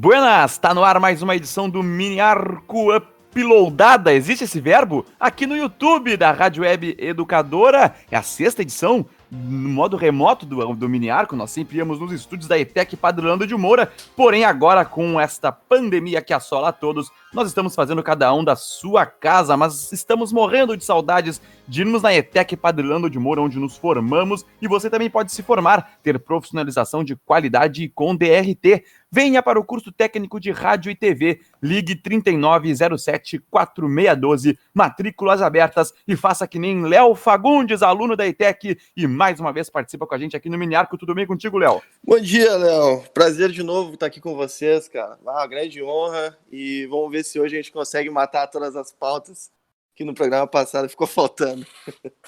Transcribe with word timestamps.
Buenas, 0.00 0.52
está 0.52 0.72
no 0.72 0.84
ar 0.84 1.00
mais 1.00 1.22
uma 1.22 1.34
edição 1.34 1.68
do 1.68 1.82
Mini 1.82 2.20
Arco 2.20 2.96
Uploadada. 2.96 4.12
Existe 4.14 4.44
esse 4.44 4.60
verbo? 4.60 5.04
Aqui 5.18 5.44
no 5.44 5.56
YouTube 5.56 6.16
da 6.16 6.30
Rádio 6.30 6.62
Web 6.62 6.94
Educadora. 7.00 7.92
É 8.08 8.16
a 8.16 8.22
sexta 8.22 8.62
edição 8.62 9.04
no 9.28 9.68
modo 9.68 9.96
remoto 9.96 10.46
do, 10.46 10.72
do 10.76 10.88
Mini 10.88 11.10
Arco. 11.10 11.34
Nós 11.34 11.50
sempre 11.50 11.78
íamos 11.78 11.98
nos 11.98 12.12
estúdios 12.12 12.46
da 12.46 12.56
ETEC 12.56 12.96
Padrolando 12.96 13.44
de 13.44 13.56
Moura. 13.56 13.90
Porém, 14.14 14.44
agora 14.44 14.84
com 14.84 15.18
esta 15.18 15.50
pandemia 15.50 16.22
que 16.22 16.32
assola 16.32 16.68
a 16.68 16.72
todos, 16.72 17.10
nós 17.32 17.48
estamos 17.48 17.74
fazendo 17.74 18.02
cada 18.02 18.32
um 18.32 18.42
da 18.42 18.56
sua 18.56 19.04
casa, 19.04 19.56
mas 19.56 19.92
estamos 19.92 20.32
morrendo 20.32 20.76
de 20.76 20.84
saudades 20.84 21.40
de 21.66 21.82
irmos 21.82 22.02
na 22.02 22.14
ETEC 22.14 22.56
Padrilando 22.56 23.10
de 23.10 23.18
Moura, 23.18 23.42
onde 23.42 23.58
nos 23.58 23.76
formamos, 23.76 24.46
e 24.60 24.66
você 24.66 24.88
também 24.88 25.10
pode 25.10 25.32
se 25.32 25.42
formar, 25.42 25.98
ter 26.02 26.18
profissionalização 26.18 27.04
de 27.04 27.14
qualidade 27.14 27.88
com 27.90 28.16
DRT. 28.16 28.82
Venha 29.10 29.42
para 29.42 29.58
o 29.58 29.64
curso 29.64 29.90
técnico 29.90 30.38
de 30.38 30.50
rádio 30.50 30.90
e 30.90 30.94
TV. 30.94 31.40
Ligue 31.62 31.96
3907-4612, 31.96 34.58
matrículas 34.72 35.42
abertas 35.42 35.92
e 36.06 36.14
faça 36.14 36.46
que 36.46 36.58
nem 36.58 36.84
Léo 36.84 37.14
Fagundes, 37.14 37.82
aluno 37.82 38.16
da 38.16 38.26
ETEC, 38.26 38.78
e 38.96 39.06
mais 39.06 39.40
uma 39.40 39.52
vez 39.52 39.70
participa 39.70 40.06
com 40.06 40.14
a 40.14 40.18
gente 40.18 40.36
aqui 40.36 40.48
no 40.48 40.58
Miniarco. 40.58 40.98
Tudo 40.98 41.14
bem 41.14 41.26
contigo, 41.26 41.58
Léo? 41.58 41.82
Bom 42.04 42.18
dia, 42.18 42.56
Léo. 42.56 43.02
Prazer 43.12 43.50
de 43.50 43.62
novo 43.62 43.94
estar 43.94 44.06
aqui 44.06 44.20
com 44.20 44.34
vocês, 44.34 44.88
cara. 44.88 45.18
Ah, 45.26 45.46
grande 45.46 45.82
honra. 45.82 46.36
E 46.50 46.86
vamos 46.86 47.10
ver 47.10 47.17
se 47.24 47.40
hoje 47.40 47.54
a 47.54 47.58
gente 47.58 47.72
consegue 47.72 48.10
matar 48.10 48.46
todas 48.46 48.76
as 48.76 48.92
pautas 48.92 49.50
que 49.94 50.04
no 50.04 50.14
programa 50.14 50.46
passado 50.46 50.88
ficou 50.88 51.06
faltando. 51.06 51.66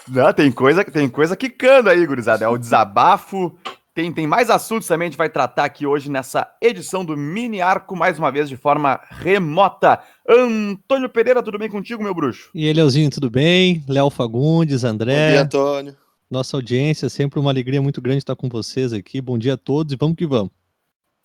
Não, 0.09 0.33
tem 0.33 0.51
coisa, 0.51 0.85
tem 0.85 1.09
coisa 1.09 1.37
quicando 1.37 1.89
aí, 1.89 2.05
gurizada. 2.05 2.45
É 2.45 2.49
o 2.49 2.59
desabafo, 2.59 3.57
tem, 3.95 4.13
tem 4.13 4.27
mais 4.27 4.51
assuntos 4.51 4.89
também, 4.89 5.07
a 5.07 5.11
gente 5.11 5.19
vai 5.19 5.29
tratar 5.29 5.65
aqui 5.65 5.87
hoje 5.87 6.11
nessa 6.11 6.53
edição 6.61 7.05
do 7.05 7.16
Mini 7.16 7.61
Arco, 7.61 7.95
mais 7.95 8.19
uma 8.19 8.30
vez 8.30 8.49
de 8.49 8.57
forma 8.57 9.01
remota. 9.11 10.01
Antônio 10.29 11.09
Pereira, 11.09 11.43
tudo 11.43 11.59
bem 11.59 11.68
contigo, 11.68 12.02
meu 12.02 12.15
bruxo? 12.15 12.51
E 12.55 12.66
aí, 12.66 12.73
Leozinho, 12.73 13.11
tudo 13.11 13.30
bem? 13.30 13.85
Léo 13.88 14.11
Fagundes, 14.11 14.85
André. 14.85 15.27
Bom 15.27 15.33
dia, 15.33 15.43
Antônio. 15.43 15.96
Nossa 16.30 16.57
audiência, 16.57 17.09
sempre 17.09 17.41
uma 17.41 17.51
alegria 17.51 17.83
muito 17.83 18.01
grande 18.01 18.18
estar 18.18 18.37
com 18.37 18.49
vocês 18.49 18.93
aqui. 18.93 19.21
Bom 19.21 19.37
dia 19.37 19.55
a 19.55 19.57
todos 19.57 19.93
e 19.93 19.96
vamos 19.96 20.16
que 20.16 20.27
vamos. 20.27 20.60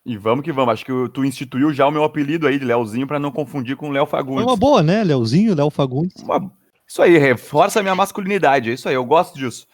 E 0.06 0.18
vamos 0.18 0.44
que 0.44 0.52
vamos. 0.52 0.74
Acho 0.74 0.86
que 0.86 1.10
tu 1.12 1.26
instituiu 1.26 1.74
já 1.74 1.88
o 1.88 1.92
meu 1.92 2.04
apelido 2.04 2.46
aí 2.46 2.60
de 2.60 2.66
Léozinho 2.66 3.08
para 3.08 3.20
não 3.20 3.32
confundir 3.32 3.76
com 3.76 3.90
Léo 3.90 4.06
Fagundes. 4.06 4.44
É 4.44 4.46
uma 4.46 4.56
boa, 4.56 4.84
né? 4.84 5.04
Léozinho, 5.04 5.56
Léo 5.56 5.72
Fagundes. 5.72 6.22
Uma... 6.22 6.52
Isso 6.88 7.02
aí, 7.02 7.18
reforça 7.18 7.80
a 7.80 7.84
minha 7.84 7.96
masculinidade. 7.96 8.70
É 8.70 8.74
isso 8.74 8.88
aí, 8.88 8.94
eu 8.94 9.04
gosto 9.04 9.36
disso. 9.36 9.66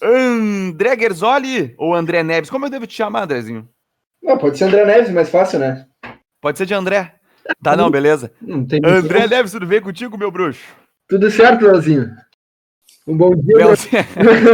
André 0.00 0.96
Gerzoli 0.96 1.74
ou 1.76 1.94
André 1.94 2.22
Neves? 2.22 2.48
Como 2.48 2.66
eu 2.66 2.70
devo 2.70 2.86
te 2.86 2.94
chamar, 2.94 3.24
Andrezinho? 3.24 3.68
Não, 4.22 4.38
pode 4.38 4.56
ser 4.56 4.64
André 4.64 4.84
Neves, 4.84 5.12
mais 5.12 5.28
fácil, 5.28 5.58
né? 5.58 5.86
Pode 6.40 6.58
ser 6.58 6.66
de 6.66 6.74
André. 6.74 7.16
Tá, 7.60 7.76
não, 7.76 7.90
beleza. 7.90 8.30
Não 8.40 8.64
tem 8.64 8.80
André 8.84 9.26
Neves, 9.26 9.50
tudo 9.50 9.66
bem 9.66 9.80
contigo, 9.80 10.16
meu 10.16 10.30
bruxo? 10.30 10.62
Tudo 11.08 11.28
certo, 11.28 11.64
Leozinho. 11.64 12.08
Um 13.06 13.16
bom 13.16 13.30
dia. 13.30 13.56
Leozinho. 13.56 14.02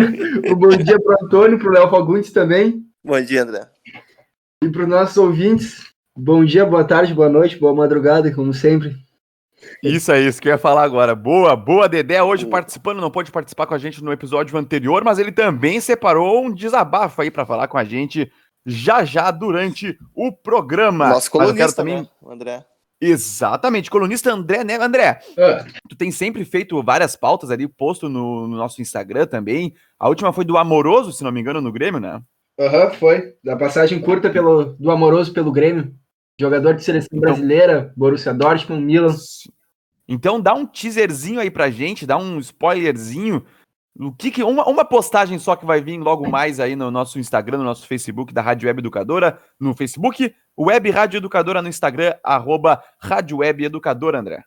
um 0.51 0.55
bom 0.55 0.71
dia 0.71 0.99
pro 0.99 1.17
Antônio, 1.23 1.59
pro 1.59 1.71
Léo 1.71 1.91
Fagundes 1.91 2.33
também. 2.33 2.83
Bom 3.05 3.21
dia, 3.21 3.43
André. 3.43 3.69
E 4.63 4.69
para 4.69 4.83
os 4.83 4.89
nossos 4.89 5.17
ouvintes, 5.17 5.93
bom 6.17 6.45
dia, 6.45 6.67
boa 6.67 6.85
tarde, 6.85 7.15
boa 7.15 7.29
noite, 7.29 7.59
boa 7.59 7.73
madrugada, 7.73 8.35
como 8.35 8.53
sempre. 8.53 8.97
Isso 9.83 10.11
é 10.11 10.21
isso 10.21 10.43
que 10.43 10.49
eu 10.49 10.53
ia 10.53 10.59
falar 10.59 10.83
agora. 10.83 11.15
Boa, 11.15 11.55
boa, 11.55 11.89
Dedé, 11.89 12.21
hoje 12.21 12.45
participando, 12.45 13.01
não 13.01 13.11
pode 13.11 13.31
participar 13.31 13.67
com 13.67 13.75
a 13.75 13.79
gente 13.79 14.03
no 14.03 14.13
episódio 14.13 14.59
anterior, 14.59 15.05
mas 15.05 15.19
ele 15.21 15.31
também 15.31 15.81
separou 15.81 16.45
um 16.45 16.53
desabafo 16.53 17.23
aí 17.23 17.31
para 17.31 17.47
falar 17.47 17.69
com 17.69 17.79
a 17.79 17.85
gente 17.85 18.31
já 18.67 19.05
já 19.05 19.31
durante 19.31 19.97
o 20.13 20.33
programa. 20.33 21.09
Nosso 21.09 21.31
colunista 21.31 21.77
também, 21.77 22.03
né, 22.03 22.09
André. 22.27 22.65
Exatamente, 23.01 23.91
colunista 23.91 24.33
André, 24.33 24.65
né? 24.65 24.75
André, 24.75 25.21
é. 25.37 25.65
tu 25.89 25.95
tem 25.97 26.11
sempre 26.11 26.45
feito 26.45 26.83
várias 26.83 27.15
pautas 27.15 27.49
ali, 27.49 27.69
posto 27.69 28.09
no, 28.09 28.49
no, 28.49 28.57
nosso 28.57 28.83
Instagram 28.83 29.27
também. 29.27 29.73
A 29.97 30.09
última 30.09 30.33
foi 30.33 30.45
do 30.45 30.59
Amoroso, 30.59 31.13
se 31.13 31.23
não 31.23 31.31
me 31.31 31.41
engano, 31.41 31.61
no 31.61 31.71
Grêmio, 31.71 32.01
né? 32.01 32.21
Aham, 32.59 32.87
uhum, 32.87 32.91
foi. 32.95 33.35
Da 33.43 33.57
passagem 33.57 34.01
curta 34.01 34.29
pelo, 34.29 34.77
do 34.77 34.91
Amoroso 34.91 35.33
pelo 35.33 35.53
Grêmio. 35.53 35.95
Jogador 36.41 36.75
de 36.75 36.85
seleção 36.85 37.09
então, 37.13 37.21
brasileira, 37.21 37.93
Borussia 37.97 38.33
Dortmund, 38.33 38.85
Milan. 38.85 39.15
Então 40.07 40.41
dá 40.41 40.55
um 40.55 40.67
teaserzinho 40.67 41.41
aí 41.41 41.51
pra 41.51 41.71
gente, 41.71 42.07
dá 42.07 42.17
um 42.17 42.39
spoilerzinho. 42.39 43.45
O 43.99 44.13
que, 44.13 44.31
que 44.31 44.45
uma, 44.45 44.65
uma 44.69 44.85
postagem 44.85 45.39
só 45.39 45.57
que 45.57 45.67
vai 45.67 45.81
vir 45.81 45.99
logo 45.99 46.29
mais 46.31 46.61
aí 46.61 46.77
no 46.77 46.91
nosso 46.91 47.19
Instagram, 47.19 47.59
no 47.59 47.65
nosso 47.65 47.87
Facebook 47.87 48.33
da 48.33 48.41
Rádio 48.41 48.69
Web 48.69 48.79
Educadora, 48.79 49.41
no 49.59 49.75
Facebook, 49.75 50.33
Web 50.57 50.91
Rádio 50.91 51.19
Educadora 51.19 51.61
no 51.61 51.69
Instagram, 51.69 52.15
arroba 52.23 52.83
Rádio 53.01 53.39
Web 53.39 53.65
Educadora, 53.65 54.21
André. 54.21 54.45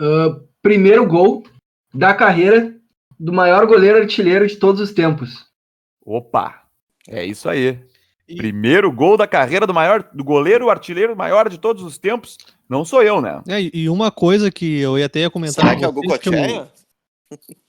Uh, 0.00 0.48
primeiro 0.62 1.06
gol 1.06 1.44
da 1.92 2.14
carreira 2.14 2.74
do 3.20 3.32
maior 3.32 3.66
goleiro 3.66 3.98
artilheiro 3.98 4.46
de 4.46 4.56
todos 4.56 4.80
os 4.80 4.92
tempos. 4.92 5.46
Opa, 6.04 6.63
é 7.08 7.24
isso 7.24 7.48
aí. 7.48 7.78
E... 8.28 8.36
Primeiro 8.36 8.90
gol 8.90 9.16
da 9.16 9.26
carreira 9.26 9.66
do 9.66 9.74
maior, 9.74 10.08
do 10.12 10.24
goleiro 10.24 10.70
artilheiro 10.70 11.16
maior 11.16 11.48
de 11.48 11.58
todos 11.58 11.82
os 11.82 11.98
tempos. 11.98 12.38
Não 12.68 12.84
sou 12.84 13.02
eu, 13.02 13.20
né? 13.20 13.42
É, 13.46 13.60
e 13.72 13.88
uma 13.88 14.10
coisa 14.10 14.50
que 14.50 14.78
eu 14.80 14.98
ia 14.98 15.06
até 15.06 15.20
ia 15.20 15.30
comentar. 15.30 15.64
Será 15.64 15.76
que 15.76 15.84
é 15.84 15.88
o? 15.88 15.94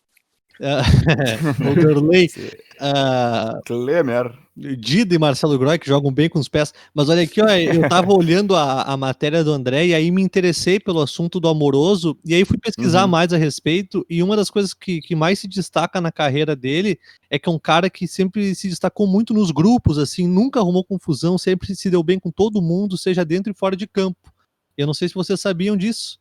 o 1.71 1.75
Derlei. 1.75 2.29
uh, 2.79 3.61
Klemer. 3.65 4.45
Dida 4.57 5.13
e 5.13 5.19
Marcelo 5.19 5.59
Groy, 5.59 5.77
que 5.77 5.87
jogam 5.87 6.09
bem 6.13 6.29
com 6.29 6.39
os 6.39 6.47
pés. 6.47 6.73
Mas 6.93 7.09
olha 7.09 7.23
aqui, 7.23 7.41
ó, 7.41 7.47
eu 7.49 7.89
tava 7.89 8.13
olhando 8.13 8.55
a, 8.55 8.83
a 8.83 8.95
matéria 8.95 9.43
do 9.43 9.51
André 9.51 9.87
e 9.87 9.93
aí 9.93 10.09
me 10.09 10.21
interessei 10.21 10.79
pelo 10.79 11.01
assunto 11.01 11.41
do 11.41 11.49
amoroso, 11.49 12.17
e 12.23 12.33
aí 12.33 12.45
fui 12.45 12.57
pesquisar 12.57 13.03
uhum. 13.03 13.09
mais 13.09 13.33
a 13.33 13.37
respeito, 13.37 14.05
e 14.09 14.23
uma 14.23 14.37
das 14.37 14.49
coisas 14.49 14.73
que, 14.73 15.01
que 15.01 15.13
mais 15.13 15.39
se 15.39 15.47
destaca 15.49 15.99
na 15.99 16.09
carreira 16.09 16.55
dele 16.55 16.97
é 17.29 17.37
que 17.37 17.49
é 17.49 17.51
um 17.51 17.59
cara 17.59 17.89
que 17.89 18.07
sempre 18.07 18.55
se 18.55 18.69
destacou 18.69 19.05
muito 19.05 19.33
nos 19.33 19.51
grupos, 19.51 19.97
assim, 19.97 20.25
nunca 20.25 20.61
arrumou 20.61 20.85
confusão, 20.85 21.37
sempre 21.37 21.75
se 21.75 21.89
deu 21.89 22.01
bem 22.01 22.17
com 22.17 22.31
todo 22.31 22.61
mundo, 22.61 22.97
seja 22.97 23.25
dentro 23.25 23.51
e 23.51 23.55
fora 23.55 23.75
de 23.75 23.85
campo. 23.85 24.33
Eu 24.77 24.87
não 24.87 24.93
sei 24.93 25.09
se 25.09 25.15
vocês 25.15 25.41
sabiam 25.41 25.75
disso. 25.75 26.17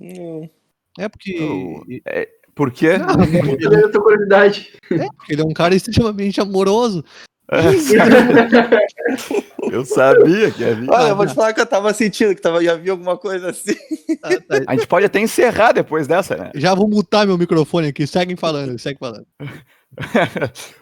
Não. 0.00 0.48
É 0.98 1.08
porque. 1.08 1.38
Oh, 1.40 1.84
é, 2.06 2.28
por 2.54 2.70
quê? 2.70 2.98
Não, 2.98 3.16
eu 3.80 3.90
tenho 3.90 4.02
curiosidade. 4.02 4.72
É, 4.90 5.06
porque 5.16 5.32
ele 5.32 5.42
é 5.42 5.44
um 5.44 5.52
cara 5.52 5.74
extremamente 5.74 6.40
amoroso. 6.40 7.04
eu 9.70 9.84
sabia 9.84 10.50
que 10.50 10.64
havia. 10.64 10.90
Olha, 10.90 11.08
eu 11.08 11.16
vou 11.16 11.26
te 11.26 11.34
falar 11.34 11.52
que 11.52 11.60
eu 11.60 11.66
tava 11.66 11.92
sentindo 11.92 12.34
que 12.34 12.40
tava, 12.40 12.64
ia 12.64 12.78
vir 12.78 12.88
alguma 12.90 13.18
coisa 13.18 13.50
assim. 13.50 13.74
Ah, 14.22 14.30
tá. 14.30 14.62
A 14.66 14.74
gente 14.74 14.86
pode 14.86 15.04
até 15.04 15.20
encerrar 15.20 15.72
depois 15.72 16.06
dessa, 16.06 16.34
né? 16.36 16.50
Já 16.54 16.74
vou 16.74 16.88
mutar 16.88 17.26
meu 17.26 17.36
microfone 17.36 17.88
aqui. 17.88 18.06
Seguem 18.06 18.36
falando, 18.36 18.78
segue 18.78 18.98
falando. 18.98 19.26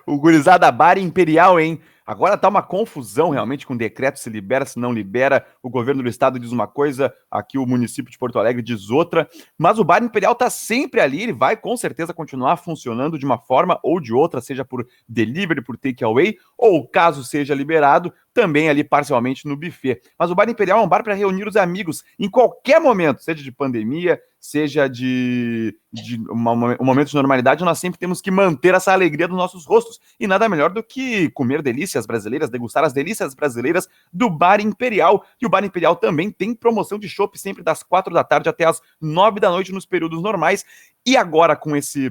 o 0.06 0.16
gurizada 0.19 0.70
Bar 0.70 0.97
Imperial, 0.98 1.59
hein? 1.59 1.80
Agora 2.10 2.37
tá 2.37 2.48
uma 2.48 2.60
confusão 2.60 3.31
realmente 3.31 3.65
com 3.65 3.75
o 3.75 3.78
decreto, 3.78 4.19
se 4.19 4.28
libera, 4.28 4.66
se 4.66 4.81
não 4.81 4.93
libera. 4.93 5.47
O 5.62 5.71
governo 5.71 6.03
do 6.03 6.09
estado 6.09 6.41
diz 6.41 6.50
uma 6.50 6.66
coisa, 6.66 7.15
aqui 7.31 7.56
o 7.56 7.65
município 7.65 8.10
de 8.10 8.19
Porto 8.19 8.37
Alegre 8.37 8.60
diz 8.62 8.91
outra. 8.91 9.31
Mas 9.56 9.78
o 9.78 9.84
Bar 9.84 10.03
Imperial 10.03 10.34
tá 10.34 10.50
sempre 10.50 11.00
ali, 11.00 11.22
ele 11.22 11.32
vai 11.32 11.56
com 11.56 11.76
certeza 11.76 12.12
continuar 12.12 12.56
funcionando 12.56 13.16
de 13.16 13.25
uma 13.25 13.38
forma 13.38 13.78
ou 13.81 14.00
de 14.00 14.12
outra, 14.12 14.41
seja 14.41 14.65
por 14.65 14.84
delivery, 15.09 15.62
por 15.62 15.76
takeaway, 15.76 16.37
ou 16.59 16.84
caso 16.84 17.22
seja 17.22 17.54
liberado, 17.54 18.12
também 18.34 18.69
ali 18.69 18.82
parcialmente 18.82 19.47
no 19.47 19.56
buffet. 19.56 20.00
Mas 20.19 20.32
o 20.32 20.34
Bar 20.34 20.50
Imperial 20.50 20.81
é 20.81 20.82
um 20.82 20.88
bar 20.88 21.04
para 21.04 21.15
reunir 21.15 21.47
os 21.47 21.54
amigos 21.54 22.03
em 22.19 22.28
qualquer 22.28 22.81
momento, 22.81 23.22
seja 23.22 23.41
de 23.41 23.53
pandemia, 23.53 24.21
seja 24.41 24.89
de, 24.89 25.77
de 25.93 26.17
uma, 26.31 26.53
um 26.53 26.84
momento 26.84 27.09
de 27.09 27.15
normalidade, 27.15 27.62
nós 27.62 27.78
sempre 27.78 28.01
temos 28.01 28.23
que 28.23 28.31
manter 28.31 28.75
essa 28.75 28.91
alegria 28.91 29.28
dos 29.28 29.37
nossos 29.37 29.67
rostos. 29.67 30.01
E 30.19 30.27
nada 30.27 30.49
melhor 30.49 30.71
do 30.71 30.83
que 30.83 31.28
comer 31.31 31.61
delícias 31.61 32.06
brasileiras, 32.06 32.49
degustar 32.49 32.83
as 32.83 32.95
delícias 32.95 33.34
brasileiras 33.34 33.87
do 34.10 34.31
Bar 34.31 34.60
Imperial. 34.60 35.27
E 35.41 35.45
o 35.45 35.51
Bar 35.51 35.63
Imperial 35.63 35.95
também 35.95 36.31
tem 36.31 36.54
promoção 36.54 36.98
de 36.98 37.07
chopp 37.07 37.39
sempre 37.39 37.63
das 37.63 37.83
quatro 37.83 38.15
da 38.15 38.25
tarde 38.25 38.48
até 38.48 38.65
as 38.65 38.81
nove 38.98 39.39
da 39.39 39.51
noite 39.51 39.72
nos 39.72 39.84
períodos 39.84 40.22
normais. 40.22 40.65
E 41.04 41.19
agora 41.19 41.54
com 41.54 41.77
esse 41.77 42.10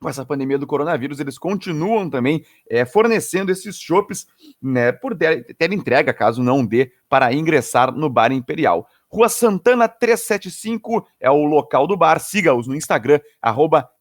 com 0.00 0.08
essa 0.08 0.24
pandemia 0.24 0.58
do 0.58 0.66
coronavírus, 0.66 1.20
eles 1.20 1.38
continuam 1.38 2.08
também 2.08 2.42
é, 2.70 2.86
fornecendo 2.86 3.52
esses 3.52 3.78
chopps 3.78 4.26
né, 4.60 4.92
por 4.92 5.14
ter 5.14 5.72
entrega, 5.72 6.14
caso 6.14 6.42
não 6.42 6.64
dê, 6.64 6.90
para 7.06 7.34
ingressar 7.34 7.92
no 7.92 8.08
Bar 8.08 8.32
Imperial. 8.32 8.88
Rua 9.10 9.28
Santana 9.28 9.88
375 9.88 11.06
é 11.18 11.30
o 11.30 11.44
local 11.44 11.86
do 11.86 11.96
bar. 11.96 12.20
Siga-os 12.20 12.68
no 12.68 12.76
Instagram, 12.76 13.20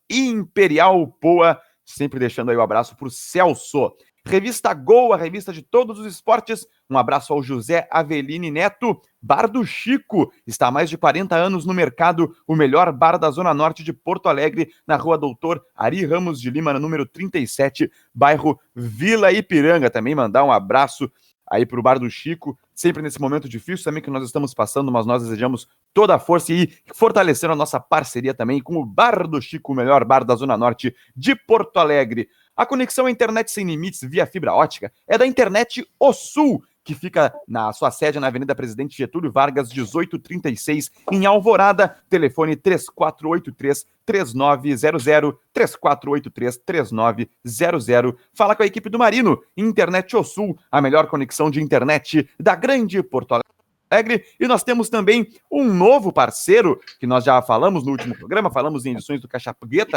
imperialpoa. 0.10 1.60
Sempre 1.84 2.20
deixando 2.20 2.50
aí 2.50 2.58
o 2.58 2.60
um 2.60 2.64
abraço 2.64 2.96
para 2.96 3.08
o 3.08 3.12
Celso. 3.12 3.92
Revista 4.26 4.74
Gol, 4.76 5.12
a 5.12 5.18
revista 5.18 5.52
de 5.52 5.64
todos 5.64 5.98
os 5.98 6.06
esportes. 6.06 6.68
Um 6.88 6.98
abraço 6.98 7.34
ao 7.34 7.42
José 7.42 7.88
Aveline 7.90 8.52
Neto. 8.52 9.02
Bar 9.20 9.48
do 9.48 9.66
Chico 9.66 10.32
está 10.46 10.68
há 10.68 10.72
mais 10.72 10.90
de 10.90 10.98
40 10.98 11.36
anos 11.36 11.66
no 11.66 11.74
mercado, 11.74 12.36
o 12.48 12.56
melhor 12.56 12.92
bar 12.92 13.18
da 13.18 13.32
Zona 13.32 13.54
Norte 13.54 13.84
de 13.84 13.92
Porto 13.92 14.30
Alegre, 14.30 14.72
na 14.86 14.96
rua 14.96 15.18
Doutor 15.18 15.64
Ari 15.76 16.06
Ramos 16.06 16.40
de 16.40 16.50
Lima, 16.52 16.74
número 16.74 17.06
37, 17.06 17.92
bairro 18.14 18.60
Vila 18.76 19.32
Ipiranga. 19.32 19.90
Também 19.90 20.14
mandar 20.14 20.44
um 20.44 20.52
abraço 20.52 21.12
aí 21.50 21.66
para 21.66 21.80
o 21.80 21.84
Bar 21.84 22.00
do 22.00 22.10
Chico, 22.10 22.58
sempre 22.76 23.02
nesse 23.02 23.20
momento 23.20 23.50
difícil 23.50 23.84
também 23.84 24.04
que 24.04 24.10
nós 24.10 24.24
estamos 24.24 24.54
passando, 24.54 24.92
mas 24.92 25.06
nós 25.06 25.24
desejamos 25.24 25.68
toda 25.94 26.16
a 26.16 26.20
força 26.20 26.54
e 26.54 26.72
fortalecendo 26.94 27.54
a 27.54 27.56
nossa 27.56 27.80
parceria 27.80 28.34
também 28.34 28.62
com 28.62 28.78
o 28.78 28.86
Bar 28.86 29.28
do 29.28 29.42
Chico, 29.42 29.74
o 29.74 29.76
melhor 29.76 30.06
bar 30.06 30.24
da 30.24 30.36
Zona 30.36 30.56
Norte 30.56 30.96
de 31.16 31.36
Porto 31.36 31.78
Alegre. 31.78 32.30
A 32.56 32.66
conexão 32.66 33.06
à 33.06 33.12
internet 33.12 33.50
sem 33.50 33.66
limites 33.66 34.02
via 34.04 34.28
fibra 34.28 34.54
ótica 34.54 34.92
é 35.08 35.18
da 35.18 35.26
Internet 35.26 35.88
O 36.00 36.14
Sul, 36.14 36.64
que 36.90 36.96
fica 36.96 37.32
na 37.48 37.72
sua 37.72 37.92
sede 37.92 38.20
na 38.20 38.26
Avenida 38.26 38.56
Presidente 38.56 38.98
Getúlio 38.98 39.32
Vargas, 39.32 39.70
1836, 39.70 40.90
em 41.12 41.24
Alvorada. 41.24 41.96
Telefone 42.10 42.56
3483 42.56 43.86
3900 44.04 45.36
3483 45.54 46.58
3900. 46.66 48.16
Fala 48.34 48.56
com 48.56 48.64
a 48.64 48.66
equipe 48.66 48.90
do 48.90 48.98
Marino, 48.98 49.40
Internet 49.56 50.18
O 50.18 50.24
Sul, 50.24 50.58
a 50.72 50.82
melhor 50.82 51.06
conexão 51.06 51.52
de 51.52 51.62
internet 51.62 52.28
da 52.40 52.56
grande 52.56 53.04
Porto 53.04 53.34
Alegre. 53.34 53.59
Alegre. 53.90 54.24
E 54.40 54.48
nós 54.48 54.64
temos 54.64 54.88
também 54.88 55.28
um 55.52 55.64
novo 55.64 56.14
parceiro, 56.14 56.80
que 57.00 57.08
nós 57.08 57.24
já 57.24 57.42
falamos 57.42 57.84
no 57.84 57.92
último 57.92 58.16
programa, 58.16 58.52
falamos 58.52 58.86
em 58.86 58.92
edições 58.92 59.20
do 59.20 59.28
Caixa 59.28 59.56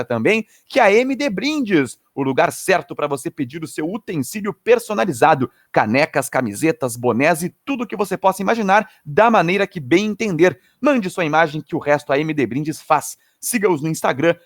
também, 0.09 0.47
que 0.67 0.81
é 0.81 0.83
a 0.83 0.93
MD 0.93 1.29
Brindes, 1.29 1.99
o 2.15 2.23
lugar 2.23 2.53
certo 2.53 2.95
para 2.97 3.07
você 3.07 3.31
pedir 3.31 3.63
o 3.63 3.67
seu 3.67 3.87
utensílio 3.87 4.55
personalizado, 4.55 5.51
canecas, 5.71 6.31
camisetas, 6.31 6.97
bonés 6.97 7.43
e 7.43 7.55
tudo 7.65 7.87
que 7.87 7.97
você 7.97 8.17
possa 8.17 8.41
imaginar 8.41 8.89
da 9.05 9.31
maneira 9.31 9.67
que 9.67 9.79
bem 9.79 10.07
entender. 10.07 10.59
Mande 10.81 11.11
sua 11.11 11.25
imagem 11.25 11.61
que 11.61 11.77
o 11.77 11.79
resto 11.79 12.13
a 12.13 12.19
MD 12.19 12.47
Brindes 12.47 12.81
faz. 12.81 13.19
Siga-os 13.39 13.83
no 13.83 13.89
Instagram, 13.89 14.37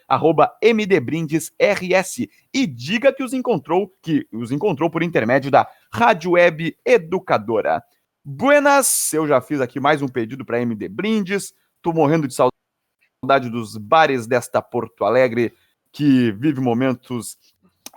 MDBrindesRS 0.62 2.28
e 2.52 2.66
diga 2.66 3.12
que 3.12 3.22
os 3.22 3.34
encontrou, 3.34 3.92
que 4.02 4.26
os 4.32 4.50
encontrou 4.50 4.88
por 4.88 5.02
intermédio 5.02 5.50
da 5.50 5.68
Rádio 5.92 6.32
Web 6.32 6.76
Educadora. 6.82 7.84
Buenas, 8.28 9.14
eu 9.14 9.24
já 9.24 9.40
fiz 9.40 9.60
aqui 9.60 9.78
mais 9.78 10.02
um 10.02 10.08
pedido 10.08 10.44
para 10.44 10.60
MD 10.60 10.88
Brindes. 10.88 11.54
Tô 11.80 11.92
morrendo 11.92 12.26
de 12.26 12.34
saudade 12.34 13.48
dos 13.48 13.76
bares 13.76 14.26
desta 14.26 14.60
Porto 14.60 15.04
Alegre 15.04 15.54
que 15.92 16.32
vive 16.32 16.60
momentos 16.60 17.38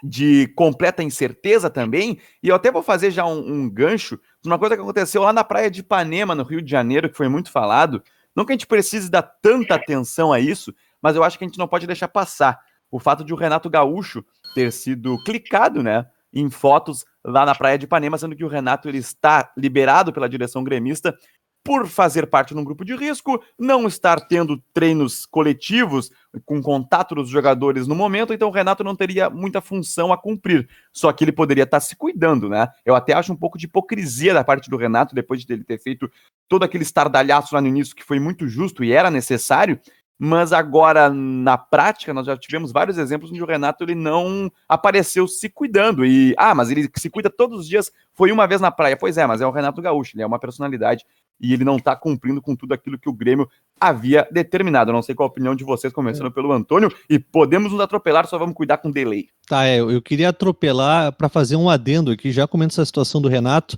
de 0.03 0.47
completa 0.49 1.01
incerteza 1.01 1.67
também. 1.67 2.19
E 2.43 2.47
eu 2.49 2.53
até 2.53 2.71
vou 2.71 2.83
fazer 2.83 3.09
já 3.09 3.25
um, 3.25 3.39
um 3.39 3.67
gancho 3.67 4.19
de 4.39 4.47
uma 4.47 4.59
coisa 4.59 4.75
que 4.75 4.83
aconteceu 4.83 5.23
lá 5.23 5.33
na 5.33 5.43
praia 5.43 5.71
de 5.71 5.79
Ipanema, 5.79 6.35
no 6.35 6.43
Rio 6.43 6.61
de 6.61 6.69
Janeiro, 6.69 7.09
que 7.09 7.17
foi 7.17 7.27
muito 7.27 7.51
falado. 7.51 8.03
Não 8.35 8.45
que 8.45 8.51
a 8.51 8.53
gente 8.53 8.67
precise 8.67 9.09
dar 9.09 9.23
tanta 9.23 9.73
atenção 9.73 10.31
a 10.31 10.39
isso, 10.39 10.71
mas 11.01 11.15
eu 11.15 11.23
acho 11.23 11.39
que 11.39 11.43
a 11.43 11.47
gente 11.47 11.57
não 11.57 11.67
pode 11.67 11.87
deixar 11.87 12.07
passar 12.07 12.59
o 12.91 12.99
fato 12.99 13.23
de 13.23 13.33
o 13.33 13.35
Renato 13.35 13.67
Gaúcho 13.67 14.23
ter 14.53 14.71
sido 14.71 15.17
clicado, 15.23 15.81
né? 15.81 16.05
em 16.33 16.49
fotos 16.49 17.05
lá 17.31 17.45
na 17.45 17.55
praia 17.55 17.77
de 17.77 17.85
Ipanema, 17.85 18.17
sendo 18.17 18.35
que 18.35 18.43
o 18.43 18.47
Renato 18.47 18.89
ele 18.89 18.97
está 18.97 19.51
liberado 19.57 20.11
pela 20.11 20.29
direção 20.29 20.63
gremista 20.63 21.15
por 21.63 21.87
fazer 21.87 22.27
parte 22.27 22.53
de 22.53 22.59
um 22.59 22.63
grupo 22.63 22.85
de 22.85 22.95
risco, 22.95 23.43
não 23.57 23.87
estar 23.87 24.21
tendo 24.21 24.61
treinos 24.73 25.25
coletivos 25.25 26.09
com 26.45 26.61
contato 26.61 27.13
dos 27.13 27.29
jogadores 27.29 27.85
no 27.85 27.95
momento, 27.95 28.33
então 28.33 28.47
o 28.47 28.51
Renato 28.51 28.83
não 28.83 28.95
teria 28.95 29.29
muita 29.29 29.59
função 29.59 30.13
a 30.13 30.17
cumprir. 30.17 30.67
Só 30.91 31.11
que 31.11 31.23
ele 31.23 31.31
poderia 31.31 31.65
estar 31.65 31.79
se 31.79 31.95
cuidando, 31.95 32.49
né? 32.49 32.67
Eu 32.85 32.95
até 32.95 33.13
acho 33.13 33.33
um 33.33 33.35
pouco 33.35 33.57
de 33.57 33.65
hipocrisia 33.65 34.33
da 34.33 34.43
parte 34.43 34.69
do 34.69 34.77
Renato, 34.77 35.13
depois 35.13 35.43
de 35.43 35.53
ele 35.53 35.63
ter 35.63 35.79
feito 35.79 36.09
todo 36.47 36.63
aquele 36.63 36.83
estardalhaço 36.83 37.53
lá 37.53 37.61
no 37.61 37.67
início, 37.67 37.95
que 37.95 38.03
foi 38.03 38.19
muito 38.19 38.47
justo 38.47 38.83
e 38.83 38.91
era 38.91 39.11
necessário, 39.11 39.79
mas 40.19 40.51
agora 40.51 41.09
na 41.09 41.57
prática 41.57 42.13
nós 42.13 42.25
já 42.25 42.35
tivemos 42.35 42.73
vários 42.73 42.97
exemplos 42.97 43.31
onde 43.31 43.41
o 43.41 43.45
Renato 43.45 43.85
ele 43.85 43.95
não 43.95 44.51
apareceu 44.67 45.25
se 45.29 45.47
cuidando 45.47 46.05
e 46.05 46.35
ah, 46.37 46.53
mas 46.53 46.69
ele 46.69 46.89
se 46.93 47.09
cuida 47.09 47.29
todos 47.29 47.61
os 47.61 47.67
dias, 47.67 47.89
foi 48.13 48.29
uma 48.31 48.45
vez 48.45 48.59
na 48.59 48.69
praia. 48.69 48.97
Pois 48.97 49.17
é, 49.17 49.25
mas 49.25 49.39
é 49.39 49.47
o 49.47 49.51
Renato 49.51 49.81
Gaúcho, 49.81 50.17
ele 50.17 50.23
é 50.23 50.27
uma 50.27 50.37
personalidade 50.37 51.05
e 51.39 51.53
ele 51.53 51.63
não 51.63 51.77
está 51.77 51.95
cumprindo 51.95 52.41
com 52.41 52.55
tudo 52.55 52.73
aquilo 52.73 52.99
que 52.99 53.07
o 53.07 53.13
Grêmio 53.13 53.49
havia 53.79 54.27
determinado. 54.29 54.91
Eu 54.91 54.93
não 54.93 55.01
sei 55.01 55.15
qual 55.15 55.27
a 55.27 55.31
opinião 55.31 55.55
de 55.55 55.63
vocês, 55.63 55.93
começando 55.93 56.27
é. 56.27 56.31
pelo 56.31 56.51
Antônio, 56.51 56.93
e 57.09 57.17
podemos 57.17 57.71
nos 57.71 57.79
atropelar, 57.79 58.27
só 58.27 58.37
vamos 58.37 58.55
cuidar 58.55 58.77
com 58.77 58.91
delay. 58.91 59.29
Tá, 59.47 59.65
é, 59.65 59.79
eu 59.79 60.01
queria 60.01 60.29
atropelar 60.29 61.13
para 61.13 61.29
fazer 61.29 61.55
um 61.55 61.69
adendo 61.69 62.11
aqui, 62.11 62.31
já 62.31 62.45
comendo 62.45 62.73
essa 62.73 62.85
situação 62.85 63.21
do 63.21 63.29
Renato. 63.29 63.77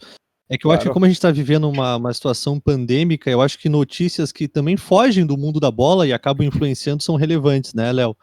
É 0.52 0.58
que 0.58 0.66
eu 0.66 0.70
claro. 0.70 0.80
acho 0.82 0.90
que 0.90 0.94
como 0.94 1.06
a 1.06 1.08
gente 1.08 1.16
está 1.16 1.32
vivendo 1.32 1.70
uma, 1.70 1.96
uma 1.96 2.14
situação 2.14 2.60
pandêmica, 2.60 3.32
eu 3.32 3.42
acho 3.42 3.58
que 3.58 3.70
notícias 3.70 4.34
que 4.34 4.50
também 4.50 4.76
fogem 4.76 5.26
do 5.26 5.38
mundo 5.38 5.62
da 5.62 5.72
bola 5.72 6.06
e 6.06 6.12
acabam 6.12 6.46
influenciando 6.46 7.02
são 7.02 7.16
relevantes, 7.16 7.74
né, 7.74 7.90
Léo? 7.90 8.18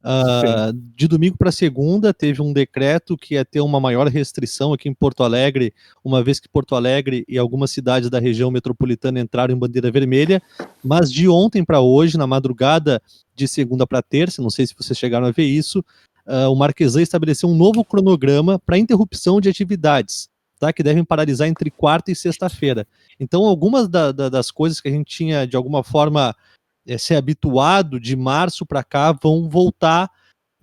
Uh, 0.00 0.72
de 0.96 1.06
domingo 1.06 1.36
para 1.38 1.52
segunda 1.52 2.12
teve 2.12 2.42
um 2.42 2.52
decreto 2.52 3.16
que 3.16 3.34
ia 3.34 3.44
ter 3.44 3.60
uma 3.60 3.78
maior 3.78 4.08
restrição 4.08 4.72
aqui 4.72 4.88
em 4.88 4.94
Porto 4.94 5.22
Alegre, 5.22 5.72
uma 6.02 6.20
vez 6.20 6.40
que 6.40 6.48
Porto 6.48 6.74
Alegre 6.74 7.24
e 7.28 7.38
algumas 7.38 7.70
cidades 7.70 8.10
da 8.10 8.18
região 8.18 8.50
metropolitana 8.50 9.20
entraram 9.20 9.54
em 9.54 9.58
bandeira 9.58 9.88
vermelha, 9.88 10.42
mas 10.82 11.12
de 11.12 11.28
ontem 11.28 11.64
para 11.64 11.80
hoje, 11.80 12.18
na 12.18 12.26
madrugada 12.26 13.00
de 13.36 13.46
segunda 13.46 13.86
para 13.86 14.02
terça, 14.02 14.42
não 14.42 14.50
sei 14.50 14.66
se 14.66 14.74
vocês 14.76 14.98
chegaram 14.98 15.26
a 15.28 15.30
ver 15.30 15.44
isso, 15.44 15.78
uh, 16.26 16.50
o 16.50 16.56
Marquesan 16.56 17.02
estabeleceu 17.02 17.48
um 17.48 17.56
novo 17.56 17.84
cronograma 17.84 18.58
para 18.58 18.78
interrupção 18.78 19.40
de 19.40 19.48
atividades 19.48 20.28
tá? 20.58 20.72
Que 20.72 20.82
devem 20.82 21.04
paralisar 21.04 21.48
entre 21.48 21.70
quarta 21.70 22.10
e 22.10 22.16
sexta-feira. 22.16 22.86
Então, 23.18 23.44
algumas 23.44 23.88
da, 23.88 24.12
da, 24.12 24.28
das 24.28 24.50
coisas 24.50 24.80
que 24.80 24.88
a 24.88 24.90
gente 24.90 25.14
tinha 25.14 25.46
de 25.46 25.56
alguma 25.56 25.82
forma 25.82 26.34
é, 26.86 26.98
se 26.98 27.14
habituado 27.14 28.00
de 28.00 28.16
março 28.16 28.66
para 28.66 28.82
cá 28.82 29.12
vão 29.12 29.48
voltar 29.48 30.10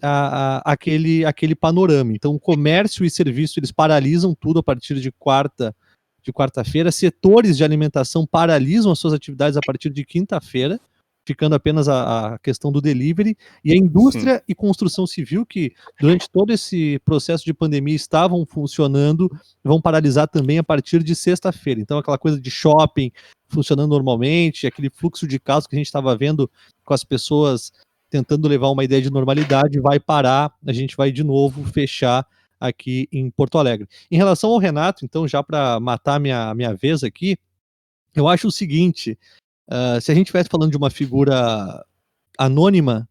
a, 0.01 0.57
a, 0.57 0.74
aquele, 0.74 1.25
aquele 1.25 1.56
panorama. 1.56 2.13
Então, 2.13 2.38
comércio 2.38 3.06
e 3.06 3.09
serviço 3.09 3.59
eles 3.59 3.71
paralisam 3.71 4.36
tudo 4.36 4.59
a 4.59 4.63
partir 4.63 5.00
de 5.00 5.12
quarta 5.12 5.75
de 6.21 6.33
quarta-feira. 6.33 6.92
Setores 6.92 7.56
de 7.56 7.63
alimentação 7.63 8.25
paralisam 8.25 8.92
as 8.92 9.00
suas 9.00 9.13
atividades 9.13 9.57
a 9.57 9.62
partir 9.65 9.92
de 9.92 10.03
quinta-feira 10.03 10.80
ficando 11.25 11.56
apenas 11.56 11.89
a, 11.89 12.36
a, 12.36 12.39
questão 12.39 12.72
do 12.72 12.80
delivery, 12.80 13.36
e 13.63 13.74
a 13.74 13.75
indústria 13.75 14.36
Sim. 14.36 14.44
e 14.48 14.56
construção 14.56 15.07
civil, 15.07 15.45
que 15.45 15.74
durante 16.00 16.30
todo 16.30 16.51
esse 16.51 17.00
processo 17.04 17.44
de 17.44 17.54
pandemia 17.54 17.95
estavam 17.95 18.45
funcionando, 18.45 19.30
vão 19.63 19.81
paralisar 19.81 20.27
também 20.27 20.60
a 20.60 20.63
partir 20.63 21.04
de 21.04 21.16
sexta-feira. 21.16 21.81
Então, 21.81 21.98
aquela 21.98 22.18
coisa 22.18 22.39
de 22.39 22.51
shopping 22.51 23.12
funcionando 23.48 23.89
normalmente, 23.89 24.68
aquele 24.68 24.89
fluxo 24.89 25.27
de 25.27 25.39
casos 25.39 25.68
que 25.68 25.75
a 25.75 25.80
gente 25.80 25.88
estava 25.88 26.16
vendo 26.16 26.50
com 26.83 26.94
as 26.94 27.04
pessoas 27.04 27.71
tentando 28.10 28.48
levar 28.48 28.69
uma 28.69 28.83
ideia 28.83 29.01
de 29.01 29.12
normalidade, 29.12 29.80
vai 29.80 30.00
parar, 30.00 30.54
a 30.66 30.71
gente 30.71 30.95
vai 30.95 31.12
de 31.12 31.24
novo 31.24 31.63
fechar 31.66 32.25
aqui 32.60 33.07
em 33.12 33.30
Porto 33.30 33.57
Alegre. 33.57 33.88
Em 34.10 34.16
relação 34.16 34.51
ao 34.51 34.57
Renato, 34.57 35.04
então, 35.04 35.28
já 35.28 35.44
para 35.44 35.80
matar 35.80 36.19
minha, 36.19 36.54
minha 36.54 36.74
vez 36.74 37.04
aqui, 37.04 37.38
eu 38.16 38.28
acho 38.28 38.47
o 38.47 38.52
seguinte: 38.52 39.18
Uh, 39.68 40.00
se 40.00 40.12
a 40.12 40.16
gente 40.16 40.28
estivesse 40.28 40.50
falando 40.50 40.72
de 40.72 40.78
uma 40.78 40.90
figura 40.90 41.84
anônima, 42.38 43.07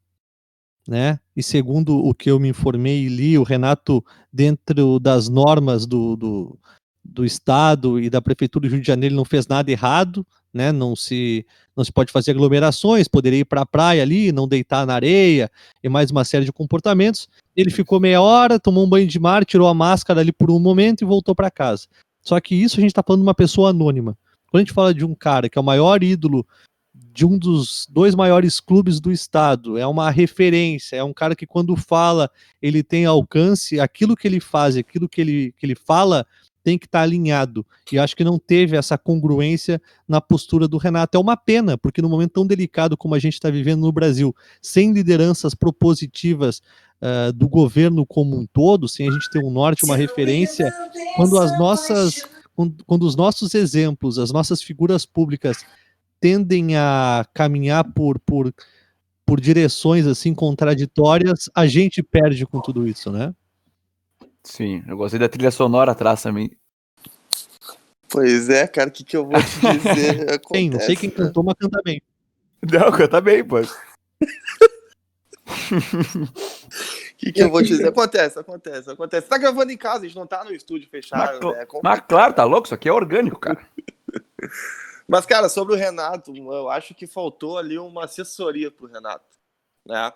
né? 0.86 1.18
E 1.34 1.42
segundo 1.42 1.96
o 1.96 2.14
que 2.14 2.30
eu 2.30 2.38
me 2.38 2.48
informei 2.48 3.04
e 3.04 3.08
li, 3.08 3.38
o 3.38 3.42
Renato, 3.42 4.04
dentro 4.32 5.00
das 5.00 5.28
normas 5.28 5.86
do, 5.86 6.14
do, 6.14 6.58
do 7.02 7.24
Estado 7.24 7.98
e 7.98 8.08
da 8.08 8.20
Prefeitura 8.20 8.68
do 8.68 8.70
Rio 8.70 8.80
de 8.80 8.86
Janeiro, 8.86 9.14
não 9.14 9.24
fez 9.24 9.46
nada 9.46 9.70
errado, 9.70 10.26
né? 10.52 10.70
Não 10.70 10.94
se, 10.94 11.44
não 11.76 11.82
se 11.82 11.90
pode 11.90 12.12
fazer 12.12 12.30
aglomerações, 12.30 13.08
poderia 13.08 13.40
ir 13.40 13.44
para 13.44 13.62
a 13.62 13.66
praia 13.66 14.02
ali, 14.02 14.30
não 14.30 14.46
deitar 14.46 14.86
na 14.86 14.94
areia 14.94 15.50
e 15.82 15.88
mais 15.88 16.10
uma 16.10 16.24
série 16.24 16.44
de 16.44 16.52
comportamentos. 16.52 17.28
Ele 17.56 17.70
ficou 17.70 17.98
meia 17.98 18.20
hora, 18.20 18.60
tomou 18.60 18.84
um 18.84 18.88
banho 18.88 19.06
de 19.06 19.18
mar, 19.18 19.44
tirou 19.44 19.66
a 19.66 19.74
máscara 19.74 20.20
ali 20.20 20.32
por 20.32 20.50
um 20.50 20.60
momento 20.60 21.02
e 21.02 21.06
voltou 21.06 21.34
para 21.34 21.50
casa. 21.50 21.86
Só 22.22 22.38
que 22.40 22.54
isso 22.54 22.78
a 22.78 22.80
gente 22.80 22.90
está 22.90 23.02
falando 23.02 23.20
de 23.20 23.26
uma 23.26 23.34
pessoa 23.34 23.70
anônima. 23.70 24.16
Quando 24.54 24.60
a 24.60 24.64
gente 24.66 24.72
fala 24.72 24.94
de 24.94 25.04
um 25.04 25.16
cara 25.16 25.48
que 25.48 25.58
é 25.58 25.60
o 25.60 25.64
maior 25.64 26.00
ídolo 26.04 26.46
de 26.94 27.26
um 27.26 27.36
dos 27.36 27.88
dois 27.90 28.14
maiores 28.14 28.60
clubes 28.60 29.00
do 29.00 29.10
estado, 29.10 29.76
é 29.76 29.84
uma 29.84 30.12
referência, 30.12 30.94
é 30.94 31.02
um 31.02 31.12
cara 31.12 31.34
que 31.34 31.44
quando 31.44 31.74
fala, 31.74 32.30
ele 32.62 32.80
tem 32.80 33.04
alcance, 33.04 33.80
aquilo 33.80 34.14
que 34.14 34.28
ele 34.28 34.38
faz, 34.38 34.76
aquilo 34.76 35.08
que 35.08 35.20
ele, 35.20 35.52
que 35.56 35.66
ele 35.66 35.74
fala, 35.74 36.24
tem 36.62 36.78
que 36.78 36.86
estar 36.86 37.00
tá 37.00 37.02
alinhado. 37.02 37.66
E 37.90 37.98
acho 37.98 38.14
que 38.14 38.22
não 38.22 38.38
teve 38.38 38.76
essa 38.76 38.96
congruência 38.96 39.82
na 40.06 40.20
postura 40.20 40.68
do 40.68 40.78
Renato. 40.78 41.18
É 41.18 41.20
uma 41.20 41.36
pena, 41.36 41.76
porque 41.76 42.00
no 42.00 42.08
momento 42.08 42.34
tão 42.34 42.46
delicado 42.46 42.96
como 42.96 43.16
a 43.16 43.18
gente 43.18 43.34
está 43.34 43.50
vivendo 43.50 43.80
no 43.80 43.90
Brasil, 43.90 44.32
sem 44.62 44.92
lideranças 44.92 45.52
propositivas 45.52 46.62
uh, 47.02 47.32
do 47.32 47.48
governo 47.48 48.06
como 48.06 48.38
um 48.38 48.46
todo, 48.46 48.86
sem 48.86 49.08
a 49.08 49.10
gente 49.10 49.28
ter 49.30 49.42
um 49.42 49.50
norte, 49.50 49.84
uma 49.84 49.96
referência, 49.96 50.72
quando 51.16 51.40
as 51.40 51.58
nossas 51.58 52.22
quando, 52.54 52.84
quando 52.84 53.02
os 53.04 53.16
nossos 53.16 53.54
exemplos, 53.54 54.18
as 54.18 54.32
nossas 54.32 54.62
figuras 54.62 55.04
públicas 55.04 55.64
tendem 56.20 56.76
a 56.76 57.26
caminhar 57.34 57.84
por, 57.92 58.18
por, 58.20 58.54
por 59.26 59.40
direções 59.40 60.06
assim 60.06 60.34
contraditórias, 60.34 61.50
a 61.54 61.66
gente 61.66 62.02
perde 62.02 62.46
com 62.46 62.60
tudo 62.60 62.86
isso, 62.86 63.10
né? 63.10 63.34
Sim, 64.42 64.82
eu 64.86 64.96
gostei 64.96 65.18
da 65.18 65.28
trilha 65.28 65.50
sonora 65.50 65.92
atrás 65.92 66.22
também. 66.22 66.50
Pois 68.08 68.48
é, 68.48 68.66
cara, 68.66 68.88
o 68.88 68.92
que, 68.92 69.02
que 69.02 69.16
eu 69.16 69.26
vou 69.26 69.42
te 69.42 69.60
dizer? 69.60 70.40
Tem, 70.52 70.70
não 70.70 70.80
sei 70.80 70.94
quem 70.94 71.10
cantou, 71.10 71.42
mas 71.42 71.56
canta 71.58 71.80
bem. 71.84 72.00
Não, 72.62 72.92
canta 72.92 73.20
bem, 73.20 73.44
pô. 73.44 73.56
O 77.24 77.26
que, 77.26 77.32
que, 77.32 77.42
eu 77.42 77.50
vou 77.50 77.62
te 77.62 77.68
dizer? 77.68 77.88
Acontece, 77.88 78.38
acontece, 78.38 78.90
acontece. 78.90 79.22
Você 79.22 79.30
tá 79.30 79.38
gravando 79.38 79.72
em 79.72 79.78
casa, 79.78 80.00
a 80.00 80.06
gente 80.06 80.16
não 80.16 80.26
tá 80.26 80.44
no 80.44 80.52
estúdio 80.52 80.90
fechado. 80.90 81.40
Mas, 81.42 81.56
né? 81.56 81.66
mas 81.82 82.00
claro, 82.00 82.34
tá 82.34 82.44
louco? 82.44 82.66
Isso 82.66 82.74
aqui 82.74 82.86
é 82.86 82.92
orgânico, 82.92 83.40
cara. 83.40 83.66
mas, 85.08 85.24
cara, 85.24 85.48
sobre 85.48 85.72
o 85.74 85.76
Renato, 85.76 86.36
eu 86.36 86.68
acho 86.68 86.94
que 86.94 87.06
faltou 87.06 87.56
ali 87.56 87.78
uma 87.78 88.04
assessoria 88.04 88.70
pro 88.70 88.86
Renato, 88.88 89.24
né? 89.86 90.12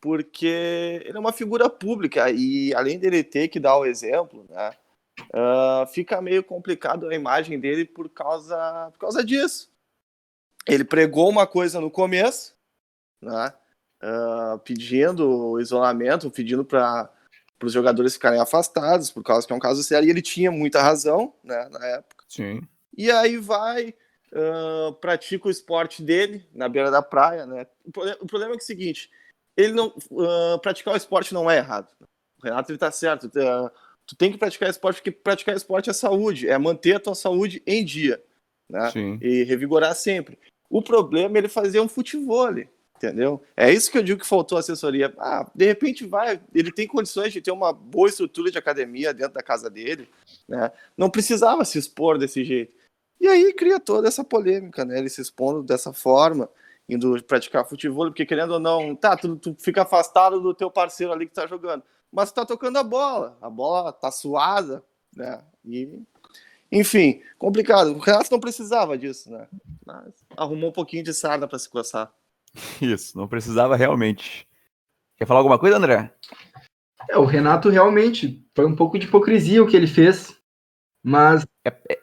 Porque 0.00 1.00
ele 1.04 1.16
é 1.16 1.20
uma 1.20 1.32
figura 1.32 1.70
pública 1.70 2.28
e 2.30 2.74
além 2.74 2.98
dele 2.98 3.22
ter 3.22 3.46
que 3.46 3.60
dar 3.60 3.76
o 3.76 3.86
exemplo, 3.86 4.44
né? 4.48 4.72
Uh, 5.34 5.86
fica 5.88 6.20
meio 6.20 6.42
complicado 6.42 7.08
a 7.08 7.14
imagem 7.14 7.58
dele 7.58 7.84
por 7.84 8.08
causa, 8.08 8.90
por 8.92 8.98
causa 8.98 9.24
disso. 9.24 9.70
Ele 10.66 10.84
pregou 10.84 11.28
uma 11.28 11.46
coisa 11.46 11.80
no 11.80 11.90
começo, 11.90 12.56
né? 13.22 13.52
Uh, 14.02 14.58
pedindo 14.60 15.60
isolamento, 15.60 16.30
pedindo 16.30 16.64
para 16.64 17.10
os 17.62 17.72
jogadores 17.72 18.14
ficarem 18.14 18.40
afastados, 18.40 19.10
por 19.10 19.22
causa 19.22 19.46
que 19.46 19.52
é 19.52 19.56
um 19.56 19.60
caso 19.60 19.82
sério, 19.82 20.06
e 20.06 20.10
ele 20.10 20.22
tinha 20.22 20.50
muita 20.50 20.82
razão 20.82 21.34
né, 21.42 21.68
na 21.70 21.84
época. 21.86 22.24
Sim. 22.28 22.60
E 22.96 23.10
aí 23.10 23.36
vai, 23.36 23.94
uh, 24.32 24.92
pratica 24.94 25.48
o 25.48 25.50
esporte 25.50 26.02
dele 26.02 26.46
na 26.54 26.68
beira 26.68 26.90
da 26.90 27.02
praia. 27.02 27.46
Né? 27.46 27.66
O, 27.84 27.92
problema, 27.92 28.18
o 28.20 28.26
problema 28.26 28.54
é, 28.54 28.56
que 28.56 28.62
é 28.62 28.64
o 28.64 28.66
seguinte: 28.66 29.10
ele 29.56 29.72
não, 29.72 29.92
uh, 30.10 30.58
praticar 30.60 30.94
o 30.94 30.96
esporte 30.96 31.34
não 31.34 31.50
é 31.50 31.58
errado. 31.58 31.88
O 32.40 32.44
Renato 32.44 32.72
está 32.72 32.90
certo. 32.90 33.24
Uh, 33.26 33.70
tu 34.06 34.16
tem 34.16 34.32
que 34.32 34.38
praticar 34.38 34.70
esporte, 34.70 34.96
porque 34.96 35.10
praticar 35.10 35.56
esporte 35.56 35.90
é 35.90 35.92
saúde, 35.92 36.48
é 36.48 36.56
manter 36.56 36.96
a 36.96 37.00
tua 37.00 37.14
saúde 37.14 37.62
em 37.66 37.84
dia. 37.84 38.22
Né? 38.68 38.90
Sim. 38.90 39.18
E 39.20 39.44
revigorar 39.44 39.94
sempre. 39.94 40.38
O 40.70 40.82
problema 40.82 41.36
é 41.36 41.38
ele 41.38 41.48
fazer 41.48 41.80
um 41.80 41.88
futebol. 41.88 42.54
Entendeu? 42.98 43.40
É 43.56 43.72
isso 43.72 43.92
que 43.92 43.96
eu 43.96 44.02
digo 44.02 44.20
que 44.20 44.26
faltou 44.26 44.58
assessoria. 44.58 45.14
Ah, 45.18 45.48
de 45.54 45.64
repente 45.64 46.04
vai, 46.04 46.40
ele 46.52 46.72
tem 46.72 46.84
condições 46.84 47.32
de 47.32 47.40
ter 47.40 47.52
uma 47.52 47.72
boa 47.72 48.08
estrutura 48.08 48.50
de 48.50 48.58
academia 48.58 49.14
dentro 49.14 49.34
da 49.34 49.42
casa 49.42 49.70
dele, 49.70 50.08
né? 50.48 50.72
Não 50.96 51.08
precisava 51.08 51.64
se 51.64 51.78
expor 51.78 52.18
desse 52.18 52.44
jeito. 52.44 52.74
E 53.20 53.28
aí 53.28 53.52
cria 53.52 53.78
toda 53.78 54.08
essa 54.08 54.24
polêmica, 54.24 54.84
né? 54.84 54.98
Ele 54.98 55.08
se 55.08 55.20
expondo 55.20 55.62
dessa 55.62 55.92
forma, 55.92 56.50
indo 56.88 57.22
praticar 57.22 57.68
futebol, 57.68 58.06
porque 58.06 58.26
querendo 58.26 58.54
ou 58.54 58.60
não, 58.60 58.96
tá, 58.96 59.16
tu, 59.16 59.36
tu 59.36 59.54
fica 59.60 59.82
afastado 59.82 60.40
do 60.40 60.52
teu 60.52 60.68
parceiro 60.68 61.12
ali 61.12 61.26
que 61.26 61.34
tá 61.34 61.46
jogando, 61.46 61.84
mas 62.10 62.32
tu 62.32 62.34
tá 62.34 62.44
tocando 62.44 62.78
a 62.78 62.82
bola, 62.82 63.38
a 63.40 63.48
bola 63.48 63.92
tá 63.92 64.10
suada, 64.10 64.82
né? 65.14 65.40
E 65.64 66.02
enfim, 66.70 67.22
complicado. 67.38 67.92
O 67.92 67.98
Renato 67.98 68.30
não 68.30 68.40
precisava 68.40 68.98
disso, 68.98 69.30
né? 69.30 69.46
Mas 69.86 70.12
arrumou 70.36 70.70
um 70.70 70.72
pouquinho 70.72 71.04
de 71.04 71.14
sarna 71.14 71.46
para 71.46 71.58
se 71.58 71.68
coçar. 71.68 72.12
Isso, 72.80 73.16
não 73.16 73.28
precisava 73.28 73.76
realmente. 73.76 74.46
Quer 75.16 75.26
falar 75.26 75.40
alguma 75.40 75.58
coisa, 75.58 75.76
André? 75.76 76.12
É, 77.08 77.16
o 77.16 77.24
Renato 77.24 77.68
realmente 77.68 78.44
foi 78.54 78.66
um 78.66 78.74
pouco 78.74 78.98
de 78.98 79.06
hipocrisia 79.06 79.62
o 79.62 79.66
que 79.66 79.76
ele 79.76 79.86
fez, 79.86 80.36
mas 81.02 81.46
é, 81.64 81.72
é... 81.90 81.98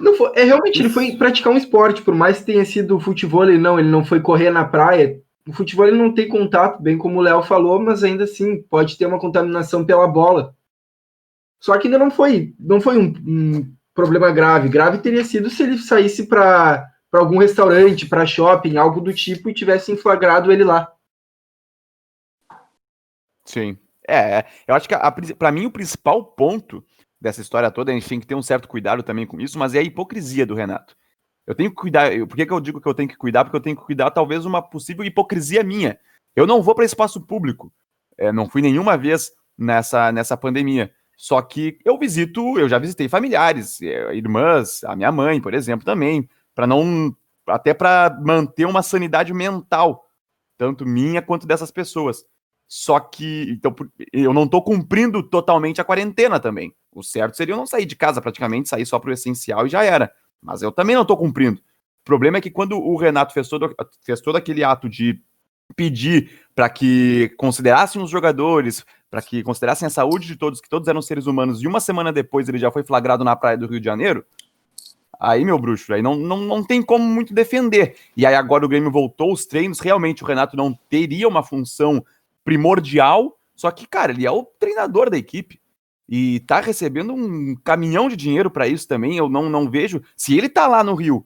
não 0.00 0.14
foi, 0.14 0.32
é 0.36 0.44
realmente 0.44 0.80
ele 0.80 0.88
foi 0.88 1.16
praticar 1.16 1.52
um 1.52 1.56
esporte, 1.56 2.02
por 2.02 2.14
mais 2.14 2.38
que 2.38 2.46
tenha 2.46 2.64
sido 2.64 3.00
futebol, 3.00 3.44
ele 3.44 3.58
não, 3.58 3.78
ele 3.78 3.88
não 3.88 4.04
foi 4.04 4.20
correr 4.20 4.50
na 4.50 4.64
praia. 4.64 5.20
O 5.48 5.52
futebol 5.52 5.86
ele 5.86 5.98
não 5.98 6.14
tem 6.14 6.28
contato, 6.28 6.80
bem 6.80 6.96
como 6.96 7.18
o 7.18 7.22
Léo 7.22 7.42
falou, 7.42 7.80
mas 7.80 8.04
ainda 8.04 8.24
assim 8.24 8.62
pode 8.62 8.96
ter 8.96 9.06
uma 9.06 9.18
contaminação 9.18 9.84
pela 9.84 10.06
bola. 10.06 10.54
Só 11.58 11.76
que 11.78 11.88
ainda 11.88 11.98
não 11.98 12.10
foi, 12.10 12.54
não 12.58 12.80
foi 12.80 12.98
um, 12.98 13.12
um 13.26 13.74
problema 13.94 14.30
grave. 14.30 14.68
Grave 14.68 14.98
teria 14.98 15.24
sido 15.24 15.50
se 15.50 15.62
ele 15.62 15.78
saísse 15.78 16.26
para 16.26 16.91
para 17.12 17.20
algum 17.20 17.36
restaurante, 17.36 18.06
para 18.06 18.24
shopping, 18.24 18.78
algo 18.78 18.98
do 18.98 19.12
tipo, 19.12 19.50
e 19.50 19.54
tivesse 19.54 19.94
flagrado 19.98 20.50
ele 20.50 20.64
lá. 20.64 20.90
Sim. 23.44 23.76
É, 24.08 24.46
eu 24.66 24.74
acho 24.74 24.88
que 24.88 25.34
para 25.34 25.52
mim 25.52 25.66
o 25.66 25.70
principal 25.70 26.24
ponto 26.24 26.82
dessa 27.20 27.42
história 27.42 27.70
toda, 27.70 27.92
a 27.92 27.94
gente 27.94 28.08
tem 28.08 28.18
que 28.18 28.26
ter 28.26 28.34
um 28.34 28.42
certo 28.42 28.66
cuidado 28.66 29.02
também 29.02 29.26
com 29.26 29.38
isso, 29.38 29.58
mas 29.58 29.74
é 29.74 29.78
a 29.78 29.82
hipocrisia 29.82 30.46
do 30.46 30.54
Renato. 30.54 30.96
Eu 31.46 31.54
tenho 31.54 31.68
que 31.68 31.76
cuidar. 31.76 32.10
Por 32.26 32.34
que, 32.34 32.46
que 32.46 32.52
eu 32.52 32.60
digo 32.60 32.80
que 32.80 32.88
eu 32.88 32.94
tenho 32.94 33.08
que 33.08 33.16
cuidar? 33.16 33.44
Porque 33.44 33.56
eu 33.58 33.62
tenho 33.62 33.76
que 33.76 33.84
cuidar, 33.84 34.10
talvez, 34.10 34.46
uma 34.46 34.62
possível 34.62 35.04
hipocrisia 35.04 35.62
minha. 35.62 35.98
Eu 36.34 36.46
não 36.46 36.62
vou 36.62 36.74
para 36.74 36.84
espaço 36.84 37.20
público. 37.20 37.70
É, 38.16 38.32
não 38.32 38.48
fui 38.48 38.62
nenhuma 38.62 38.96
vez 38.96 39.32
nessa, 39.58 40.10
nessa 40.10 40.36
pandemia. 40.36 40.90
Só 41.14 41.42
que 41.42 41.78
eu 41.84 41.98
visito, 41.98 42.58
eu 42.58 42.68
já 42.70 42.78
visitei 42.78 43.08
familiares, 43.08 43.82
é, 43.82 44.14
irmãs, 44.14 44.82
a 44.84 44.96
minha 44.96 45.12
mãe, 45.12 45.40
por 45.40 45.52
exemplo, 45.52 45.84
também 45.84 46.26
para 46.54 46.66
não 46.66 47.14
até 47.46 47.74
para 47.74 48.16
manter 48.22 48.66
uma 48.66 48.82
sanidade 48.82 49.34
mental, 49.34 50.06
tanto 50.56 50.86
minha 50.86 51.20
quanto 51.20 51.46
dessas 51.46 51.70
pessoas. 51.70 52.24
Só 52.68 52.98
que 52.98 53.50
então 53.50 53.74
eu 54.12 54.32
não 54.32 54.44
estou 54.44 54.62
cumprindo 54.62 55.22
totalmente 55.22 55.80
a 55.80 55.84
quarentena 55.84 56.40
também. 56.40 56.74
O 56.90 57.02
certo 57.02 57.36
seria 57.36 57.52
eu 57.52 57.58
não 57.58 57.66
sair 57.66 57.84
de 57.84 57.96
casa 57.96 58.20
praticamente, 58.20 58.68
sair 58.68 58.86
só 58.86 58.98
para 58.98 59.10
o 59.10 59.12
essencial 59.12 59.66
e 59.66 59.70
já 59.70 59.82
era. 59.82 60.10
Mas 60.40 60.62
eu 60.62 60.72
também 60.72 60.94
não 60.94 61.02
estou 61.02 61.16
cumprindo. 61.16 61.58
O 61.58 62.04
problema 62.04 62.38
é 62.38 62.40
que 62.40 62.50
quando 62.50 62.78
o 62.78 62.96
Renato 62.96 63.32
fez 63.32 63.48
todo, 63.48 63.74
fez 64.02 64.20
todo 64.20 64.36
aquele 64.36 64.64
ato 64.64 64.88
de 64.88 65.20
pedir 65.76 66.40
para 66.54 66.68
que 66.68 67.30
considerassem 67.36 68.02
os 68.02 68.10
jogadores, 68.10 68.84
para 69.10 69.22
que 69.22 69.42
considerassem 69.42 69.86
a 69.86 69.90
saúde 69.90 70.26
de 70.26 70.36
todos, 70.36 70.60
que 70.60 70.68
todos 70.68 70.88
eram 70.88 71.00
seres 71.00 71.26
humanos, 71.26 71.62
e 71.62 71.66
uma 71.66 71.80
semana 71.80 72.12
depois 72.12 72.48
ele 72.48 72.58
já 72.58 72.70
foi 72.70 72.82
flagrado 72.82 73.24
na 73.24 73.36
praia 73.36 73.56
do 73.56 73.66
Rio 73.66 73.80
de 73.80 73.86
Janeiro, 73.86 74.24
Aí, 75.24 75.44
meu 75.44 75.56
bruxo, 75.56 75.94
aí 75.94 76.02
não, 76.02 76.16
não, 76.16 76.38
não 76.38 76.64
tem 76.64 76.82
como 76.82 77.04
muito 77.04 77.32
defender. 77.32 77.94
E 78.16 78.26
aí 78.26 78.34
agora 78.34 78.64
o 78.64 78.68
Grêmio 78.68 78.90
voltou 78.90 79.32
os 79.32 79.46
treinos, 79.46 79.78
realmente 79.78 80.24
o 80.24 80.26
Renato 80.26 80.56
não 80.56 80.76
teria 80.88 81.28
uma 81.28 81.44
função 81.44 82.04
primordial, 82.44 83.38
só 83.54 83.70
que, 83.70 83.86
cara, 83.86 84.10
ele 84.10 84.26
é 84.26 84.30
o 84.32 84.42
treinador 84.42 85.08
da 85.08 85.16
equipe. 85.16 85.60
E 86.08 86.40
tá 86.40 86.60
recebendo 86.60 87.14
um 87.14 87.54
caminhão 87.62 88.08
de 88.08 88.16
dinheiro 88.16 88.50
para 88.50 88.66
isso 88.66 88.88
também. 88.88 89.16
Eu 89.16 89.28
não, 89.28 89.48
não 89.48 89.70
vejo. 89.70 90.02
Se 90.16 90.36
ele 90.36 90.48
tá 90.48 90.66
lá 90.66 90.82
no 90.82 90.96
Rio, 90.96 91.24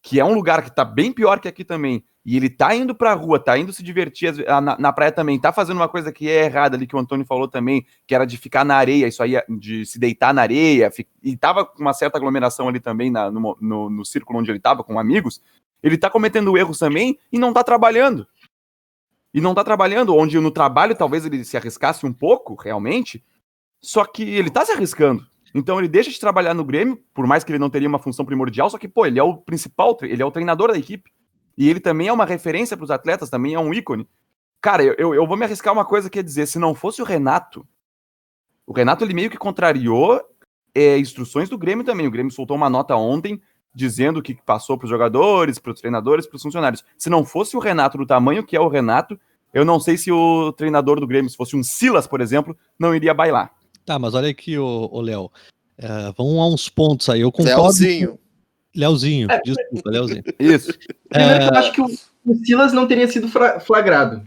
que 0.00 0.20
é 0.20 0.24
um 0.24 0.34
lugar 0.34 0.62
que 0.62 0.72
tá 0.72 0.84
bem 0.84 1.10
pior 1.10 1.40
que 1.40 1.48
aqui 1.48 1.64
também, 1.64 2.04
e 2.24 2.36
ele 2.36 2.48
tá 2.48 2.74
indo 2.74 2.94
pra 2.94 3.14
rua, 3.14 3.38
tá 3.38 3.58
indo 3.58 3.72
se 3.72 3.82
divertir 3.82 4.32
na, 4.46 4.78
na, 4.78 4.92
praia 4.92 5.10
também, 5.10 5.40
tá 5.40 5.52
fazendo 5.52 5.78
uma 5.78 5.88
coisa 5.88 6.12
que 6.12 6.28
é 6.28 6.44
errada 6.44 6.76
ali, 6.76 6.86
que 6.86 6.94
o 6.94 6.98
Antônio 6.98 7.26
falou 7.26 7.48
também, 7.48 7.84
que 8.06 8.14
era 8.14 8.24
de 8.24 8.38
ficar 8.38 8.64
na 8.64 8.76
areia, 8.76 9.08
isso 9.08 9.22
aí, 9.22 9.34
de 9.48 9.84
se 9.84 9.98
deitar 9.98 10.32
na 10.32 10.42
areia, 10.42 10.88
e 11.22 11.36
tava 11.36 11.64
com 11.64 11.80
uma 11.80 11.92
certa 11.92 12.18
aglomeração 12.18 12.68
ali 12.68 12.78
também 12.78 13.10
na, 13.10 13.30
no, 13.30 13.56
no, 13.60 13.90
no 13.90 14.04
círculo 14.04 14.38
onde 14.38 14.50
ele 14.50 14.60
tava, 14.60 14.84
com 14.84 15.00
amigos, 15.00 15.42
ele 15.82 15.98
tá 15.98 16.08
cometendo 16.08 16.56
erros 16.56 16.78
também 16.78 17.18
e 17.32 17.38
não 17.38 17.52
tá 17.52 17.64
trabalhando. 17.64 18.26
E 19.34 19.40
não 19.40 19.54
tá 19.54 19.64
trabalhando, 19.64 20.14
onde 20.14 20.38
no 20.38 20.50
trabalho 20.50 20.94
talvez 20.94 21.24
ele 21.24 21.44
se 21.44 21.56
arriscasse 21.56 22.06
um 22.06 22.12
pouco, 22.12 22.54
realmente, 22.54 23.24
só 23.80 24.04
que 24.04 24.22
ele 24.22 24.50
tá 24.50 24.64
se 24.64 24.70
arriscando. 24.70 25.26
Então 25.54 25.78
ele 25.78 25.88
deixa 25.88 26.10
de 26.10 26.20
trabalhar 26.20 26.54
no 26.54 26.64
Grêmio, 26.64 27.02
por 27.12 27.26
mais 27.26 27.42
que 27.42 27.50
ele 27.50 27.58
não 27.58 27.68
teria 27.68 27.88
uma 27.88 27.98
função 27.98 28.24
primordial, 28.24 28.70
só 28.70 28.78
que, 28.78 28.86
pô, 28.86 29.06
ele 29.06 29.18
é 29.18 29.22
o 29.22 29.36
principal, 29.36 29.98
ele 30.02 30.22
é 30.22 30.24
o 30.24 30.30
treinador 30.30 30.70
da 30.70 30.78
equipe. 30.78 31.10
E 31.56 31.68
ele 31.68 31.80
também 31.80 32.08
é 32.08 32.12
uma 32.12 32.24
referência 32.24 32.76
para 32.76 32.84
os 32.84 32.90
atletas, 32.90 33.30
também 33.30 33.54
é 33.54 33.58
um 33.58 33.72
ícone. 33.72 34.08
Cara, 34.60 34.82
eu, 34.82 35.14
eu 35.14 35.26
vou 35.26 35.36
me 35.36 35.44
arriscar 35.44 35.72
uma 35.72 35.84
coisa 35.84 36.08
que 36.08 36.18
é 36.18 36.22
dizer, 36.22 36.46
se 36.46 36.58
não 36.58 36.74
fosse 36.74 37.02
o 37.02 37.04
Renato, 37.04 37.66
o 38.66 38.72
Renato 38.72 39.04
ele 39.04 39.14
meio 39.14 39.30
que 39.30 39.36
contrariou 39.36 40.20
é, 40.74 40.98
instruções 40.98 41.48
do 41.48 41.58
Grêmio 41.58 41.84
também. 41.84 42.06
O 42.06 42.10
Grêmio 42.10 42.32
soltou 42.32 42.56
uma 42.56 42.70
nota 42.70 42.94
ontem 42.96 43.40
dizendo 43.74 44.18
o 44.18 44.22
que 44.22 44.34
passou 44.34 44.76
para 44.76 44.84
os 44.84 44.90
jogadores, 44.90 45.58
para 45.58 45.72
os 45.72 45.80
treinadores, 45.80 46.26
para 46.26 46.36
os 46.36 46.42
funcionários. 46.42 46.84
Se 46.96 47.10
não 47.10 47.24
fosse 47.24 47.56
o 47.56 47.60
Renato 47.60 47.98
do 47.98 48.06
tamanho 48.06 48.44
que 48.44 48.56
é 48.56 48.60
o 48.60 48.68
Renato, 48.68 49.18
eu 49.52 49.64
não 49.64 49.80
sei 49.80 49.96
se 49.98 50.12
o 50.12 50.52
treinador 50.52 51.00
do 51.00 51.06
Grêmio, 51.06 51.30
se 51.30 51.36
fosse 51.36 51.56
um 51.56 51.62
Silas, 51.62 52.06
por 52.06 52.20
exemplo, 52.20 52.56
não 52.78 52.94
iria 52.94 53.12
bailar. 53.12 53.52
Tá, 53.84 53.98
mas 53.98 54.14
olha 54.14 54.30
aqui, 54.30 54.56
o 54.58 55.00
Léo. 55.00 55.30
É, 55.76 56.12
vamos 56.16 56.38
a 56.38 56.46
uns 56.46 56.68
pontos 56.68 57.08
aí. 57.08 57.20
Eu 57.20 57.32
concordo. 57.32 57.62
Leozinho. 57.62 58.18
Leozinho, 58.74 59.30
é, 59.30 59.40
desculpa, 59.42 59.90
Leozinho. 59.90 60.22
Isso. 60.38 60.72
Primeiro, 61.08 61.44
é... 61.44 61.48
eu 61.48 61.54
acho 61.54 61.72
que 61.72 61.80
o, 61.80 61.86
o, 62.24 62.34
Silas 62.44 62.72
não 62.72 62.86
teria 62.86 63.06
sido 63.06 63.28
flagrado. 63.60 64.22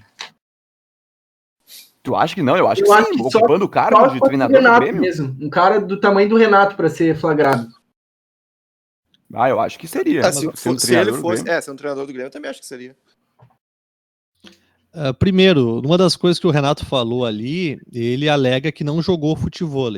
Tu 2.04 2.16
acha 2.16 2.36
que 2.36 2.44
não? 2.44 2.56
Eu 2.56 2.68
acho 2.68 2.82
eu 2.82 2.86
que 2.86 2.92
acho 2.92 3.10
sim, 3.10 3.16
que 3.16 3.22
ocupando 3.22 3.64
só, 3.64 3.66
o 3.66 3.70
cargo 3.70 4.14
de 4.14 4.20
treinador 4.20 4.62
do 4.62 4.80
Grêmio. 4.80 5.02
Mesmo, 5.02 5.36
um 5.42 5.50
cara 5.50 5.82
do 5.82 6.00
tamanho 6.00 6.30
do 6.30 6.38
Renato 6.38 6.76
para 6.76 6.88
ser 6.88 7.18
flagrado. 7.18 7.68
Ah, 9.34 9.50
eu 9.50 9.60
acho 9.60 9.80
que 9.80 9.88
seria. 9.88 10.28
Ah, 10.28 10.32
se, 10.32 10.48
se, 10.54 10.80
se 10.80 10.96
ele 10.96 11.14
fosse, 11.14 11.50
é, 11.50 11.60
ser 11.60 11.72
um 11.72 11.76
treinador 11.76 12.06
do 12.06 12.14
Grêmio, 12.14 12.28
eu 12.28 12.32
também 12.32 12.52
acho 12.52 12.60
que 12.60 12.68
seria. 12.68 12.96
Uh, 14.94 15.14
primeiro, 15.18 15.82
uma 15.82 15.98
das 15.98 16.16
coisas 16.16 16.40
que 16.40 16.48
o 16.48 16.52
Renato 16.52 16.86
falou 16.86 17.26
ali, 17.26 17.82
ele 17.92 18.30
alega 18.30 18.72
que 18.72 18.84
não 18.84 19.02
jogou 19.02 19.36
futebol. 19.36 19.92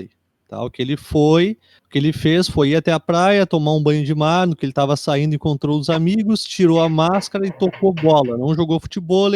Tá? 0.48 0.64
O 0.64 0.70
que 0.70 0.82
ele 0.82 0.96
foi, 0.96 1.58
o 1.86 1.90
que 1.90 1.98
ele 1.98 2.14
fez 2.14 2.48
foi 2.48 2.70
ir 2.70 2.78
até 2.78 2.94
a 2.94 3.00
praia, 3.00 3.46
tomar 3.46 3.74
um 3.74 3.84
banho 3.84 4.06
de 4.06 4.16
mar, 4.16 4.48
no 4.48 4.56
que 4.56 4.66
ele 4.66 4.72
estava 4.72 4.96
saindo, 4.96 5.36
encontrou 5.36 5.78
os 5.78 5.90
amigos, 5.90 6.44
tirou 6.44 6.80
a 6.82 6.88
máscara 6.88 7.46
e 7.46 7.52
tocou 7.52 7.94
bola. 7.94 8.38
Não 8.38 8.56
jogou 8.56 8.80
futebol, 8.80 9.32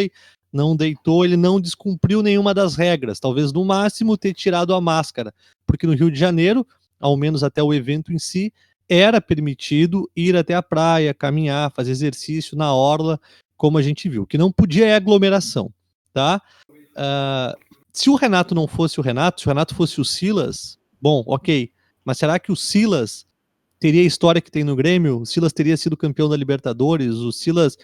não 0.54 0.76
deitou, 0.76 1.26
ele 1.26 1.36
não 1.36 1.60
descumpriu 1.60 2.22
nenhuma 2.22 2.54
das 2.54 2.76
regras. 2.76 3.20
Talvez 3.20 3.52
no 3.52 3.66
máximo 3.66 4.18
ter 4.18 4.34
tirado 4.34 4.74
a 4.74 4.80
máscara, 4.80 5.34
porque 5.66 5.86
no 5.86 5.94
Rio 5.94 6.10
de 6.10 6.18
Janeiro, 6.18 6.66
ao 7.00 7.18
menos 7.18 7.44
até 7.44 7.62
o 7.62 7.74
evento 7.74 8.14
em 8.14 8.20
si, 8.20 8.54
era 8.88 9.22
permitido 9.22 10.10
ir 10.16 10.36
até 10.36 10.54
a 10.54 10.62
praia, 10.62 11.14
caminhar, 11.14 11.72
fazer 11.72 11.92
exercício 11.92 12.58
na 12.58 12.74
orla, 12.74 13.20
como 13.58 13.78
a 13.78 13.82
gente 13.82 14.10
viu. 14.10 14.24
O 14.24 14.28
que 14.28 14.38
não 14.38 14.52
podia 14.52 14.88
é 14.88 14.96
aglomeração, 14.96 15.74
tá? 16.14 16.42
Uh, 16.70 17.58
se 17.94 18.10
o 18.10 18.16
Renato 18.16 18.56
não 18.56 18.68
fosse 18.68 19.00
o 19.00 19.04
Renato, 19.04 19.42
se 19.42 19.48
o 19.48 19.50
Renato 19.50 19.76
fosse 19.76 20.02
o 20.02 20.06
Silas, 20.06 20.78
bom, 21.02 21.24
ok. 21.26 21.72
Mas 22.06 22.18
será 22.18 22.40
que 22.40 22.52
o 22.52 22.56
Silas 22.56 23.26
teria 23.80 24.02
a 24.02 24.06
história 24.06 24.42
que 24.42 24.52
tem 24.52 24.64
no 24.64 24.76
Grêmio? 24.76 25.22
O 25.22 25.26
Silas 25.26 25.54
teria 25.54 25.76
sido 25.78 25.98
campeão 25.98 26.30
da 26.30 26.38
Libertadores? 26.38 27.16
O 27.16 27.32
Silas. 27.32 27.78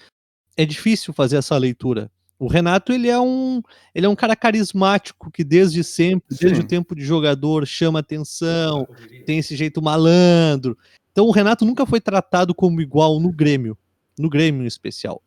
É 0.55 0.65
difícil 0.65 1.13
fazer 1.13 1.37
essa 1.37 1.55
leitura. 1.55 2.11
O 2.39 2.47
Renato, 2.47 2.91
ele 2.91 3.07
é 3.09 3.19
um, 3.19 3.61
ele 3.95 4.05
é 4.05 4.09
um 4.09 4.15
cara 4.15 4.35
carismático 4.35 5.31
que 5.31 5.43
desde 5.43 5.83
sempre, 5.83 6.35
Sim. 6.35 6.45
desde 6.45 6.61
o 6.61 6.67
tempo 6.67 6.95
de 6.95 7.03
jogador, 7.03 7.65
chama 7.65 7.99
atenção, 7.99 8.87
tem 9.25 9.39
esse 9.39 9.55
jeito 9.55 9.81
malandro. 9.81 10.77
Então 11.11 11.25
o 11.25 11.31
Renato 11.31 11.65
nunca 11.65 11.83
foi 11.85 11.99
tratado 11.99 12.53
como 12.53 12.79
igual 12.79 13.19
no 13.19 13.31
Grêmio, 13.31 13.75
no 14.19 14.29
Grêmio 14.29 14.63
em 14.63 14.67
especial. 14.67 15.21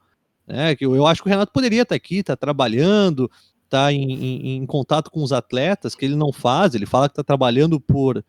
É, 0.46 0.76
eu, 0.80 0.94
eu 0.94 1.04
acho 1.06 1.22
que 1.22 1.28
o 1.28 1.30
Renato 1.30 1.52
poderia 1.52 1.82
estar 1.82 1.96
aqui, 1.96 2.18
estar 2.18 2.36
tá 2.36 2.40
trabalhando, 2.40 3.30
tá 3.70 3.92
em, 3.92 4.12
em, 4.12 4.56
em, 4.56 4.66
contato 4.66 5.10
com 5.10 5.22
os 5.22 5.32
atletas, 5.32 5.94
que 5.94 6.04
ele 6.04 6.16
não 6.16 6.32
faz, 6.32 6.74
ele 6.74 6.86
fala 6.86 7.08
que 7.08 7.12
está 7.12 7.22
trabalhando 7.22 7.80
por, 7.80 8.24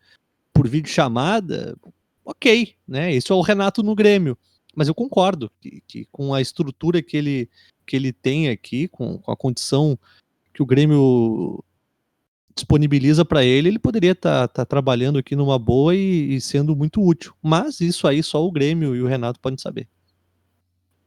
por 0.52 0.68
vídeo 0.68 0.88
chamada. 0.88 1.76
Ok, 2.24 2.74
né? 2.86 3.12
Isso 3.12 3.32
é 3.32 3.36
o 3.36 3.40
Renato 3.40 3.82
no 3.82 3.94
Grêmio. 3.94 4.38
Mas 4.74 4.88
eu 4.88 4.94
concordo 4.94 5.50
que, 5.60 5.82
que 5.86 6.08
com 6.10 6.32
a 6.32 6.40
estrutura 6.40 7.02
que 7.02 7.16
ele, 7.16 7.50
que 7.86 7.96
ele 7.96 8.12
tem 8.12 8.48
aqui, 8.48 8.88
com, 8.88 9.18
com 9.18 9.30
a 9.30 9.36
condição 9.36 9.98
que 10.54 10.62
o 10.62 10.66
Grêmio 10.66 11.62
disponibiliza 12.54 13.24
para 13.24 13.44
ele, 13.44 13.68
ele 13.68 13.78
poderia 13.78 14.12
estar 14.12 14.48
tá, 14.48 14.54
tá 14.56 14.64
trabalhando 14.64 15.18
aqui 15.18 15.34
numa 15.34 15.58
boa 15.58 15.94
e, 15.94 16.34
e, 16.34 16.40
sendo 16.40 16.76
muito 16.76 17.02
útil. 17.02 17.34
Mas 17.42 17.80
isso 17.80 18.06
aí 18.06 18.22
só 18.22 18.46
o 18.46 18.52
Grêmio 18.52 18.94
e 18.94 19.02
o 19.02 19.06
Renato 19.06 19.40
podem 19.40 19.58
saber. 19.58 19.88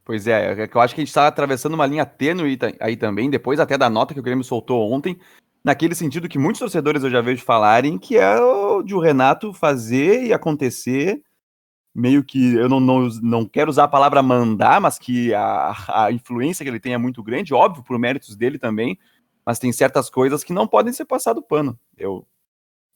Pois 0.05 0.27
é, 0.27 0.53
é 0.53 0.69
eu 0.71 0.81
acho 0.81 0.93
que 0.93 1.01
a 1.01 1.03
gente 1.03 1.09
está 1.09 1.27
atravessando 1.27 1.73
uma 1.73 1.87
linha 1.87 2.05
tênue 2.05 2.57
aí 2.79 2.95
também, 2.95 3.29
depois 3.29 3.59
até 3.59 3.75
da 3.75 3.89
nota 3.89 4.13
que 4.13 4.19
o 4.19 4.23
Grêmio 4.23 4.43
soltou 4.43 4.91
ontem, 4.91 5.19
naquele 5.63 5.95
sentido 5.95 6.29
que 6.29 6.37
muitos 6.37 6.59
torcedores 6.59 7.03
eu 7.03 7.09
já 7.09 7.21
vejo 7.21 7.43
falarem, 7.43 7.97
que 7.97 8.15
é 8.15 8.39
o 8.39 8.83
de 8.83 8.93
o 8.93 8.99
Renato 8.99 9.51
fazer 9.51 10.23
e 10.23 10.31
acontecer 10.31 11.23
meio 11.93 12.23
que 12.23 12.53
eu 12.55 12.69
não, 12.69 12.79
não, 12.79 13.07
não 13.23 13.45
quero 13.45 13.69
usar 13.71 13.85
a 13.85 13.87
palavra 13.87 14.21
mandar, 14.21 14.79
mas 14.79 14.99
que 14.99 15.33
a, 15.33 15.73
a 16.05 16.11
influência 16.11 16.63
que 16.63 16.69
ele 16.69 16.79
tem 16.79 16.93
é 16.93 16.97
muito 16.97 17.23
grande, 17.23 17.53
óbvio, 17.53 17.83
por 17.83 17.97
méritos 17.97 18.35
dele 18.35 18.59
também, 18.59 18.99
mas 19.45 19.59
tem 19.59 19.71
certas 19.71 20.09
coisas 20.09 20.43
que 20.43 20.53
não 20.53 20.67
podem 20.67 20.93
ser 20.93 21.05
passado 21.05 21.41
pano. 21.41 21.79
Eu, 21.97 22.27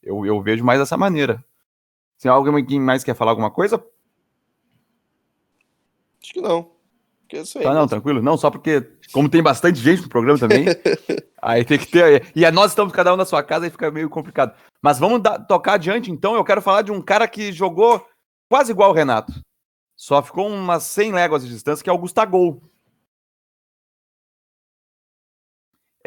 eu, 0.04 0.26
eu 0.26 0.42
vejo 0.42 0.66
mais 0.66 0.80
dessa 0.80 0.98
maneira. 0.98 1.44
Se 2.18 2.28
alguém 2.28 2.80
mais 2.80 3.04
quer 3.04 3.16
falar 3.16 3.32
alguma 3.32 3.50
coisa? 3.50 3.84
Acho 6.22 6.34
que 6.34 6.42
não. 6.42 6.79
Que 7.30 7.38
é 7.38 7.42
isso 7.42 7.60
aí, 7.60 7.64
tá, 7.64 7.76
não, 7.76 7.88
tranquilo. 7.88 8.24
Não, 8.24 8.36
só 8.36 8.50
porque, 8.50 8.82
como 9.14 9.30
tem 9.30 9.44
bastante 9.44 9.80
gente 9.80 10.02
no 10.02 10.10
programa 10.10 10.40
também, 10.40 10.66
aí 11.40 11.64
tem 11.64 11.78
que 11.78 11.86
ter. 11.86 12.32
E 12.36 12.50
nós 12.50 12.72
estamos 12.72 12.92
cada 12.92 13.14
um 13.14 13.16
na 13.16 13.24
sua 13.24 13.44
casa 13.44 13.68
e 13.68 13.70
fica 13.70 13.92
meio 13.92 14.10
complicado. 14.10 14.52
Mas 14.82 14.98
vamos 14.98 15.22
dar, 15.22 15.38
tocar 15.38 15.74
adiante, 15.74 16.10
então. 16.10 16.34
Eu 16.34 16.44
quero 16.44 16.60
falar 16.60 16.82
de 16.82 16.92
um 16.92 17.00
cara 17.00 17.28
que 17.28 17.52
jogou 17.52 18.04
quase 18.50 18.72
igual 18.72 18.90
o 18.90 18.96
Renato. 18.96 19.32
Só 19.96 20.24
ficou 20.24 20.48
umas 20.48 20.84
100 20.84 21.12
léguas 21.12 21.44
de 21.44 21.54
distância, 21.54 21.84
que 21.84 21.90
é 21.90 21.94
o 21.94 22.00
Gustavo. 22.00 22.64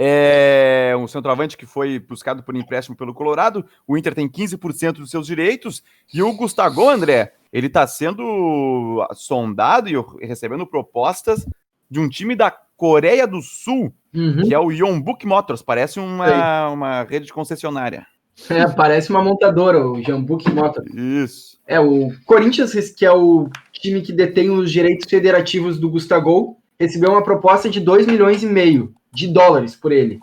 É 0.04 0.96
um 0.98 1.06
centroavante 1.06 1.56
que 1.56 1.64
foi 1.64 2.00
buscado 2.00 2.42
por 2.42 2.56
empréstimo 2.56 2.96
pelo 2.96 3.14
Colorado. 3.14 3.64
O 3.86 3.96
Inter 3.96 4.12
tem 4.12 4.28
15% 4.28 4.94
dos 4.94 5.10
seus 5.12 5.28
direitos. 5.28 5.80
E 6.12 6.20
o 6.20 6.32
Gustavo, 6.32 6.88
André, 6.88 7.34
ele 7.52 7.68
está 7.68 7.86
sendo 7.86 9.06
sondado 9.14 9.88
e 9.88 10.26
recebendo 10.26 10.66
propostas 10.66 11.46
de 11.88 12.00
um 12.00 12.08
time 12.08 12.34
da 12.34 12.50
Coreia 12.76 13.28
do 13.28 13.40
Sul, 13.40 13.94
uhum. 14.12 14.42
que 14.42 14.52
é 14.52 14.58
o 14.58 14.72
Yonbuk 14.72 15.24
Motors. 15.24 15.62
Parece 15.62 16.00
uma, 16.00 16.70
uma 16.70 17.02
rede 17.04 17.26
de 17.26 17.32
concessionária. 17.32 18.04
É, 18.50 18.66
parece 18.66 19.08
uma 19.08 19.22
montadora, 19.22 19.86
o 19.86 19.98
Yonbuk 19.98 20.50
Motors. 20.50 20.92
Isso. 20.92 21.60
É, 21.64 21.78
o 21.78 22.10
Corinthians, 22.26 22.72
que 22.90 23.06
é 23.06 23.12
o 23.12 23.48
time 23.72 24.00
que 24.00 24.12
detém 24.12 24.50
os 24.50 24.72
direitos 24.72 25.08
federativos 25.08 25.78
do 25.78 25.88
Gustavo, 25.88 26.58
recebeu 26.76 27.12
uma 27.12 27.22
proposta 27.22 27.70
de 27.70 27.78
2 27.78 28.04
milhões 28.08 28.42
e 28.42 28.46
meio 28.46 28.92
de 29.12 29.28
dólares 29.28 29.76
por 29.76 29.92
ele. 29.92 30.20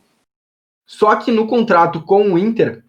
Só 0.85 1.15
que 1.15 1.31
no 1.31 1.47
contrato 1.47 2.01
com 2.01 2.33
o 2.33 2.37
Inter, 2.37 2.83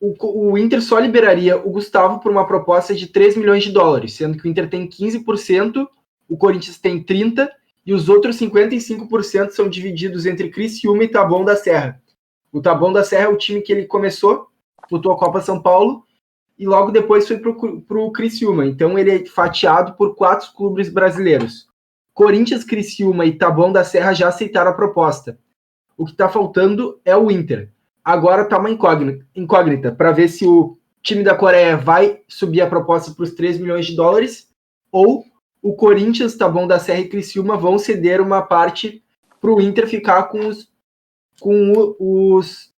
o, 0.00 0.52
o, 0.52 0.58
Inter 0.58 0.82
só 0.82 0.98
liberaria 0.98 1.56
o 1.56 1.70
Gustavo 1.70 2.18
por 2.18 2.32
uma 2.32 2.46
proposta 2.46 2.94
de 2.94 3.06
3 3.06 3.36
milhões 3.36 3.62
de 3.62 3.72
dólares, 3.72 4.14
sendo 4.14 4.38
que 4.38 4.46
o 4.46 4.50
Inter 4.50 4.68
tem 4.68 4.88
15%, 4.88 5.86
o 6.28 6.36
Corinthians 6.36 6.78
tem 6.78 7.02
30% 7.02 7.48
e 7.86 7.92
os 7.92 8.08
outros 8.08 8.38
55% 8.38 9.50
são 9.50 9.68
divididos 9.68 10.24
entre 10.24 10.50
Criciúma 10.50 11.04
e 11.04 11.08
Taboão 11.08 11.44
da 11.44 11.54
Serra. 11.54 12.02
O 12.50 12.60
Taboão 12.60 12.92
da 12.92 13.04
Serra 13.04 13.24
é 13.24 13.28
o 13.28 13.36
time 13.36 13.60
que 13.60 13.72
ele 13.72 13.84
começou, 13.84 14.48
lutou 14.90 15.12
a 15.12 15.18
Copa 15.18 15.40
São 15.40 15.60
Paulo 15.60 16.04
e 16.58 16.66
logo 16.66 16.90
depois 16.90 17.26
foi 17.26 17.38
para 17.38 17.98
o 17.98 18.12
Criciúma. 18.12 18.64
Então 18.64 18.98
ele 18.98 19.10
é 19.10 19.26
fatiado 19.26 19.94
por 19.94 20.14
quatro 20.14 20.52
clubes 20.54 20.88
brasileiros. 20.88 21.66
Corinthians, 22.14 22.64
Criciúma 22.64 23.26
e 23.26 23.36
Taboão 23.36 23.72
da 23.72 23.82
Serra 23.82 24.14
já 24.14 24.28
aceitaram 24.28 24.70
a 24.70 24.74
proposta. 24.74 25.36
O 25.96 26.04
que 26.04 26.12
está 26.12 26.28
faltando 26.28 27.00
é 27.04 27.16
o 27.16 27.30
Inter. 27.30 27.72
Agora 28.04 28.42
está 28.42 28.56
uma 28.56 28.70
incógnita 28.70 29.92
para 29.92 30.12
ver 30.12 30.28
se 30.28 30.46
o 30.46 30.78
time 31.02 31.24
da 31.24 31.34
Coreia 31.34 31.76
vai 31.76 32.20
subir 32.28 32.60
a 32.60 32.68
proposta 32.68 33.12
para 33.12 33.24
os 33.24 33.32
3 33.32 33.58
milhões 33.58 33.86
de 33.86 33.96
dólares 33.96 34.48
ou 34.92 35.24
o 35.60 35.74
Corinthians, 35.74 36.36
Taboão 36.36 36.66
da 36.66 36.78
Serra 36.78 37.00
e 37.00 37.08
Criciúma 37.08 37.56
vão 37.56 37.78
ceder 37.78 38.20
uma 38.20 38.42
parte 38.42 39.02
para 39.40 39.50
o 39.50 39.60
Inter 39.60 39.88
ficar 39.88 40.24
com 40.24 40.46
os, 40.46 40.70
com 41.40 41.72
os, 41.98 42.72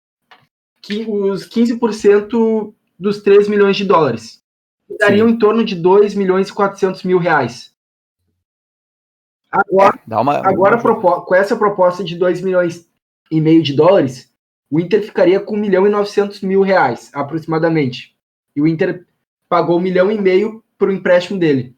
os 1.08 1.50
15% 1.50 2.74
dos 2.98 3.21
3 3.21 3.50
milhões 3.50 3.76
de 3.76 3.86
dólares. 3.86 4.41
Dariam 5.00 5.28
em 5.28 5.38
torno 5.38 5.65
de 5.65 5.76
2 5.76 6.15
milhões 6.15 6.50
e 6.50 6.54
400 6.54 7.04
mil 7.04 7.17
reais. 7.17 7.74
Agora, 9.55 9.99
uma, 10.07 10.37
agora 10.47 10.81
com 10.81 11.35
essa 11.35 11.55
proposta 11.55 12.03
de 12.03 12.17
2 12.17 12.41
milhões 12.41 12.89
e 13.31 13.39
meio 13.39 13.63
de 13.63 13.73
dólares, 13.73 14.33
o 14.69 14.79
Inter 14.79 15.01
ficaria 15.03 15.39
com 15.39 15.55
1 15.55 15.59
milhão 15.59 15.87
e 15.87 15.89
900 15.89 16.41
mil 16.41 16.61
reais, 16.61 17.09
aproximadamente. 17.13 18.15
E 18.55 18.61
o 18.61 18.67
Inter 18.67 19.05
pagou 19.47 19.77
1 19.77 19.81
milhão 19.81 20.11
e 20.11 20.19
meio 20.19 20.63
para 20.77 20.89
o 20.89 20.91
empréstimo 20.91 21.39
dele. 21.39 21.75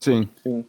Sim. 0.00 0.28
Sim. 0.42 0.64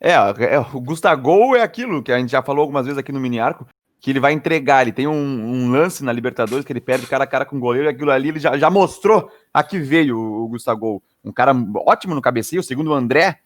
É, 0.00 0.12
é, 0.12 0.58
o 0.58 0.80
Gustavo 0.80 1.54
é 1.54 1.62
aquilo 1.62 2.02
que 2.02 2.12
a 2.12 2.18
gente 2.18 2.32
já 2.32 2.42
falou 2.42 2.62
algumas 2.62 2.84
vezes 2.84 2.98
aqui 2.98 3.12
no 3.12 3.20
Mini 3.20 3.38
Arco, 3.38 3.66
que 4.00 4.10
ele 4.10 4.18
vai 4.18 4.32
entregar. 4.32 4.82
Ele 4.82 4.92
tem 4.92 5.06
um, 5.06 5.12
um, 5.12 5.70
lance 5.70 6.04
na 6.04 6.12
Libertadores 6.12 6.64
que 6.64 6.72
ele 6.72 6.80
perde 6.80 7.06
cara 7.06 7.24
a 7.24 7.26
cara 7.26 7.44
com 7.44 7.56
o 7.56 7.60
goleiro, 7.60 7.88
e 7.88 7.90
aquilo 7.90 8.10
ali 8.10 8.28
ele 8.30 8.40
já, 8.40 8.58
já 8.58 8.68
mostrou 8.68 9.30
a 9.54 9.62
que 9.62 9.78
veio 9.78 10.18
o, 10.18 10.44
o 10.44 10.48
Gustavo. 10.48 11.02
Um 11.24 11.32
cara 11.32 11.54
ótimo 11.86 12.14
no 12.16 12.20
cabeceio, 12.20 12.64
segundo 12.64 12.90
o 12.90 12.94
André, 12.94 13.38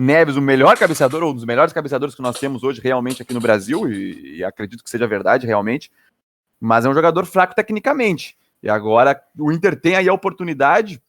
Neves, 0.00 0.36
o 0.36 0.40
melhor 0.40 0.78
cabeceador, 0.78 1.24
ou 1.24 1.32
um 1.32 1.34
dos 1.34 1.44
melhores 1.44 1.72
cabeceadores 1.72 2.14
que 2.14 2.22
nós 2.22 2.38
temos 2.38 2.62
hoje 2.62 2.80
realmente 2.80 3.20
aqui 3.20 3.34
no 3.34 3.40
Brasil, 3.40 3.90
e, 3.90 4.36
e, 4.36 4.44
acredito 4.44 4.84
que 4.84 4.88
seja 4.88 5.08
verdade 5.08 5.44
realmente, 5.44 5.90
mas 6.60 6.84
é 6.84 6.88
um 6.88 6.94
jogador 6.94 7.26
fraco 7.26 7.52
tecnicamente. 7.52 8.38
E 8.62 8.70
agora 8.70 9.20
o 9.36 9.50
Inter 9.50 9.74
tem 9.74 9.96
aí 9.96 10.08
a 10.08 10.14
oportunidade 10.14 11.02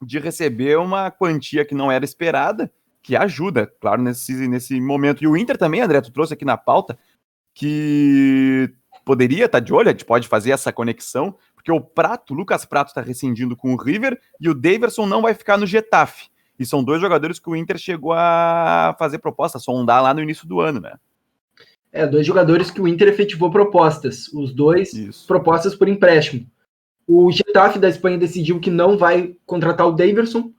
de 0.00 0.18
receber 0.18 0.78
uma 0.78 1.10
quantia 1.10 1.62
que 1.62 1.74
não 1.74 1.92
era 1.92 2.06
esperada, 2.06 2.72
que 3.02 3.14
ajuda, 3.14 3.70
claro, 3.78 4.00
nesse, 4.00 4.48
nesse 4.48 4.80
momento. 4.80 5.22
E 5.22 5.26
o 5.26 5.36
Inter 5.36 5.58
também, 5.58 5.82
André, 5.82 6.00
tu 6.00 6.10
trouxe 6.10 6.32
aqui 6.32 6.46
na 6.46 6.56
pauta, 6.56 6.98
que 7.52 8.72
poderia 9.04 9.44
estar 9.44 9.60
tá 9.60 9.64
de 9.64 9.74
olho, 9.74 9.90
a 9.90 9.92
gente 9.92 10.06
pode 10.06 10.26
fazer 10.26 10.52
essa 10.52 10.72
conexão, 10.72 11.36
porque 11.54 11.70
o 11.70 11.82
Prato, 11.82 12.32
Lucas 12.32 12.64
Prato 12.64 12.88
está 12.88 13.02
rescindindo 13.02 13.54
com 13.54 13.74
o 13.74 13.76
River 13.76 14.18
e 14.40 14.48
o 14.48 14.54
Daverson 14.54 15.04
não 15.04 15.20
vai 15.20 15.34
ficar 15.34 15.58
no 15.58 15.66
Getafe. 15.66 16.32
E 16.62 16.66
são 16.66 16.82
dois 16.82 17.00
jogadores 17.00 17.40
que 17.40 17.50
o 17.50 17.56
Inter 17.56 17.76
chegou 17.76 18.12
a 18.12 18.94
fazer 18.98 19.18
proposta, 19.18 19.58
sondar 19.58 20.02
lá 20.02 20.14
no 20.14 20.22
início 20.22 20.46
do 20.46 20.60
ano, 20.60 20.80
né? 20.80 20.94
É, 21.90 22.06
dois 22.06 22.24
jogadores 22.26 22.70
que 22.70 22.80
o 22.80 22.86
Inter 22.86 23.08
efetivou 23.08 23.50
propostas. 23.50 24.28
Os 24.28 24.54
dois 24.54 24.94
Isso. 24.94 25.26
propostas 25.26 25.74
por 25.74 25.88
empréstimo. 25.88 26.46
O 27.06 27.30
Getafe 27.30 27.78
da 27.78 27.88
Espanha 27.88 28.16
decidiu 28.16 28.60
que 28.60 28.70
não 28.70 28.96
vai 28.96 29.36
contratar 29.44 29.86
o 29.86 29.92
Daverson 29.92 30.52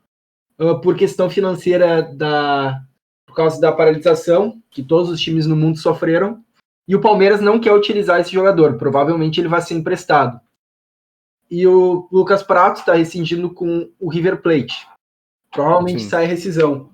uh, 0.60 0.80
por 0.82 0.96
questão 0.96 1.30
financeira 1.30 2.02
da 2.02 2.84
por 3.26 3.38
causa 3.38 3.60
da 3.60 3.72
paralisação 3.72 4.62
que 4.70 4.84
todos 4.84 5.10
os 5.10 5.20
times 5.20 5.48
no 5.48 5.56
mundo 5.56 5.80
sofreram. 5.80 6.44
E 6.88 6.96
o 6.96 7.02
Palmeiras 7.02 7.42
não 7.42 7.60
quer 7.60 7.74
utilizar 7.74 8.20
esse 8.20 8.32
jogador. 8.32 8.78
Provavelmente 8.78 9.40
ele 9.42 9.48
vai 9.48 9.62
ser 9.62 9.74
emprestado. 9.74 10.40
E 11.50 11.66
o 11.66 12.08
Lucas 12.12 12.44
Prato 12.44 12.82
está 12.82 12.94
rescindindo 12.94 13.50
com 13.50 13.90
o 14.00 14.10
River 14.10 14.42
Plate. 14.42 14.88
Provavelmente 15.54 16.02
Sim. 16.02 16.10
sai 16.10 16.26
rescisão. 16.26 16.90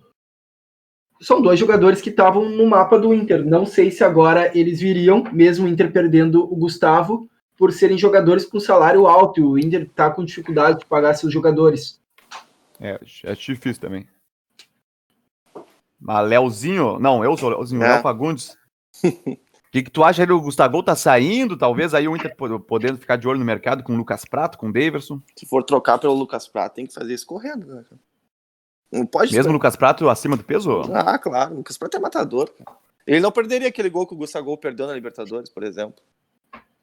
São 1.21 1.41
dois 1.41 1.59
jogadores 1.59 2.01
que 2.01 2.09
estavam 2.09 2.49
no 2.49 2.67
mapa 2.67 2.99
do 2.99 3.13
Inter. 3.13 3.43
Não 3.43 3.65
sei 3.65 3.89
se 3.89 4.03
agora 4.03 4.51
eles 4.57 4.79
viriam, 4.79 5.23
mesmo 5.31 5.65
o 5.65 5.69
Inter 5.69 5.91
perdendo 5.91 6.43
o 6.43 6.55
Gustavo, 6.55 7.29
por 7.57 7.73
serem 7.73 7.97
jogadores 7.97 8.45
com 8.45 8.59
salário 8.59 9.07
alto. 9.07 9.39
E 9.39 9.43
o 9.43 9.57
Inter 9.57 9.83
está 9.83 10.09
com 10.11 10.23
dificuldade 10.23 10.79
de 10.79 10.85
pagar 10.85 11.13
seus 11.15 11.33
jogadores. 11.33 11.99
É, 12.79 12.99
é 13.23 13.33
difícil 13.33 13.81
também. 13.81 14.07
Mas 15.99 16.29
Léozinho, 16.29 16.99
não, 16.99 17.23
eu 17.23 17.35
sou 17.35 17.49
Léozinho, 17.49 17.83
é. 17.83 17.93
Léo 17.93 18.01
Fagundes. 18.01 18.57
O 19.03 19.71
que, 19.71 19.83
que 19.83 19.91
tu 19.91 20.03
acha 20.03 20.23
aí? 20.23 20.31
O 20.31 20.41
Gustavo 20.41 20.81
tá 20.81 20.95
saindo, 20.95 21.55
talvez 21.55 21.93
aí 21.93 22.07
o 22.07 22.15
Inter 22.15 22.35
podendo 22.35 22.97
ficar 22.97 23.17
de 23.17 23.27
olho 23.27 23.37
no 23.37 23.45
mercado 23.45 23.83
com 23.83 23.93
o 23.93 23.97
Lucas 23.97 24.25
Prato, 24.25 24.57
com 24.57 24.69
o 24.69 24.73
Daverson? 24.73 25.21
Se 25.37 25.45
for 25.45 25.63
trocar 25.63 25.99
pelo 25.99 26.15
Lucas 26.15 26.47
Prato, 26.47 26.73
tem 26.73 26.87
que 26.87 26.93
fazer 26.93 27.13
isso 27.13 27.27
correndo, 27.27 27.67
né? 27.67 27.85
Não 28.91 29.05
pode 29.05 29.33
Mesmo 29.33 29.51
o 29.51 29.53
Lucas 29.53 29.75
Prato 29.75 30.09
acima 30.09 30.35
do 30.35 30.43
peso? 30.43 30.81
Ah, 30.93 31.17
claro. 31.17 31.53
O 31.53 31.57
Lucas 31.57 31.77
Prato 31.77 31.97
é 31.97 31.99
matador. 31.99 32.49
Ele 33.05 33.19
não 33.19 33.31
perderia 33.31 33.67
aquele 33.67 33.89
gol 33.89 34.05
que 34.07 34.13
o 34.13 34.17
Gustavo 34.17 34.57
perdeu 34.57 34.87
na 34.87 34.93
Libertadores, 34.93 35.49
por 35.49 35.63
exemplo. 35.63 36.01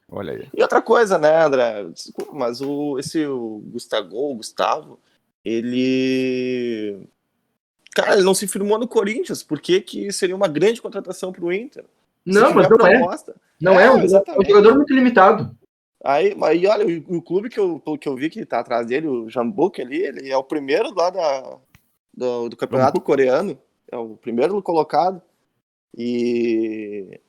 Olha 0.09 0.33
aí. 0.33 0.49
E 0.55 0.63
outra 0.63 0.81
coisa, 0.81 1.19
né, 1.19 1.45
André? 1.45 1.85
Desculpa, 1.85 2.33
mas 2.33 2.61
o, 2.61 2.99
esse 2.99 3.27
o 3.27 3.63
Gustavo, 3.67 4.31
o 4.31 4.35
Gustavo, 4.37 5.01
ele. 5.45 7.09
Cara, 7.95 8.15
ele 8.15 8.23
não 8.23 8.35
se 8.35 8.47
firmou 8.47 8.79
no 8.79 8.87
Corinthians, 8.87 9.43
porque 9.43 9.81
que 9.81 10.13
seria 10.13 10.37
uma 10.37 10.49
grande 10.49 10.81
contratação 10.81 11.33
para 11.33 11.45
o 11.45 11.53
Inter. 11.53 11.85
Não, 12.25 12.53
mas 12.55 12.69
não 12.69 12.77
proposta. 12.77 13.33
é. 13.33 13.35
Não 13.61 13.81
é, 13.81 13.87
é 13.87 13.91
um, 13.91 14.01
é 14.01 14.39
um 14.39 14.45
jogador 14.45 14.75
muito 14.75 14.93
limitado. 14.93 15.57
Aí, 16.05 16.37
aí 16.43 16.67
olha, 16.67 16.87
o, 16.87 17.17
o, 17.17 17.23
clube 17.23 17.49
que 17.49 17.59
eu, 17.59 17.81
que 17.99 18.09
eu 18.09 18.15
vi 18.15 18.29
que 18.29 18.45
tá 18.45 18.61
atrás 18.61 18.87
dele, 18.87 19.09
o 19.09 19.31
Jambuk 19.31 19.81
ali, 19.81 20.03
ele 20.03 20.31
é 20.31 20.37
o 20.37 20.45
primeiro 20.45 20.95
lá 20.95 21.11
da, 21.11 21.57
do, 22.17 22.49
do 22.49 22.57
campeonato 22.57 23.01
coreano. 23.01 23.59
É 23.91 23.97
o 23.97 24.17
primeiro 24.17 24.61
colocado. 24.63 25.21
E. 25.97 27.21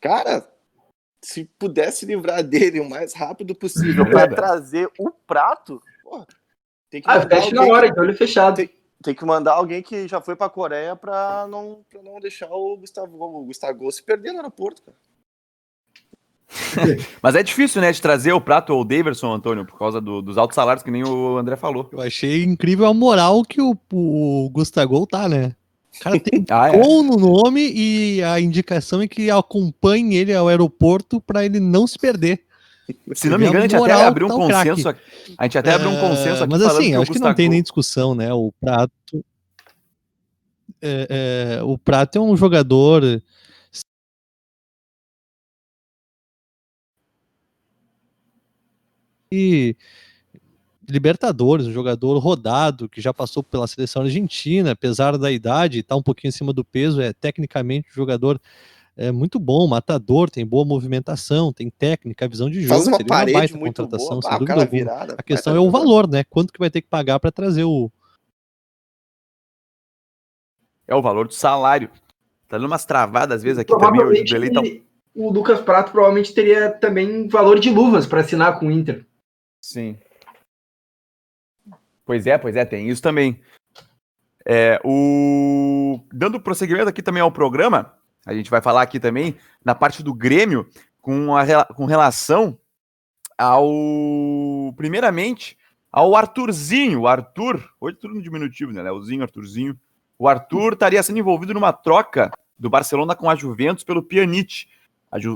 Cara, 0.00 0.48
se 1.22 1.44
pudesse 1.58 2.06
livrar 2.06 2.42
dele 2.42 2.80
o 2.80 2.88
mais 2.88 3.12
rápido 3.14 3.54
possível 3.54 4.08
para 4.08 4.28
trazer 4.28 4.90
o 4.98 5.10
prato, 5.10 5.82
porra, 6.02 6.26
tem 6.88 7.02
que 7.02 7.10
ah, 7.10 7.20
fecha 7.20 7.54
na 7.54 7.64
hora, 7.64 7.90
de 7.90 8.00
olho 8.00 8.16
fechado. 8.16 8.56
Tem, 8.56 8.70
tem, 9.02 9.14
que 9.14 9.24
mandar 9.24 9.54
alguém 9.54 9.82
que 9.82 10.08
já 10.08 10.20
foi 10.20 10.34
para 10.34 10.46
a 10.46 10.50
Coreia 10.50 10.96
para 10.96 11.46
não, 11.48 11.84
pra 11.90 12.02
não 12.02 12.18
deixar 12.20 12.50
o 12.50 12.76
Gustavo, 12.78 13.22
o 13.22 13.44
Gustavo 13.44 13.90
se 13.92 14.02
perder 14.02 14.32
no 14.32 14.38
aeroporto, 14.38 14.82
cara. 14.82 14.96
Mas 17.22 17.34
é 17.34 17.42
difícil, 17.42 17.80
né, 17.80 17.92
de 17.92 18.00
trazer 18.00 18.32
o 18.32 18.40
prato 18.40 18.72
ou 18.72 18.82
o 18.82 18.84
Daverson, 18.84 19.32
Antônio, 19.32 19.64
por 19.64 19.78
causa 19.78 20.00
do, 20.00 20.20
dos 20.20 20.36
altos 20.36 20.54
salários 20.54 20.82
que 20.82 20.90
nem 20.90 21.04
o 21.04 21.38
André 21.38 21.56
falou. 21.56 21.88
Eu 21.92 22.00
achei 22.00 22.42
incrível 22.44 22.86
a 22.86 22.94
moral 22.94 23.42
que 23.44 23.60
o, 23.60 23.76
o 23.92 24.50
Gustavo 24.50 25.06
tá, 25.06 25.28
né? 25.28 25.54
O 25.96 26.02
cara 26.02 26.20
tem 26.20 26.44
ah, 26.50 26.70
é. 26.70 26.76
no 26.76 27.16
nome 27.16 27.70
e 27.72 28.22
a 28.22 28.40
indicação 28.40 29.00
é 29.02 29.08
que 29.08 29.30
acompanhe 29.30 30.16
ele 30.16 30.34
ao 30.34 30.48
aeroporto 30.48 31.20
para 31.20 31.44
ele 31.44 31.60
não 31.60 31.86
se 31.86 31.98
perder. 31.98 32.42
Se 33.14 33.28
não 33.28 33.38
me 33.38 33.46
engano, 33.46 33.64
a 33.64 33.68
gente 33.68 33.76
até 33.76 33.92
abriu 33.92 34.26
um 34.26 34.30
tá 34.30 34.36
consenso. 34.36 34.88
A 35.38 35.44
gente 35.44 35.58
até 35.58 35.72
abriu 35.74 35.90
um 35.90 36.00
consenso 36.00 36.42
aqui. 36.42 36.52
Mas 36.52 36.62
assim, 36.62 36.96
acho 36.96 37.12
que, 37.12 37.18
que 37.18 37.24
não 37.24 37.34
tem 37.34 37.48
nem 37.48 37.62
discussão, 37.62 38.14
né? 38.14 38.32
O 38.32 38.52
Prato. 38.60 39.24
É, 40.82 41.58
é, 41.58 41.62
o 41.62 41.78
Prato 41.78 42.18
é 42.18 42.20
um 42.20 42.36
jogador. 42.36 43.02
E 49.32 49.76
Libertadores, 50.90 51.66
um 51.66 51.72
jogador 51.72 52.18
rodado, 52.18 52.88
que 52.88 53.00
já 53.00 53.14
passou 53.14 53.42
pela 53.42 53.66
seleção 53.66 54.02
argentina, 54.02 54.72
apesar 54.72 55.16
da 55.16 55.30
idade, 55.30 55.80
está 55.80 55.94
um 55.94 56.02
pouquinho 56.02 56.30
acima 56.30 56.52
do 56.52 56.64
peso, 56.64 57.00
é 57.00 57.12
tecnicamente 57.12 57.88
um 57.90 57.94
jogador 57.94 58.40
é, 58.96 59.12
muito 59.12 59.38
bom, 59.38 59.66
matador, 59.68 60.28
tem 60.28 60.44
boa 60.44 60.64
movimentação, 60.64 61.52
tem 61.52 61.70
técnica, 61.70 62.28
visão 62.28 62.50
de 62.50 62.60
jogo, 62.62 62.74
Faz 62.74 62.86
uma 62.88 62.96
seria 62.96 63.14
uma 63.14 63.32
baita 63.32 63.58
contratação, 63.58 64.20
boa. 64.20 64.22
sem 64.22 64.32
ah, 64.32 64.38
dúvida 64.38 64.66
virada, 64.66 65.14
A 65.16 65.22
questão 65.22 65.54
é 65.54 65.60
o 65.60 65.70
valor, 65.70 66.08
né? 66.08 66.24
Quanto 66.24 66.52
que 66.52 66.58
vai 66.58 66.70
ter 66.70 66.82
que 66.82 66.88
pagar 66.88 67.20
para 67.20 67.30
trazer 67.30 67.64
o... 67.64 67.90
É 70.88 70.94
o 70.94 71.00
valor 71.00 71.28
do 71.28 71.34
salário. 71.34 71.88
Tá 72.48 72.58
dando 72.58 72.66
umas 72.66 72.84
travadas 72.84 73.36
às 73.36 73.42
vezes 73.44 73.60
aqui 73.60 73.72
também. 73.78 74.82
O, 75.14 75.28
o 75.28 75.32
Lucas 75.32 75.60
Prato 75.60 75.92
provavelmente 75.92 76.34
teria 76.34 76.68
também 76.68 77.28
valor 77.28 77.60
de 77.60 77.70
luvas 77.70 78.08
para 78.08 78.20
assinar 78.22 78.58
com 78.58 78.66
o 78.66 78.72
Inter. 78.72 79.06
Sim. 79.60 79.98
Pois 82.04 82.26
é, 82.26 82.38
pois 82.38 82.56
é, 82.56 82.64
tem 82.64 82.88
isso 82.88 83.02
também. 83.02 83.40
É, 84.44 84.80
o... 84.84 86.00
Dando 86.12 86.40
prosseguimento 86.40 86.88
aqui 86.88 87.02
também 87.02 87.22
ao 87.22 87.30
programa, 87.30 87.94
a 88.26 88.34
gente 88.34 88.50
vai 88.50 88.60
falar 88.60 88.82
aqui 88.82 88.98
também 88.98 89.36
na 89.64 89.74
parte 89.74 90.02
do 90.02 90.14
Grêmio 90.14 90.68
com, 91.00 91.36
a, 91.36 91.64
com 91.66 91.84
relação 91.84 92.58
ao. 93.38 94.72
Primeiramente, 94.76 95.56
ao 95.90 96.14
Arthurzinho. 96.14 97.00
O 97.00 97.08
Arthur, 97.08 97.62
hoje 97.80 97.96
tudo 97.96 98.14
no 98.14 98.22
diminutivo, 98.22 98.72
né? 98.72 98.82
Leozinho, 98.82 99.22
Arthurzinho. 99.22 99.78
O 100.18 100.28
Arthur 100.28 100.74
estaria 100.74 101.02
sendo 101.02 101.18
envolvido 101.18 101.54
numa 101.54 101.72
troca 101.72 102.30
do 102.58 102.68
Barcelona 102.68 103.14
com 103.14 103.30
a 103.30 103.34
Juventus 103.34 103.84
pelo 103.84 104.02
Pjanic. 104.02 104.66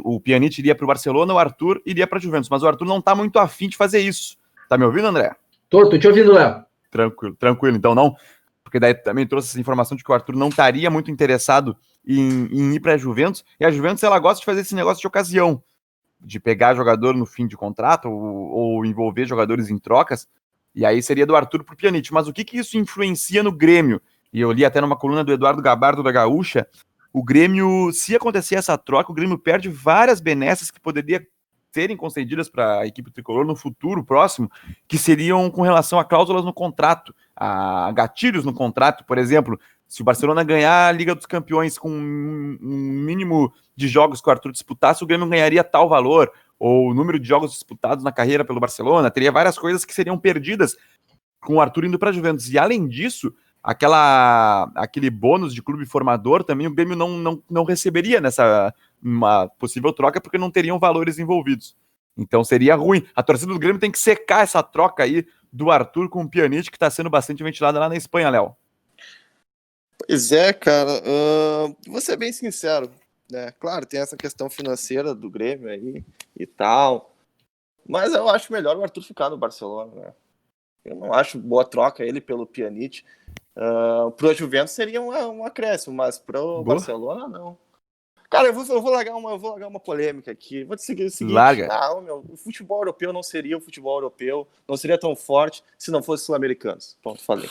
O 0.05 0.21
Pjanic 0.21 0.59
iria 0.59 0.75
para 0.75 0.85
o 0.85 0.87
Barcelona, 0.87 1.35
o 1.35 1.39
Arthur 1.39 1.83
iria 1.85 2.07
para 2.07 2.19
a 2.19 2.21
Juventus, 2.21 2.49
mas 2.49 2.63
o 2.63 2.69
Arthur 2.69 2.87
não 2.87 2.99
está 2.99 3.15
muito 3.15 3.39
afim 3.39 3.69
de 3.69 3.77
fazer 3.77 4.01
isso. 4.01 4.37
Tá 4.69 4.79
me 4.79 4.85
ouvindo, 4.85 5.09
André? 5.09 5.35
Tô, 5.69 5.89
tô 5.89 5.99
te 5.99 6.07
ouvindo, 6.07 6.33
Léo. 6.33 6.65
Tranquilo, 6.91 7.35
tranquilo, 7.35 7.77
então 7.77 7.95
não. 7.95 8.15
Porque 8.63 8.79
daí 8.79 8.95
também 8.95 9.27
trouxe 9.27 9.49
essa 9.49 9.61
informação 9.61 9.97
de 9.97 10.05
que 10.05 10.11
o 10.11 10.15
Arthur 10.15 10.37
não 10.37 10.49
estaria 10.49 10.89
muito 10.91 11.11
interessado 11.11 11.77
em, 12.07 12.47
em 12.47 12.75
ir 12.75 12.81
para 12.81 12.95
a 12.95 12.97
Juventus. 12.97 13.45
E 13.59 13.65
a 13.65 13.71
Juventus 13.71 14.03
ela 14.03 14.19
gosta 14.19 14.41
de 14.41 14.47
fazer 14.47 14.61
esse 14.61 14.75
negócio 14.75 15.01
de 15.01 15.07
ocasião, 15.07 15.63
de 16.21 16.39
pegar 16.41 16.75
jogador 16.75 17.15
no 17.15 17.27
fim 17.27 17.47
de 17.47 17.57
contrato 17.57 18.09
ou, 18.09 18.51
ou 18.51 18.87
envolver 18.87 19.27
jogadores 19.27 19.71
em 19.71 19.79
trocas. 19.79 20.29
E 20.75 20.85
aí 20.85 21.03
seria 21.03 21.27
do 21.27 21.37
Arthur 21.37 21.63
para 21.63 21.75
o 21.75 21.77
Pjanic. 21.77 22.13
Mas 22.13 22.27
o 22.27 22.33
que, 22.33 22.45
que 22.45 22.59
isso 22.59 22.77
influencia 22.79 23.43
no 23.43 23.53
Grêmio? 23.53 24.01
E 24.33 24.41
eu 24.41 24.51
li 24.51 24.65
até 24.65 24.81
numa 24.81 24.97
coluna 24.97 25.23
do 25.23 25.33
Eduardo 25.33 25.63
Gabardo 25.63 26.03
da 26.03 26.11
Gaúcha. 26.11 26.67
O 27.15 27.23
Grêmio, 27.23 27.93
se 27.93 28.17
acontecer 28.17 28.57
essa 28.57 28.77
troca, 28.77 29.13
o 29.13 29.15
Grêmio 29.15 29.39
perde 29.39 29.69
várias 29.69 30.21
benesses 30.21 30.69
que 30.69 30.81
poderia 30.81 31.25
serem 31.71 31.97
concedidas 31.97 32.49
para 32.49 32.81
a 32.81 32.87
equipe 32.89 33.09
tricolor 33.09 33.47
no 33.47 33.55
futuro 33.55 34.05
próximo, 34.05 34.51
que 34.89 34.99
seriam 34.99 35.49
com 35.49 35.63
relação 35.63 36.01
a 36.01 36.05
cláusulas 36.05 36.45
no 36.45 36.53
contrato, 36.53 37.15
a 37.37 37.93
gatilhos 37.93 38.45
no 38.45 38.53
contrato, 38.53 39.05
por 39.05 39.17
exemplo, 39.17 39.57
se 39.87 40.03
o 40.03 40.05
Barcelona 40.05 40.43
ganhar 40.43 40.89
a 40.89 40.93
Liga 40.93 41.15
dos 41.15 41.25
Campeões 41.25 41.79
com 41.79 41.89
um 41.89 42.59
mínimo 42.61 43.53
de 43.77 43.87
jogos 43.87 44.21
que 44.21 44.29
o 44.29 44.33
Arthur 44.33 44.51
disputasse, 44.51 45.05
o 45.05 45.07
Grêmio 45.07 45.29
ganharia 45.29 45.63
tal 45.63 45.89
valor, 45.89 46.33
ou 46.59 46.91
o 46.91 46.95
número 46.95 47.21
de 47.21 47.29
jogos 47.29 47.53
disputados 47.53 48.03
na 48.03 48.11
carreira 48.11 48.45
pelo 48.45 48.59
Barcelona, 48.59 49.09
teria 49.09 49.31
várias 49.31 49.57
coisas 49.57 49.85
que 49.85 49.95
seriam 49.95 50.19
perdidas 50.19 50.77
com 51.41 51.57
o 51.57 51.61
Arthur 51.61 51.85
indo 51.85 51.99
para 51.99 52.11
a 52.11 52.13
Juventus. 52.13 52.51
E 52.51 52.59
além 52.59 52.89
disso, 52.89 53.33
aquela 53.65 54.71
aquele 54.75 55.09
bônus 55.09 55.55
de 55.55 55.63
clube 55.63 55.87
formador 55.87 56.45
também 56.45 56.67
o 56.67 56.75
Grêmio 56.75 56.95
não, 56.95 57.17
não, 57.17 57.43
não 57.49 57.65
receberia 57.65 58.21
nessa 58.21 58.75
uma 59.03 59.49
possível 59.49 59.91
troca 59.91 60.21
porque 60.21 60.37
não 60.37 60.51
teriam 60.51 60.79
valores 60.79 61.19
envolvidos. 61.19 61.75
Então 62.17 62.45
seria 62.45 62.77
ruim. 62.77 63.07
A 63.17 63.23
torcida 63.23 63.53
do 63.53 63.59
Grêmio 63.59 63.81
tem 63.81 63.91
que 63.91 63.99
secar 63.99 64.43
essa 64.43 64.63
troca 64.63 65.03
aí 65.03 65.27
do 65.51 65.71
Arthur 65.71 66.09
com 66.09 66.23
o 66.23 66.29
Pjanic, 66.29 66.71
que 66.71 66.77
está 66.77 66.91
sendo 66.91 67.09
bastante 67.09 67.43
ventilada 67.43 67.79
lá 67.79 67.89
na 67.89 67.97
Espanha, 67.97 68.31
Léo. 68.31 68.55
Pois 70.07 70.31
é, 70.31 70.53
cara. 70.53 70.91
Uh, 71.01 71.77
vou 71.89 72.01
ser 72.01 72.17
bem 72.17 72.33
sincero. 72.33 72.91
Né? 73.31 73.51
Claro, 73.53 73.87
tem 73.87 74.01
essa 74.01 74.17
questão 74.17 74.51
financeira 74.51 75.15
do 75.15 75.31
Grêmio 75.31 75.69
aí 75.69 76.05
e 76.39 76.47
tal. 76.47 77.15
Mas 77.87 78.15
eu 78.15 78.29
acho 78.29 78.53
melhor 78.53 78.77
o 78.77 78.83
Arthur 78.83 79.03
ficar 79.03 79.31
no 79.31 79.37
Barcelona. 79.37 79.93
Né? 79.95 80.13
Eu 80.85 80.97
não 80.97 81.13
acho 81.13 81.39
boa 81.39 81.65
troca 81.65 82.05
ele 82.05 82.21
pelo 82.21 82.47
Pjanic. 82.47 83.03
Uh, 83.57 84.11
pro 84.13 84.35
Juventus 84.35 84.73
seria 84.73 85.01
um, 85.01 85.11
um 85.11 85.45
acréscimo, 85.45 85.95
mas 85.95 86.19
pro 86.19 86.63
boa. 86.63 86.65
Barcelona 86.65 87.29
não. 87.29 87.57
Cara, 88.29 88.49
eu 88.49 88.53
vou, 88.53 88.67
eu 88.67 88.83
vou, 88.83 88.91
largar 88.91 89.15
uma, 89.15 89.31
eu 89.31 89.39
vou 89.39 89.51
largar 89.51 89.69
uma 89.69 89.79
polêmica 89.79 90.33
aqui. 90.33 90.65
Vou 90.65 90.77
te 90.77 90.83
seguir 90.83 91.05
o 91.05 91.11
seguinte. 91.11 91.35
Larga. 91.35 91.69
Ah, 91.71 92.01
meu, 92.01 92.25
o 92.29 92.37
futebol 92.37 92.81
europeu 92.81 93.13
não 93.13 93.23
seria 93.23 93.57
o 93.57 93.61
futebol 93.61 93.97
europeu, 93.97 94.49
não 94.67 94.77
seria 94.77 94.99
tão 94.99 95.15
forte 95.15 95.63
se 95.79 95.93
não 95.93 96.03
fosse 96.03 96.25
sul-americanos. 96.25 96.97
Pronto, 97.01 97.23
falei. 97.23 97.49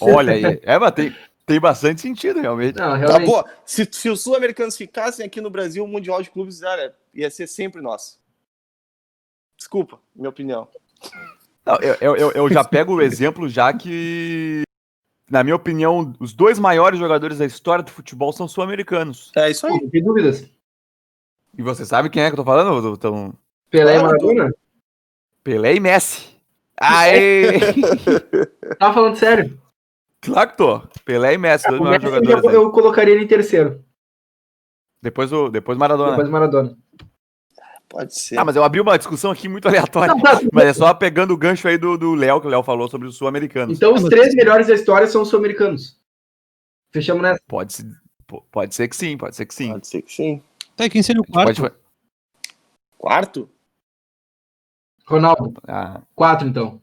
Olha 0.00 0.32
aí. 0.32 0.60
É, 0.62 0.78
mas 0.78 0.92
tem, 0.92 1.14
tem 1.44 1.60
bastante 1.60 2.00
sentido, 2.00 2.40
realmente. 2.40 2.78
Não, 2.78 2.92
tá 2.92 2.96
realmente. 2.96 3.20
Tá, 3.20 3.26
boa. 3.26 3.44
Se, 3.66 3.86
se 3.92 4.08
os 4.08 4.22
sul-americanos 4.22 4.78
ficassem 4.78 5.26
aqui 5.26 5.42
no 5.42 5.50
Brasil, 5.50 5.84
o 5.84 5.88
Mundial 5.88 6.22
de 6.22 6.30
Clubes 6.30 6.62
era, 6.62 6.96
ia 7.12 7.30
ser 7.30 7.46
sempre 7.46 7.82
nosso. 7.82 8.18
Desculpa, 9.58 10.00
minha 10.16 10.30
opinião. 10.30 10.66
Não, 11.66 11.76
eu, 11.76 12.16
eu, 12.16 12.32
eu 12.32 12.48
já 12.48 12.64
pego 12.64 12.94
o 12.94 13.02
exemplo 13.02 13.46
já 13.46 13.74
que 13.74 14.62
na 15.30 15.44
minha 15.44 15.54
opinião, 15.54 16.12
os 16.18 16.32
dois 16.32 16.58
maiores 16.58 16.98
jogadores 16.98 17.38
da 17.38 17.46
história 17.46 17.84
do 17.84 17.90
futebol 17.90 18.32
são 18.32 18.48
sul-americanos. 18.48 19.30
É 19.36 19.48
isso 19.48 19.64
aí. 19.66 19.80
Não 19.80 19.88
tem 19.88 20.02
dúvidas. 20.02 20.44
E 21.56 21.62
você 21.62 21.86
sabe 21.86 22.10
quem 22.10 22.22
é 22.22 22.26
que 22.26 22.32
eu 22.32 22.38
tô 22.38 22.44
falando? 22.44 22.92
Então... 22.92 23.32
Pelé 23.70 23.96
e 23.96 24.02
Maradona? 24.02 24.52
Pelé 25.44 25.76
e 25.76 25.80
Messi. 25.80 26.36
Aê! 26.76 27.60
Tava 28.78 28.94
falando 28.94 29.16
sério? 29.16 29.58
Claro 30.20 30.50
que 30.50 30.56
tô. 30.56 30.82
Pelé 31.04 31.34
e 31.34 31.38
Messi, 31.38 31.68
dois 31.68 31.80
maiores 31.80 32.02
jogadores. 32.02 32.44
Eu, 32.44 32.50
eu, 32.50 32.70
colocaria 32.72 33.14
ele 33.14 33.24
em 33.24 33.28
terceiro. 33.28 33.84
Depois 35.00 35.32
o 35.32 35.48
depois 35.48 35.78
Maradona. 35.78 36.10
Depois 36.10 36.28
Maradona. 36.28 36.76
Pode 37.90 38.16
ser. 38.16 38.38
Ah, 38.38 38.44
mas 38.44 38.54
eu 38.54 38.62
abri 38.62 38.80
uma 38.80 38.96
discussão 38.96 39.32
aqui 39.32 39.48
muito 39.48 39.66
aleatória. 39.66 40.14
Não, 40.14 40.22
tá, 40.22 40.40
mas 40.52 40.64
é 40.64 40.72
só 40.72 40.94
pegando 40.94 41.34
o 41.34 41.36
gancho 41.36 41.66
aí 41.66 41.76
do 41.76 42.14
Léo, 42.14 42.40
que 42.40 42.46
o 42.46 42.50
Léo 42.50 42.62
falou 42.62 42.88
sobre 42.88 43.08
os 43.08 43.16
sul-americanos. 43.16 43.76
Então 43.76 43.92
os 43.92 44.04
três 44.04 44.32
melhores 44.32 44.68
da 44.68 44.74
história 44.74 45.08
são 45.08 45.22
os 45.22 45.28
sul-americanos. 45.28 45.98
Fechamos 46.92 47.20
nessa. 47.20 47.40
Pode, 47.48 47.84
pode 48.52 48.76
ser 48.76 48.86
que 48.86 48.94
sim, 48.94 49.18
pode 49.18 49.34
ser 49.34 49.44
que 49.44 49.54
sim. 49.54 49.72
Pode 49.72 49.88
ser 49.88 50.02
que 50.02 50.12
sim. 50.12 50.40
Tá, 50.76 50.88
quem 50.88 51.02
seria 51.02 51.20
o 51.20 51.26
quarto? 51.26 51.62
Pode... 51.62 51.74
Quarto? 52.96 53.50
Ronaldo. 55.04 55.52
Ah. 55.66 56.00
Quatro, 56.14 56.46
então. 56.46 56.80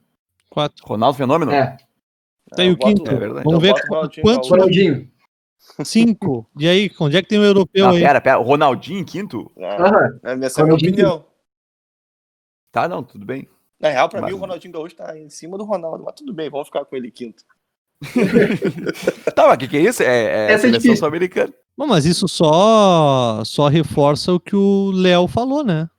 Quatro. 0.49 0.85
Ronaldo 0.85 1.17
Fenômeno? 1.17 1.53
É. 1.53 1.77
Tá 2.49 2.63
aí 2.63 2.69
o 2.69 2.77
quinto. 2.77 3.09
É 3.09 3.15
verdade. 3.15 3.45
Vamos 3.45 3.61
ver 3.61 3.73
quantos. 4.21 4.49
Ronaldinho. 4.49 5.09
Cinco. 5.83 6.49
E 6.57 6.67
aí, 6.67 6.91
onde 6.99 7.17
é 7.17 7.21
que 7.21 7.27
tem 7.27 7.37
o 7.37 7.41
um 7.41 7.45
europeu 7.45 7.85
não, 7.85 7.93
aí? 7.93 8.01
Pera, 8.01 8.21
pera. 8.21 8.39
O 8.39 8.43
Ronaldinho 8.43 8.99
em 8.99 9.05
quinto? 9.05 9.51
É, 9.57 10.31
é 10.31 10.35
minha 10.35 10.49
segunda 10.49 10.75
opinião. 10.75 11.25
Tá, 12.71 12.87
não, 12.87 13.03
tudo 13.03 13.25
bem. 13.25 13.47
Na 13.79 13.89
real, 13.89 14.09
pra 14.09 14.21
mas... 14.21 14.31
mim, 14.31 14.37
o 14.37 14.39
Ronaldinho 14.39 14.73
Gaúcho 14.73 14.95
tá 14.95 15.17
em 15.17 15.29
cima 15.29 15.57
do 15.57 15.63
Ronaldo, 15.63 16.03
mas 16.03 16.15
tudo 16.15 16.33
bem, 16.33 16.49
vamos 16.49 16.67
ficar 16.67 16.83
com 16.85 16.95
ele 16.95 17.11
quinto. 17.11 17.43
tá, 19.35 19.47
mas 19.47 19.55
o 19.55 19.57
que, 19.57 19.67
que 19.67 19.77
é 19.77 19.81
isso? 19.81 20.03
É, 20.03 20.49
é 20.49 20.51
Essa 20.51 20.67
seleção 20.67 20.93
é 20.93 20.95
sul-americana. 20.95 21.53
Mas 21.75 22.05
isso 22.05 22.27
só, 22.27 23.43
só 23.45 23.67
reforça 23.67 24.33
o 24.33 24.39
que 24.39 24.55
o 24.55 24.91
Léo 24.91 25.27
falou, 25.27 25.63
né? 25.63 25.89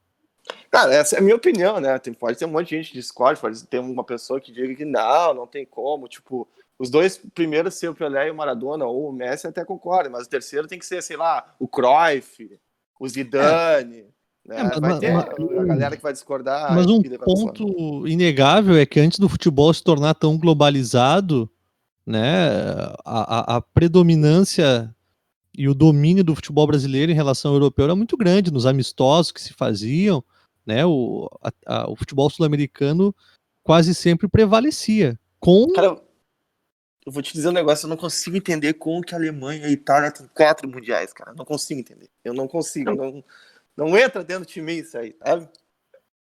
Cara, 0.71 0.95
essa 0.95 1.17
é 1.17 1.19
a 1.19 1.23
minha 1.23 1.37
opinião, 1.37 1.81
né? 1.81 1.99
Tem, 1.99 2.13
pode 2.13 2.37
ter 2.37 2.45
um 2.45 2.51
monte 2.51 2.71
de 2.71 2.77
gente 2.77 2.91
que 2.91 2.99
discorde, 2.99 3.41
pode 3.41 3.65
ter 3.65 3.79
uma 3.79 4.05
pessoa 4.05 4.41
que 4.41 4.53
diga 4.53 4.75
que 4.75 4.85
não, 4.85 5.35
não 5.35 5.47
tem 5.47 5.65
como. 5.65 6.09
Tipo, 6.09 6.49
os 6.79 6.91
dois 6.91 7.21
primeiros 7.35 7.75
ser 7.75 7.89
o 7.89 7.95
Pelé 7.95 8.29
e 8.29 8.31
o 8.31 8.35
Maradona, 8.35 8.87
ou 8.87 9.09
o 9.09 9.13
Messi 9.13 9.47
até 9.47 9.65
concorda, 9.65 10.09
mas 10.09 10.27
o 10.27 10.31
terceiro 10.31 10.69
tem 10.69 10.79
que 10.79 10.87
ser, 10.87 11.03
sei 11.03 11.17
lá, 11.17 11.55
o 11.59 11.67
Cruyff, 11.67 12.59
o 12.99 13.09
Zidane. 13.09 13.99
É. 13.99 14.19
Né? 14.49 14.71
É, 14.75 14.81
vai 14.81 14.99
ter 14.99 15.13
a 15.15 15.65
galera 15.65 15.97
que 15.97 16.03
vai 16.03 16.13
discordar. 16.13 16.75
Mas 16.75 16.87
um 16.87 17.03
ponto 17.03 18.09
inegável 18.09 18.77
é 18.77 18.87
que 18.87 18.99
antes 18.99 19.19
do 19.19 19.29
futebol 19.29 19.73
se 19.75 19.83
tornar 19.83 20.15
tão 20.15 20.39
globalizado, 20.39 21.51
né, 22.07 22.49
a, 23.05 23.55
a, 23.55 23.57
a 23.57 23.61
predominância 23.61 24.95
e 25.55 25.69
o 25.69 25.75
domínio 25.75 26.25
do 26.25 26.35
futebol 26.35 26.67
brasileiro 26.67 27.13
em 27.13 27.15
relação 27.15 27.51
ao 27.51 27.57
europeu 27.57 27.85
era 27.85 27.97
muito 27.97 28.17
grande 28.17 28.51
nos 28.51 28.65
amistosos 28.65 29.33
que 29.33 29.41
se 29.41 29.53
faziam, 29.53 30.25
né? 30.65 30.87
O, 30.87 31.29
a, 31.43 31.51
a, 31.67 31.91
o 31.91 31.97
futebol 31.97 32.31
sul-americano 32.31 33.15
quase 33.63 33.95
sempre 33.95 34.29
prevalecia. 34.29 35.19
Com... 35.41 35.67
Cara, 35.75 36.01
eu 37.09 37.13
vou 37.13 37.23
te 37.23 37.33
dizer 37.33 37.49
um 37.49 37.53
negócio, 37.53 37.87
eu 37.87 37.89
não 37.89 37.97
consigo 37.97 38.37
entender 38.37 38.75
como 38.75 39.01
que 39.01 39.15
a 39.15 39.19
Alemanha 39.19 39.63
e 39.63 39.65
a 39.65 39.71
Itália 39.71 40.11
têm 40.11 40.29
quatro 40.35 40.69
mundiais, 40.69 41.11
cara. 41.11 41.33
Não 41.35 41.45
consigo 41.45 41.81
entender. 41.81 42.11
Eu 42.23 42.35
não 42.35 42.47
consigo. 42.47 42.95
Não, 42.95 43.25
não 43.75 43.97
entra 43.97 44.23
dentro 44.23 44.45
do 44.45 44.49
time 44.49 44.81
isso 44.81 44.99
aí, 44.99 45.17
sabe? 45.25 45.49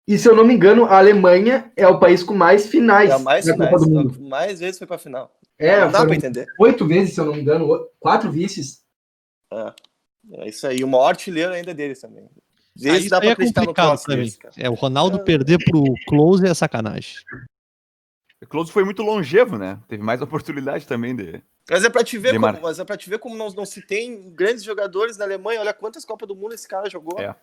E 0.07 0.19
se 0.19 0.29
eu 0.29 0.37
não 0.37 0.45
me 0.45 0.53
engano, 0.53 0.85
a 0.85 0.99
Alemanha 0.99 1.73
é 1.75 1.89
o 1.89 1.99
país 1.99 2.23
com 2.23 2.35
mais 2.35 2.67
finais 2.67 3.11
é 3.11 3.19
mais 3.19 3.47
finais, 3.47 3.71
Copa 3.71 3.85
do 3.85 3.91
Mundo. 3.91 4.21
Mais 4.21 4.61
vezes 4.61 4.77
foi 4.77 4.87
pra 4.87 4.99
final. 4.99 5.35
É, 5.59 5.81
não 5.81 5.91
dá 5.91 6.05
pra 6.05 6.15
entender. 6.15 6.47
Oito 6.61 6.87
vezes, 6.87 7.15
se 7.15 7.21
eu 7.21 7.25
não 7.25 7.35
me 7.35 7.41
engano, 7.41 7.89
quatro 7.99 8.31
vices. 8.31 8.83
É, 9.51 9.73
é 10.33 10.49
isso 10.51 10.67
aí. 10.67 10.85
O 10.85 10.89
maior 10.89 11.09
artilheiro 11.09 11.55
ainda 11.55 11.71
é 11.71 11.75
deles 11.75 12.01
também. 12.01 12.29
Vezes 12.77 13.09
dá 13.09 13.19
pra 13.19 13.31
é 13.31 13.33
acreditar 13.33 13.65
no 13.65 13.73
Close. 13.73 14.05
É, 14.59 14.69
o 14.69 14.75
Ronaldo 14.75 15.17
é... 15.17 15.23
perder 15.23 15.59
pro 15.65 15.83
Close 16.07 16.47
é 16.47 16.53
sacanagem. 16.53 17.17
O 18.43 18.47
Close 18.47 18.71
foi 18.71 18.85
muito 18.85 19.03
longevo, 19.03 19.57
né? 19.57 19.79
Teve 19.89 20.03
mais 20.03 20.21
oportunidade 20.23 20.87
também 20.87 21.15
de. 21.15 21.43
Mas 21.71 21.85
é 21.85 21.91
pra 21.91 22.05
te 22.05 22.17
ver, 22.19 22.39
como, 22.39 22.61
mas 22.63 22.79
é 22.79 22.85
pra 22.85 22.97
te 22.97 23.11
ver 23.11 23.19
como 23.19 23.35
não, 23.35 23.49
não 23.51 23.65
se 23.67 23.83
tem 23.83 24.31
grandes 24.31 24.63
jogadores 24.63 25.17
na 25.17 25.25
Alemanha. 25.25 25.61
Olha 25.61 25.75
quantas 25.75 26.05
Copas 26.05 26.29
do 26.29 26.37
Mundo 26.37 26.55
esse 26.55 26.69
cara 26.69 26.89
jogou. 26.89 27.19
É. 27.19 27.35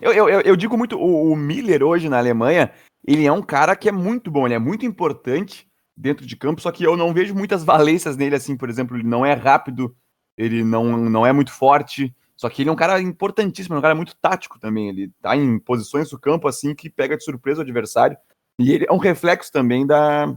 Eu, 0.00 0.12
eu, 0.12 0.40
eu 0.40 0.56
digo 0.56 0.76
muito, 0.76 0.96
o, 0.96 1.32
o 1.32 1.36
Miller 1.36 1.82
hoje 1.82 2.08
na 2.08 2.18
Alemanha, 2.18 2.72
ele 3.06 3.26
é 3.26 3.32
um 3.32 3.42
cara 3.42 3.74
que 3.74 3.88
é 3.88 3.92
muito 3.92 4.30
bom, 4.30 4.46
ele 4.46 4.54
é 4.54 4.58
muito 4.58 4.86
importante 4.86 5.68
dentro 5.96 6.24
de 6.24 6.36
campo, 6.36 6.60
só 6.60 6.70
que 6.70 6.84
eu 6.84 6.96
não 6.96 7.12
vejo 7.12 7.34
muitas 7.34 7.64
valências 7.64 8.16
nele, 8.16 8.36
assim, 8.36 8.56
por 8.56 8.70
exemplo, 8.70 8.96
ele 8.96 9.06
não 9.06 9.24
é 9.26 9.34
rápido, 9.34 9.94
ele 10.36 10.64
não, 10.64 10.96
não 10.96 11.26
é 11.26 11.32
muito 11.32 11.52
forte, 11.52 12.14
só 12.36 12.48
que 12.48 12.62
ele 12.62 12.70
é 12.70 12.72
um 12.72 12.76
cara 12.76 13.00
importantíssimo, 13.00 13.74
é 13.74 13.78
um 13.78 13.82
cara 13.82 13.94
muito 13.94 14.16
tático 14.16 14.58
também, 14.58 14.88
ele 14.88 15.12
tá 15.20 15.36
em 15.36 15.58
posições 15.58 16.10
do 16.10 16.18
campo, 16.18 16.48
assim, 16.48 16.74
que 16.74 16.88
pega 16.88 17.16
de 17.16 17.24
surpresa 17.24 17.60
o 17.60 17.62
adversário, 17.62 18.16
e 18.62 18.72
ele 18.72 18.86
é 18.88 18.92
um 18.92 18.98
reflexo 18.98 19.50
também 19.50 19.86
da, 19.86 20.34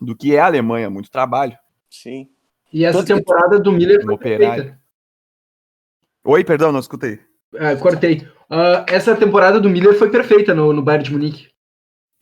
do 0.00 0.16
que 0.16 0.34
é 0.34 0.40
a 0.40 0.46
Alemanha, 0.46 0.90
muito 0.90 1.10
trabalho. 1.10 1.56
Sim. 1.88 2.28
E 2.72 2.84
essa 2.84 2.98
Tanto 2.98 3.16
temporada 3.16 3.58
do 3.58 3.72
Miller 3.72 4.02
foi 4.04 4.16
perfeita. 4.16 4.78
Oi, 6.24 6.44
perdão, 6.44 6.70
não 6.70 6.80
escutei. 6.80 7.18
É, 7.54 7.74
cortei. 7.76 8.28
Uh, 8.48 8.84
essa 8.86 9.16
temporada 9.16 9.60
do 9.60 9.68
Miller 9.68 9.98
foi 9.98 10.10
perfeita 10.10 10.54
no, 10.54 10.72
no 10.72 10.82
Bayern 10.82 11.04
de 11.04 11.12
Munique. 11.12 11.48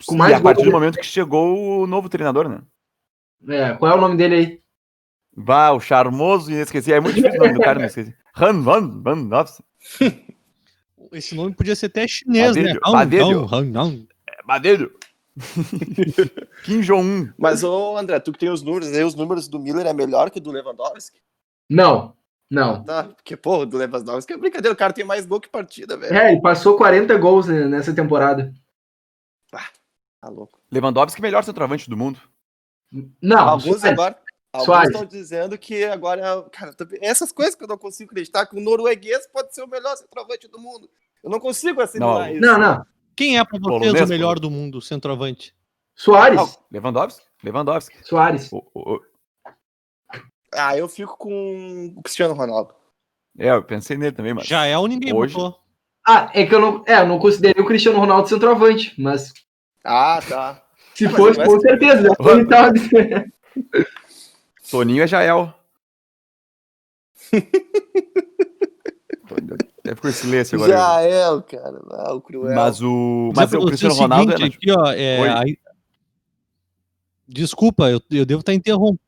Com 0.07 0.15
mais 0.15 0.31
e 0.31 0.35
a 0.35 0.41
partir 0.41 0.63
do 0.63 0.71
momento 0.71 0.97
que 0.97 1.05
chegou 1.05 1.81
o 1.81 1.87
novo 1.87 2.07
treinador, 2.07 2.47
né? 2.47 2.61
É, 3.47 3.73
qual 3.73 3.91
é 3.91 3.95
o 3.95 4.01
nome 4.01 4.17
dele 4.17 4.35
aí? 4.35 4.59
Vá, 5.35 5.71
o 5.71 5.79
charmoso 5.79 6.51
e 6.51 6.55
esqueci. 6.55 6.91
É 6.91 6.99
muito 6.99 7.15
difícil 7.15 7.39
o 7.39 7.43
nome 7.43 7.53
do 7.53 7.61
cara, 7.61 7.79
não 7.79 7.85
esqueci. 7.85 8.13
Han 8.35 8.61
Van 8.61 9.01
Van 9.01 9.15
Nossa. 9.15 9.63
Esse 11.11 11.35
nome 11.35 11.53
podia 11.53 11.75
ser 11.75 11.87
até 11.87 12.07
chinês, 12.07 12.55
Badelho, 12.55 12.73
né? 12.73 12.79
Badelho. 12.91 13.45
Han, 13.51 13.81
Han, 13.81 14.05
É, 14.27 14.43
Badelho. 14.45 14.98
Kim 16.63 16.81
Jong-un. 16.81 17.31
Mas, 17.37 17.63
ô 17.63 17.97
André, 17.97 18.19
tu 18.19 18.31
que 18.31 18.39
tem 18.39 18.49
os 18.49 18.61
números 18.61 18.87
aí, 18.89 19.03
os 19.03 19.15
números 19.15 19.47
do 19.47 19.59
Miller 19.59 19.87
é 19.87 19.93
melhor 19.93 20.29
que 20.29 20.39
o 20.39 20.41
do 20.41 20.51
Lewandowski? 20.51 21.19
Não, 21.69 22.15
não. 22.49 22.83
Tá, 22.83 23.03
porque, 23.03 23.37
pô, 23.37 23.65
do 23.65 23.77
Lewandowski 23.77 24.33
é 24.33 24.37
brincadeira, 24.37 24.73
o 24.73 24.77
cara 24.77 24.93
tem 24.93 25.05
mais 25.05 25.25
gol 25.25 25.39
que 25.39 25.49
partida, 25.49 25.95
velho. 25.95 26.15
É, 26.15 26.31
ele 26.31 26.41
passou 26.41 26.77
40 26.77 27.15
gols 27.17 27.47
nessa 27.47 27.93
temporada. 27.93 28.53
Ah, 29.53 29.69
tá 30.21 30.29
louco. 30.29 30.59
Lewandowski 30.71 31.19
é 31.19 31.21
o 31.21 31.23
melhor 31.23 31.43
centroavante 31.43 31.89
do 31.89 31.97
mundo. 31.97 32.19
Não, 33.21 33.47
alguns 33.49 33.83
agora. 33.83 34.19
Alguns 34.51 34.87
estão 34.87 35.05
dizendo 35.05 35.57
que 35.59 35.83
agora, 35.85 36.43
cara, 36.51 36.75
essas 37.01 37.31
coisas 37.31 37.53
que 37.53 37.63
eu 37.63 37.67
não 37.67 37.77
consigo 37.77 38.09
acreditar, 38.09 38.47
que 38.47 38.57
o 38.57 38.59
norueguês 38.59 39.27
pode 39.27 39.53
ser 39.53 39.61
o 39.61 39.67
melhor 39.67 39.95
centroavante 39.95 40.47
do 40.47 40.59
mundo. 40.59 40.89
Eu 41.23 41.29
não 41.29 41.39
consigo 41.39 41.81
assimilar 41.81 42.27
não. 42.27 42.33
isso. 42.33 42.41
Não, 42.41 42.57
não. 42.57 42.85
Quem 43.19 43.37
é 43.37 43.43
para 43.43 43.59
vocês 43.59 44.01
o 44.01 44.07
melhor 44.07 44.39
do 44.39 44.49
mundo, 44.49 44.79
centroavante? 44.79 45.53
Soares. 45.93 46.57
Lewandowski? 46.71 47.25
Lewandowski. 47.43 47.97
Soares. 48.01 48.49
O, 48.49 48.65
o, 48.73 49.01
ah, 50.53 50.77
eu 50.77 50.87
fico 50.87 51.17
com 51.17 51.93
o 51.97 52.01
Cristiano 52.01 52.33
Ronaldo. 52.33 52.73
É, 53.37 53.49
eu 53.49 53.61
pensei 53.61 53.97
nele 53.97 54.13
também, 54.13 54.33
mas. 54.33 54.47
Já 54.47 54.65
é 54.65 54.77
o 54.77 54.87
ninguém 54.87 55.13
hoje... 55.13 55.35
botou. 55.35 55.59
Ah, 56.07 56.31
é 56.33 56.45
que 56.45 56.55
eu 56.55 56.61
não, 56.61 56.81
é, 56.87 57.01
eu 57.01 57.07
não 57.09 57.19
considerei 57.19 57.61
o 57.61 57.67
Cristiano 57.67 57.99
Ronaldo 57.99 58.29
centroavante, 58.29 58.95
mas. 58.97 59.33
Ah, 59.83 60.21
tá. 60.25 60.65
Se 60.95 61.03
mas 61.03 61.15
fosse, 61.17 61.43
com 61.43 61.59
certeza. 61.59 62.15
Ele 62.21 62.45
tava... 62.45 62.73
Toninho 64.71 65.03
é 65.03 65.07
Jael. 65.07 65.53
Deve 69.89 70.01
com 70.01 70.07
esse 70.07 70.21
silêncio 70.21 70.55
agora. 70.55 70.71
Jael, 70.71 71.41
cara. 71.41 71.81
Ah, 71.89 72.13
o 72.13 72.21
cruel. 72.21 72.53
Mas 72.53 72.79
o, 72.79 73.33
mas 73.35 73.51
o 73.51 73.65
Cristiano 73.65 73.95
Ronaldo 73.95 74.33
é. 74.33 74.45
Aqui, 74.45 74.71
ó, 74.71 74.91
é 74.91 75.29
aí... 75.29 75.57
Desculpa, 77.27 77.89
eu, 77.89 77.99
eu 78.11 78.23
devo 78.23 78.41
estar 78.41 78.53
interrompendo. 78.53 78.99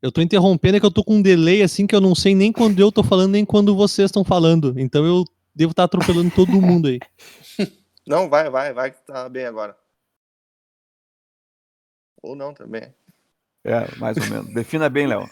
Eu 0.00 0.12
tô 0.12 0.20
interrompendo 0.20 0.76
é 0.76 0.80
que 0.80 0.86
eu 0.86 0.92
tô 0.92 1.02
com 1.02 1.16
um 1.16 1.22
delay 1.22 1.60
assim 1.60 1.88
que 1.88 1.94
eu 1.94 2.00
não 2.00 2.14
sei 2.14 2.36
nem 2.36 2.52
quando 2.52 2.78
eu 2.78 2.92
tô 2.92 3.02
falando, 3.02 3.32
nem 3.32 3.44
quando 3.44 3.74
vocês 3.74 4.06
estão 4.06 4.22
falando. 4.22 4.78
Então 4.78 5.04
eu 5.04 5.24
devo 5.52 5.72
estar 5.72 5.82
atropelando 5.82 6.30
todo 6.30 6.62
mundo 6.62 6.86
aí. 6.86 7.00
Não, 8.06 8.30
vai, 8.30 8.48
vai, 8.48 8.72
vai 8.72 8.90
que 8.92 9.02
tá 9.04 9.28
bem 9.28 9.44
agora. 9.44 9.76
Ou 12.22 12.34
não 12.34 12.54
também. 12.54 12.94
É, 13.62 13.94
mais 13.96 14.16
ou 14.16 14.24
menos. 14.24 14.54
Defina 14.54 14.88
bem, 14.88 15.06
Léo. 15.06 15.28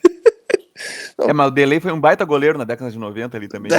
É, 1.23 1.33
mas 1.33 1.49
o 1.49 1.51
Delay 1.51 1.81
foi 1.81 1.93
um 1.93 2.01
baita 2.01 2.25
goleiro 2.25 2.59
na 2.59 2.65
década 2.65 2.91
de 2.91 2.99
90 2.99 3.37
ali 3.37 3.49
também. 3.49 3.73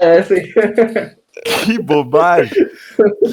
é. 0.00 1.16
Que 1.64 1.78
bobagem! 1.78 2.68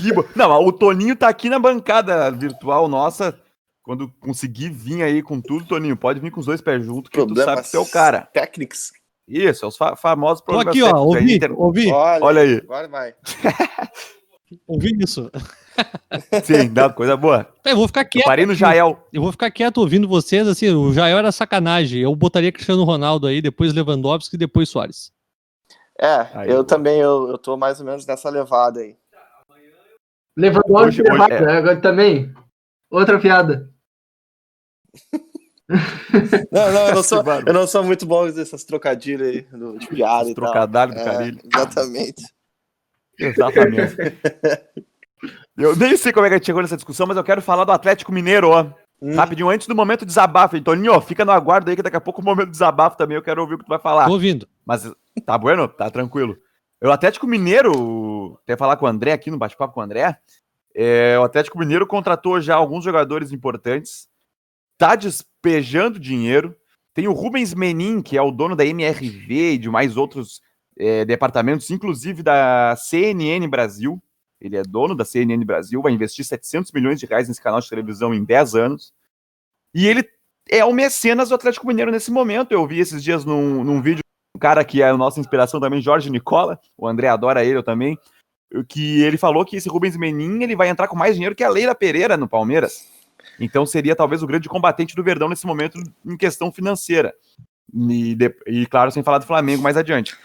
Que 0.01 0.13
bo... 0.13 0.25
Não, 0.35 0.63
o 0.63 0.71
Toninho 0.71 1.15
tá 1.15 1.27
aqui 1.27 1.49
na 1.49 1.59
bancada 1.59 2.31
virtual 2.31 2.87
nossa. 2.87 3.37
Quando 3.83 4.07
conseguir 4.19 4.69
vir 4.69 5.01
aí 5.01 5.21
com 5.23 5.41
tudo, 5.41 5.65
Toninho, 5.65 5.97
pode 5.97 6.19
vir 6.19 6.31
com 6.31 6.39
os 6.39 6.45
dois 6.45 6.61
pés 6.61 6.85
juntos, 6.85 7.09
que 7.09 7.17
problemas 7.17 7.43
tu 7.43 7.45
sabe 7.45 7.69
que 7.69 7.75
é 7.75 7.79
o 7.79 7.85
cara. 7.85 8.29
Técnicos. 8.31 8.91
Isso, 9.27 9.65
é 9.65 9.67
os 9.67 9.75
fa 9.77 9.95
famosos 9.95 10.43
problemas 10.43 10.75
Tô 10.75 10.85
aqui, 10.85 10.95
ó, 10.95 11.03
ouvi, 11.03 11.35
inter... 11.35 11.59
ouvi. 11.59 11.91
Olha, 11.91 12.23
Olha 12.23 12.41
aí. 12.41 12.57
Agora 12.57 12.87
vai. 12.87 13.13
ouvi 14.67 14.91
isso. 14.99 15.31
Sim, 16.43 16.73
dá 16.73 16.89
coisa 16.89 17.15
boa. 17.15 17.47
Eu 17.65 17.75
vou 17.75 17.87
ficar 17.87 18.05
quieto. 18.05 18.23
Eu 18.23 18.29
parei 18.29 18.45
no 18.45 18.55
Jael. 18.55 19.07
Eu 19.11 19.21
vou 19.21 19.31
ficar 19.31 19.51
quieto 19.51 19.77
ouvindo 19.77 20.07
vocês, 20.07 20.47
assim, 20.47 20.69
o 20.69 20.93
Jael 20.93 21.17
era 21.17 21.31
sacanagem. 21.31 22.01
Eu 22.01 22.15
botaria 22.15 22.51
Cristiano 22.51 22.83
Ronaldo 22.83 23.27
aí, 23.27 23.41
depois 23.41 23.73
Lewandowski 23.73 24.35
e 24.35 24.39
depois 24.39 24.69
Soares. 24.69 25.11
É, 25.99 26.27
aí, 26.33 26.49
eu 26.49 26.63
também, 26.63 26.99
eu, 26.99 27.29
eu 27.29 27.37
tô 27.37 27.57
mais 27.57 27.79
ou 27.79 27.85
menos 27.85 28.05
nessa 28.05 28.29
levada 28.29 28.79
aí. 28.79 28.95
Lewandowski 30.37 31.01
hoje, 31.01 31.11
hoje, 31.11 31.33
é. 31.33 31.41
Né? 31.41 31.57
agora 31.57 31.81
também. 31.81 32.33
Outra 32.89 33.19
piada. 33.19 33.69
Não, 36.51 36.71
não, 36.71 36.87
eu 36.87 36.95
não 36.95 37.03
sou, 37.03 37.23
eu 37.45 37.53
não 37.53 37.67
sou 37.67 37.83
muito 37.83 38.05
bom 38.05 38.25
nessas 38.25 38.63
trocadilhas 38.63 39.27
aí, 39.27 39.41
do, 39.41 39.77
de 39.77 39.87
piada 39.87 40.23
Esse 40.23 40.31
e 40.31 40.35
trocadilho 40.35 40.93
do 40.93 40.99
é, 40.99 41.05
carilho. 41.05 41.39
Exatamente. 41.53 42.23
Exatamente. 43.19 43.95
Eu 45.59 45.75
nem 45.75 45.97
sei 45.97 46.11
como 46.11 46.25
é 46.25 46.29
que 46.29 46.35
a 46.35 46.37
gente 46.37 46.45
chegou 46.45 46.61
nessa 46.61 46.77
discussão, 46.77 47.05
mas 47.05 47.17
eu 47.17 47.23
quero 47.23 47.41
falar 47.41 47.65
do 47.65 47.71
Atlético 47.71 48.11
Mineiro, 48.11 48.49
ó. 48.49 48.65
Hum. 49.01 49.15
Rapidinho, 49.15 49.49
antes 49.49 49.67
do 49.67 49.75
momento 49.75 50.05
desabafo, 50.05 50.59
Toninho, 50.61 50.99
fica 51.01 51.23
no 51.23 51.31
aguardo 51.31 51.69
aí 51.69 51.75
que 51.75 51.83
daqui 51.83 51.95
a 51.95 52.01
pouco 52.01 52.21
o 52.21 52.25
momento 52.25 52.49
desabafo 52.49 52.97
também, 52.97 53.15
eu 53.15 53.21
quero 53.21 53.41
ouvir 53.41 53.55
o 53.55 53.57
que 53.57 53.65
tu 53.65 53.69
vai 53.69 53.79
falar. 53.79 54.05
Tô 54.05 54.13
ouvindo. 54.13 54.47
Mas 54.65 54.91
tá 55.25 55.37
bueno? 55.37 55.67
Tá 55.67 55.89
tranquilo. 55.89 56.37
O 56.81 56.89
Atlético 56.89 57.27
Mineiro, 57.27 58.39
até 58.43 58.55
falar 58.55 58.77
com 58.77 58.85
o 58.85 58.89
André 58.89 59.11
aqui 59.11 59.29
no 59.29 59.37
bate-papo 59.37 59.73
com 59.73 59.81
o 59.81 59.83
André, 59.83 60.17
é, 60.73 61.17
o 61.19 61.23
Atlético 61.23 61.59
Mineiro 61.59 61.85
contratou 61.85 62.39
já 62.39 62.55
alguns 62.55 62.83
jogadores 62.83 63.31
importantes, 63.31 64.07
tá 64.77 64.95
despejando 64.95 65.99
dinheiro. 65.99 66.55
Tem 66.93 67.07
o 67.07 67.13
Rubens 67.13 67.53
Menin, 67.53 68.01
que 68.01 68.17
é 68.17 68.21
o 68.21 68.31
dono 68.31 68.55
da 68.55 68.65
MRV 68.65 69.53
e 69.53 69.57
de 69.57 69.69
mais 69.69 69.97
outros 69.97 70.41
é, 70.77 71.03
departamentos, 71.03 71.69
inclusive 71.69 72.23
da 72.23 72.75
CNN 72.77 73.45
Brasil. 73.47 74.01
Ele 74.41 74.55
é 74.55 74.63
dono 74.63 74.95
da 74.95 75.05
CNN 75.05 75.43
Brasil, 75.43 75.81
vai 75.81 75.91
investir 75.91 76.23
700 76.23 76.71
milhões 76.71 76.99
de 76.99 77.05
reais 77.05 77.27
nesse 77.27 77.41
canal 77.41 77.59
de 77.59 77.69
televisão 77.69 78.13
em 78.13 78.23
10 78.23 78.55
anos. 78.55 78.93
E 79.73 79.87
ele 79.87 80.07
é 80.49 80.63
o 80.63 80.73
mecenas 80.73 81.29
do 81.29 81.35
Atlético 81.35 81.67
Mineiro 81.67 81.91
nesse 81.91 82.11
momento. 82.11 82.51
Eu 82.51 82.65
vi 82.65 82.79
esses 82.79 83.03
dias 83.03 83.25
num, 83.25 83.63
num 83.63 83.81
vídeo 83.81 84.01
um 84.35 84.39
cara 84.39 84.63
que 84.63 84.81
é 84.81 84.89
a 84.89 84.97
nossa 84.97 85.19
inspiração 85.19 85.59
também, 85.59 85.81
Jorge 85.81 86.09
Nicola, 86.09 86.59
o 86.77 86.87
André 86.87 87.07
adora 87.07 87.43
ele, 87.43 87.57
eu 87.57 87.63
também, 87.63 87.97
que 88.67 89.01
ele 89.01 89.17
falou 89.17 89.43
que 89.43 89.57
esse 89.57 89.67
Rubens 89.67 89.97
Menin 89.97 90.43
ele 90.43 90.55
vai 90.55 90.69
entrar 90.69 90.87
com 90.87 90.95
mais 90.95 91.15
dinheiro 91.15 91.35
que 91.35 91.43
a 91.43 91.49
Leila 91.49 91.75
Pereira 91.75 92.15
no 92.15 92.27
Palmeiras. 92.27 92.87
Então 93.39 93.65
seria 93.65 93.95
talvez 93.95 94.23
o 94.23 94.27
grande 94.27 94.47
combatente 94.47 94.95
do 94.95 95.03
Verdão 95.03 95.29
nesse 95.29 95.45
momento 95.45 95.77
em 96.05 96.15
questão 96.15 96.51
financeira. 96.51 97.13
E, 97.73 98.15
de, 98.15 98.35
e 98.47 98.65
claro, 98.65 98.91
sem 98.91 99.03
falar 99.03 99.19
do 99.19 99.25
Flamengo 99.25 99.61
mais 99.61 99.77
adiante. 99.77 100.15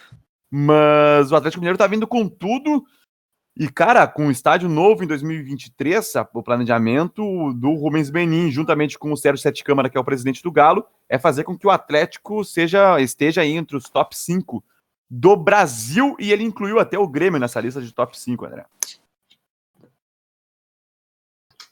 Mas 0.50 1.33
o 1.33 1.37
Atlético 1.37 1.61
Mineiro 1.61 1.79
tá 1.79 1.87
vindo 1.87 2.07
com 2.07 2.29
tudo 2.29 2.85
e, 3.57 3.69
cara, 3.69 4.05
com 4.09 4.27
o 4.27 4.31
estádio 4.33 4.69
novo 4.69 5.05
em 5.05 5.07
2023, 5.07 6.14
o 6.35 6.43
planejamento 6.43 7.53
do 7.53 7.73
Rubens 7.75 8.11
Benin, 8.11 8.51
juntamente 8.51 8.99
com 8.99 9.12
o 9.12 9.17
Sérgio 9.17 9.40
Sete 9.40 9.62
Câmara, 9.62 9.88
que 9.88 9.97
é 9.97 10.01
o 10.01 10.05
presidente 10.05 10.43
do 10.43 10.51
Galo, 10.51 10.85
é 11.09 11.21
fazer 11.21 11.45
com 11.45 11.57
que 11.57 11.67
o 11.67 11.71
Atlético 11.71 12.45
seja 12.45 13.01
esteja 13.01 13.47
entre 13.47 13.77
os 13.77 13.88
top 13.88 14.17
5 14.17 14.62
do 15.09 15.37
Brasil, 15.37 16.17
e 16.19 16.33
ele 16.33 16.43
incluiu 16.43 16.81
até 16.81 16.99
o 16.99 17.07
Grêmio 17.07 17.38
nessa 17.38 17.61
lista 17.61 17.81
de 17.81 17.95
top 17.95 18.19
5, 18.19 18.45
André. 18.45 18.64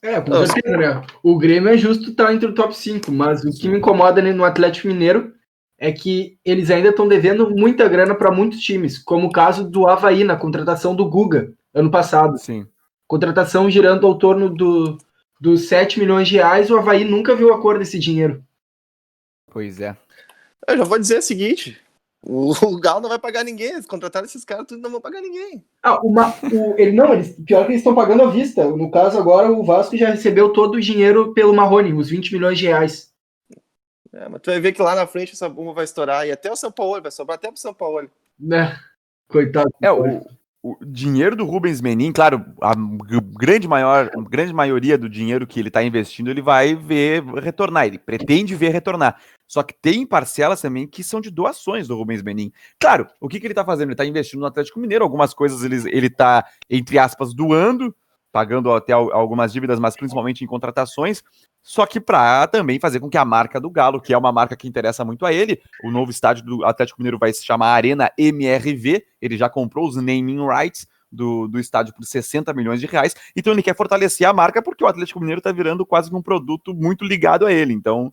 É, 0.01 0.21
com 0.21 0.47
certeza, 0.47 0.77
né? 0.77 1.03
O 1.21 1.37
Grêmio 1.37 1.69
é 1.69 1.77
justo 1.77 2.11
estar 2.11 2.27
tá 2.27 2.35
entre 2.35 2.49
o 2.49 2.55
top 2.55 2.77
5, 2.77 3.11
mas 3.11 3.45
o 3.45 3.51
que 3.51 3.69
me 3.69 3.79
incomoda 3.79 4.23
no 4.23 4.45
Atlético 4.45 4.87
Mineiro 4.87 5.33
é 5.77 5.91
que 5.91 6.39
eles 6.45 6.71
ainda 6.71 6.91
estão 6.91 7.09
devendo 7.09 7.51
muita 7.51 7.89
grana 7.89 8.15
para 8.15 8.31
muitos 8.31 8.61
times, 8.61 8.99
como 8.99 9.27
o 9.27 9.33
caso 9.33 9.69
do 9.69 9.89
Havaí 9.89 10.23
na 10.23 10.37
contratação 10.37 10.95
do 10.95 11.09
Guga 11.09 11.53
ano 11.75 11.91
passado. 11.91 12.39
Sim. 12.39 12.67
Contratação 13.07 13.71
girando 13.71 14.07
ao 14.07 14.19
torno 14.19 14.49
do, 14.49 14.99
dos 15.41 15.69
7 15.69 15.99
milhões 15.99 16.29
de 16.29 16.37
reais, 16.37 16.71
o 16.71 16.77
Havaí 16.77 17.05
nunca 17.05 17.35
viu 17.35 17.53
a 17.53 17.61
cor 17.61 17.79
desse 17.79 17.99
dinheiro. 17.99 18.43
Pois 19.51 19.81
é. 19.81 19.97
Eu 20.67 20.79
já 20.79 20.85
vou 20.85 20.99
dizer 20.99 21.19
o 21.19 21.23
seguinte: 21.23 21.81
o, 22.23 22.53
o 22.65 22.81
Galo 22.81 23.01
não 23.01 23.09
vai 23.09 23.19
pagar 23.19 23.45
ninguém. 23.45 23.73
Eles 23.73 23.87
contrataram 23.87 24.25
esses 24.25 24.45
caras, 24.45 24.67
tudo 24.67 24.81
não 24.81 24.91
vão 24.91 25.01
pagar 25.01 25.21
ninguém. 25.21 25.65
Ah, 25.83 26.01
uma, 26.01 26.35
o, 26.53 26.75
ele, 26.79 26.93
não, 26.93 27.13
eles, 27.13 27.37
pior 27.45 27.65
que 27.65 27.73
eles 27.73 27.81
estão 27.81 27.95
pagando 27.95 28.23
à 28.23 28.31
vista. 28.31 28.65
No 28.65 28.91
caso, 28.91 29.19
agora 29.19 29.51
o 29.51 29.65
Vasco 29.65 29.97
já 29.97 30.11
recebeu 30.11 30.53
todo 30.53 30.77
o 30.77 30.81
dinheiro 30.81 31.35
pelo 31.35 31.55
Marrone, 31.55 31.93
os 31.93 32.09
20 32.09 32.33
milhões 32.33 32.59
de 32.59 32.67
reais. 32.67 33.13
É, 34.13 34.29
mas 34.29 34.41
tu 34.43 34.51
vai 34.51 34.61
ver 34.61 34.73
que 34.73 34.83
lá 34.83 34.95
na 34.95 35.07
frente 35.07 35.33
essa 35.33 35.49
bomba 35.49 35.73
vai 35.73 35.85
estourar 35.85 36.27
e 36.27 36.33
até 36.33 36.53
o 36.53 36.57
São 36.57 36.71
Paulo 36.71 37.01
vai 37.01 37.11
sobrar 37.11 37.37
até 37.37 37.49
pro 37.49 37.59
São 37.59 37.75
Paulo. 37.75 38.11
Né? 38.39 38.79
Coitado. 39.27 39.71
É, 39.81 39.91
o, 39.91 40.25
o 40.63 40.77
dinheiro 40.81 41.35
do 41.35 41.45
Rubens 41.45 41.81
Menin, 41.81 42.13
claro, 42.13 42.45
a 42.63 42.73
grande, 43.37 43.67
maior, 43.67 44.09
a 44.17 44.21
grande 44.21 44.53
maioria 44.53 44.97
do 44.97 45.09
dinheiro 45.09 45.45
que 45.45 45.59
ele 45.59 45.69
está 45.69 45.83
investindo, 45.83 46.31
ele 46.31 46.41
vai 46.41 46.77
ver 46.77 47.25
retornar, 47.25 47.87
ele 47.87 47.99
pretende 47.99 48.55
ver 48.55 48.69
retornar. 48.69 49.21
Só 49.49 49.65
que 49.65 49.75
tem 49.75 50.07
parcelas 50.07 50.61
também 50.61 50.87
que 50.87 51.03
são 51.03 51.21
de 51.21 51.31
doações 51.31 51.89
do 51.89 51.97
Rubens 51.97 52.23
Menin. 52.23 52.53
Claro, 52.79 53.09
o 53.21 53.29
que, 53.29 53.41
que 53.41 53.47
ele 53.47 53.53
está 53.53 53.65
fazendo? 53.65 53.89
Ele 53.89 53.95
está 53.95 54.07
investindo 54.07 54.41
no 54.41 54.47
Atlético 54.47 54.79
Mineiro, 54.79 55.05
algumas 55.05 55.35
coisas 55.35 55.65
ele 55.65 56.07
está, 56.07 56.47
entre 56.71 56.97
aspas, 56.97 57.35
doando, 57.35 57.93
pagando 58.33 58.73
até 58.73 58.93
algumas 58.93 59.53
dívidas, 59.53 59.79
mas 59.79 59.95
principalmente 59.95 60.43
em 60.43 60.47
contratações, 60.47 61.23
só 61.63 61.85
que 61.87 62.01
para 62.01 62.47
também 62.47 62.81
fazer 62.81 62.99
com 62.99 63.11
que 63.11 63.19
a 63.19 63.25
marca 63.25 63.61
do 63.61 63.71
Galo, 63.71 64.01
que 64.01 64.15
é 64.15 64.19
uma 64.19 64.33
marca 64.33 64.57
que 64.57 64.67
interessa 64.67 65.05
muito 65.05 65.27
a 65.27 65.33
ele, 65.33 65.61
o 65.85 65.91
novo 65.91 66.11
estádio 66.11 66.45
do 66.45 66.65
Atlético 66.65 66.99
Mineiro 66.99 67.19
vai 67.19 67.33
se 67.33 67.45
chamar 67.45 67.69
Arena 67.69 68.11
MRV, 68.19 69.05
ele 69.21 69.37
já 69.37 69.49
comprou 69.49 69.87
os 69.87 69.97
naming 69.97 70.45
rights 70.47 70.89
do, 71.11 71.47
do 71.47 71.61
estádio 71.61 71.95
por 71.95 72.05
60 72.05 72.55
milhões 72.55 72.81
de 72.81 72.87
reais, 72.87 73.15
então 73.37 73.53
ele 73.53 73.63
quer 73.63 73.77
fortalecer 73.77 74.27
a 74.27 74.33
marca 74.33 74.63
porque 74.63 74.83
o 74.83 74.87
Atlético 74.87 75.21
Mineiro 75.21 75.41
está 75.41 75.53
virando 75.53 75.85
quase 75.85 76.13
um 76.13 76.23
produto 76.23 76.75
muito 76.75 77.05
ligado 77.05 77.45
a 77.45 77.53
ele, 77.53 77.75
então 77.75 78.13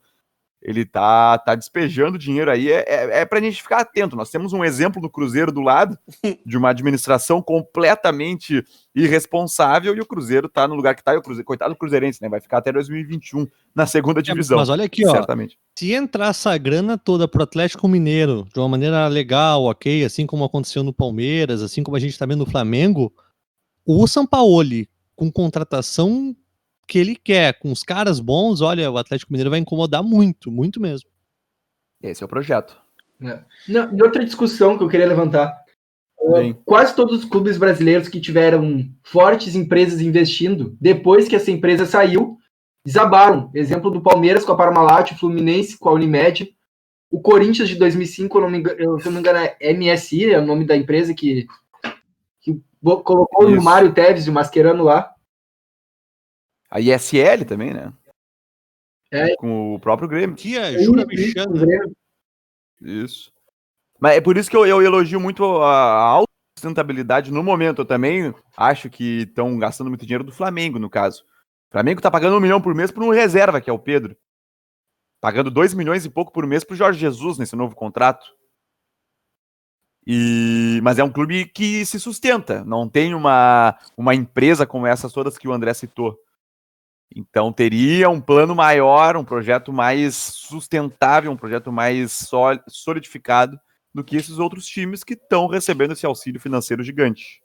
ele 0.62 0.86
tá, 0.86 1.38
tá 1.38 1.56
despejando 1.56 2.18
dinheiro 2.18 2.52
aí, 2.52 2.70
é, 2.70 2.84
é, 2.86 3.20
é 3.22 3.26
pra 3.26 3.40
gente 3.40 3.62
ficar 3.62 3.80
atento. 3.80 4.16
Nós 4.16 4.30
temos 4.30 4.52
um 4.52 4.64
exemplo 4.64 5.02
do 5.02 5.10
Cruzeiro 5.10 5.52
do 5.52 5.62
lado, 5.62 5.98
de 6.46 6.58
uma 6.58 6.70
administração 6.70 7.42
completamente 7.42 8.64
irresponsável, 8.94 9.96
e 9.96 10.02
o 10.02 10.06
Cruzeiro 10.06 10.50
tá 10.50 10.68
no 10.68 10.76
lugar 10.76 10.96
que 10.96 11.04
tá, 11.04 11.14
e 11.14 11.18
o 11.18 11.22
Cruzeiro, 11.22 11.46
coitado 11.46 11.74
do 11.74 11.78
Cruzeirense, 11.78 12.22
né? 12.22 12.28
Vai 12.28 12.42
ficar 12.42 12.58
até 12.58 12.74
2021 12.74 13.48
na 13.74 13.86
segunda 13.86 14.22
divisão. 14.22 14.58
É, 14.58 14.60
mas 14.60 14.70
olha 14.70 14.84
aqui, 14.84 15.06
certamente. 15.06 15.58
ó. 15.58 15.70
Se 15.80 15.94
entrar 15.94 16.28
essa 16.28 16.58
grana 16.58 16.98
toda 16.98 17.26
pro 17.26 17.44
Atlético 17.44 17.88
Mineiro 17.88 18.46
de 18.54 18.60
uma 18.60 18.68
maneira 18.68 19.08
legal, 19.08 19.64
ok, 19.64 20.04
assim 20.04 20.26
como 20.26 20.44
aconteceu 20.44 20.84
no 20.84 20.94
Palmeiras, 20.94 21.62
assim 21.62 21.84
como 21.84 21.96
a 21.96 22.00
gente 22.00 22.20
tá 22.20 22.26
vendo 22.26 22.40
no 22.40 22.52
Flamengo, 22.52 23.14
o 23.86 24.06
Sampaoli, 24.06 24.90
com 25.16 25.32
contratação 25.32 26.36
que 26.90 26.98
ele 26.98 27.16
quer, 27.16 27.60
com 27.60 27.72
os 27.72 27.84
caras 27.84 28.20
bons, 28.20 28.62
olha, 28.62 28.90
o 28.90 28.98
Atlético 28.98 29.32
Mineiro 29.32 29.52
vai 29.52 29.60
incomodar 29.60 30.04
muito, 30.04 30.52
muito 30.52 30.82
mesmo. 30.82 31.08
Esse 32.02 32.24
é 32.24 32.26
o 32.26 32.30
projeto. 32.30 32.76
É. 33.22 33.40
Não, 33.68 33.96
e 33.96 34.02
outra 34.02 34.26
discussão 34.26 34.76
que 34.76 34.84
eu 34.84 34.90
queria 34.90 35.08
levantar. 35.08 35.56
Bem. 36.34 36.58
Quase 36.66 36.96
todos 36.96 37.20
os 37.20 37.26
clubes 37.26 37.58
brasileiros 37.58 38.08
que 38.08 38.20
tiveram 38.20 38.90
fortes 39.04 39.56
empresas 39.56 40.02
investindo, 40.02 40.76
depois 40.82 41.28
que 41.28 41.36
essa 41.36 41.52
empresa 41.52 41.86
saiu, 41.86 42.38
desabaram. 42.86 43.52
Exemplo 43.54 43.92
do 43.92 44.02
Palmeiras 44.02 44.44
com 44.44 44.52
a 44.52 44.58
Parmalat, 44.58 45.12
o 45.12 45.18
Fluminense 45.18 45.78
com 45.78 45.90
a 45.90 45.94
Unimed, 45.94 46.54
o 47.12 47.22
Corinthians 47.22 47.70
de 47.70 47.76
2005, 47.76 48.38
eu 48.38 48.42
não 48.42 48.50
me 48.50 48.60
engano, 48.60 49.00
se 49.00 49.06
não 49.06 49.14
me 49.14 49.20
engano 49.20 49.40
é 49.40 49.74
MSI, 49.74 50.32
é 50.32 50.40
o 50.40 50.46
nome 50.46 50.66
da 50.66 50.76
empresa 50.76 51.14
que, 51.14 51.48
que 52.42 52.60
colocou 52.84 53.50
Isso. 53.50 53.60
o 53.60 53.64
Mário 53.64 53.94
Teves 53.94 54.28
e 54.28 54.30
o 54.30 54.34
Mascherano 54.34 54.84
lá. 54.84 55.14
A 56.70 56.80
ISL 56.80 57.46
também, 57.46 57.74
né? 57.74 57.92
É. 59.12 59.36
Com 59.38 59.76
o 59.76 59.80
próprio 59.80 60.08
Grêmio. 60.08 60.36
Que 60.36 60.58
é 60.58 60.78
Jura 60.84 61.06
Michano. 61.06 61.56
Isso. 62.82 63.32
Mas 64.00 64.18
é 64.18 64.22
por 64.22 64.38
isso 64.38 64.50
que 64.50 64.56
eu, 64.56 64.66
eu 64.66 64.82
elogio 64.82 65.20
muito 65.20 65.44
a, 65.44 66.02
alta 66.02 66.30
sustentabilidade 66.58 67.32
no 67.32 67.44
momento. 67.44 67.82
Eu 67.82 67.86
também 67.86 68.34
acho 68.56 68.90
que 68.90 69.22
estão 69.22 69.58
gastando 69.58 69.90
muito 69.90 70.06
dinheiro 70.06 70.24
do 70.24 70.32
Flamengo, 70.32 70.80
no 70.80 70.90
caso. 70.90 71.24
O 71.70 71.72
Flamengo 71.72 72.02
tá 72.02 72.10
pagando 72.10 72.38
um 72.38 72.40
milhão 72.40 72.62
por 72.62 72.74
mês 72.76 72.92
por 72.92 73.04
um 73.04 73.10
reserva, 73.10 73.60
que 73.60 73.70
é 73.70 73.74
o 73.74 73.80
Pedro. 73.80 74.16
Pagando 75.20 75.52
dois 75.52 75.74
milhões 75.74 76.06
e 76.06 76.10
pouco 76.10 76.32
por 76.32 76.46
mês 76.48 76.64
pro 76.64 76.76
Jorge 76.76 77.00
Jesus 77.00 77.38
nesse 77.38 77.56
novo 77.56 77.76
contrato. 77.76 78.26
E, 80.08 80.80
mas 80.82 80.98
é 80.98 81.04
um 81.04 81.12
clube 81.12 81.46
que 81.46 81.86
se 81.86 82.00
sustenta, 82.00 82.64
não 82.64 82.90
tem 82.90 83.14
uma, 83.14 83.78
uma 83.96 84.16
empresa 84.16 84.66
como 84.66 84.88
essas 84.88 85.14
todas 85.14 85.38
que 85.38 85.48
o 85.48 85.54
André 85.54 85.74
citou. 85.74 86.18
Então 87.16 87.52
teria 87.52 88.10
um 88.10 88.22
plano 88.22 88.56
maior, 88.56 89.18
um 89.18 89.26
projeto 89.26 89.74
mais 89.74 90.16
sustentável, 90.16 91.32
um 91.32 91.38
projeto 91.38 91.72
mais 91.72 92.30
solidificado 92.68 93.60
do 93.94 94.04
que 94.04 94.16
esses 94.16 94.38
outros 94.38 94.66
times 94.68 95.04
que 95.04 95.14
estão 95.14 95.48
recebendo 95.48 95.94
esse 95.94 96.06
auxílio 96.06 96.40
financeiro 96.40 96.84
gigante. 96.84 97.42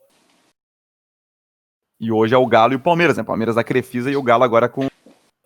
E 1.98 2.12
hoje 2.12 2.34
é 2.34 2.38
o 2.38 2.46
Galo 2.46 2.74
e 2.74 2.76
o 2.76 2.80
Palmeiras, 2.80 3.16
né? 3.16 3.22
Palmeiras 3.22 3.54
da 3.54 3.64
Crefisa 3.64 4.10
e 4.10 4.16
o 4.16 4.22
Galo 4.22 4.44
agora 4.44 4.68
com 4.68 4.88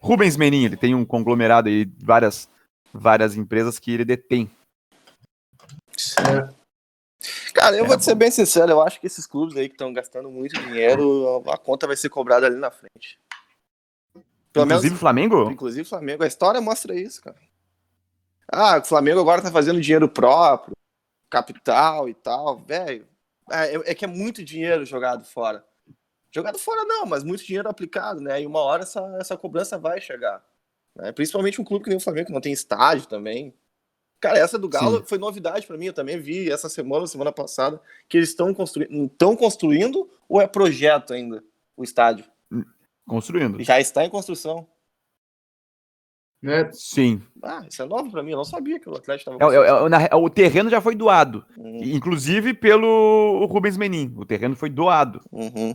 Rubens 0.00 0.36
Menin, 0.36 0.64
ele 0.64 0.76
tem 0.76 0.94
um 0.94 1.04
conglomerado 1.04 1.68
aí, 1.68 1.88
várias, 2.02 2.48
várias 2.92 3.36
empresas 3.36 3.78
que 3.78 3.92
ele 3.92 4.04
detém. 4.04 4.50
É. 6.18 6.58
Cara, 7.52 7.76
eu 7.76 7.84
é, 7.84 7.88
vou 7.88 7.96
te 7.96 8.04
ser 8.04 8.14
bem 8.14 8.30
sincero, 8.30 8.70
eu 8.70 8.80
acho 8.80 9.00
que 9.00 9.06
esses 9.06 9.26
clubes 9.26 9.56
aí 9.56 9.68
que 9.68 9.74
estão 9.74 9.92
gastando 9.92 10.30
muito 10.30 10.58
dinheiro, 10.60 11.42
a 11.48 11.58
conta 11.58 11.86
vai 11.86 11.96
ser 11.96 12.08
cobrada 12.08 12.46
ali 12.46 12.56
na 12.56 12.70
frente. 12.70 13.18
Pelo 14.58 14.66
inclusive 14.66 14.90
menos, 14.90 15.00
Flamengo? 15.00 15.50
Inclusive 15.50 15.88
Flamengo. 15.88 16.24
A 16.24 16.26
história 16.26 16.60
mostra 16.60 16.94
isso, 16.94 17.22
cara. 17.22 17.36
Ah, 18.50 18.78
o 18.78 18.84
Flamengo 18.84 19.20
agora 19.20 19.42
tá 19.42 19.50
fazendo 19.50 19.80
dinheiro 19.80 20.08
próprio, 20.08 20.74
capital 21.28 22.08
e 22.08 22.14
tal, 22.14 22.58
velho. 22.58 23.06
É, 23.50 23.90
é, 23.90 23.94
que 23.94 24.04
é 24.04 24.08
muito 24.08 24.44
dinheiro 24.44 24.84
jogado 24.84 25.24
fora. 25.24 25.64
Jogado 26.30 26.58
fora 26.58 26.84
não, 26.84 27.06
mas 27.06 27.24
muito 27.24 27.44
dinheiro 27.44 27.68
aplicado, 27.68 28.20
né? 28.20 28.42
E 28.42 28.46
uma 28.46 28.60
hora 28.60 28.82
essa, 28.82 29.00
essa 29.18 29.36
cobrança 29.36 29.78
vai 29.78 30.00
chegar. 30.00 30.42
Né? 30.94 31.12
Principalmente 31.12 31.60
um 31.60 31.64
clube 31.64 31.84
que 31.84 31.90
nem 31.90 31.98
o 31.98 32.02
Flamengo, 32.02 32.26
que 32.26 32.32
não 32.32 32.40
tem 32.40 32.52
estádio 32.52 33.06
também. 33.06 33.54
Cara, 34.20 34.38
essa 34.38 34.58
do 34.58 34.68
Galo 34.68 34.98
Sim. 34.98 35.04
foi 35.06 35.18
novidade 35.18 35.66
para 35.66 35.78
mim. 35.78 35.86
Eu 35.86 35.92
também 35.92 36.18
vi 36.18 36.50
essa 36.50 36.68
semana, 36.68 37.06
semana 37.06 37.32
passada, 37.32 37.80
que 38.08 38.16
eles 38.16 38.30
estão 38.30 38.52
construindo. 38.52 39.06
Estão 39.06 39.36
construindo 39.36 40.10
ou 40.28 40.40
é 40.40 40.46
projeto 40.46 41.12
ainda 41.12 41.42
o 41.76 41.84
estádio? 41.84 42.24
Construindo. 43.08 43.62
Já 43.64 43.80
está 43.80 44.04
em 44.04 44.10
construção. 44.10 44.66
É. 46.44 46.70
Sim. 46.70 47.20
Ah, 47.42 47.64
isso 47.68 47.82
é 47.82 47.84
novo 47.84 48.12
para 48.12 48.22
mim, 48.22 48.30
eu 48.30 48.36
não 48.36 48.44
sabia 48.44 48.78
que 48.78 48.88
o 48.88 48.94
Atlético 48.94 49.32
estava. 49.32 49.52
É, 49.52 49.58
é, 49.58 50.08
é, 50.12 50.14
o 50.14 50.30
terreno 50.30 50.70
já 50.70 50.80
foi 50.80 50.94
doado, 50.94 51.44
uhum. 51.56 51.80
inclusive 51.82 52.54
pelo 52.54 53.44
Rubens 53.46 53.76
Menin. 53.76 54.14
O 54.16 54.24
terreno 54.24 54.54
foi 54.54 54.70
doado. 54.70 55.20
Uhum. 55.32 55.74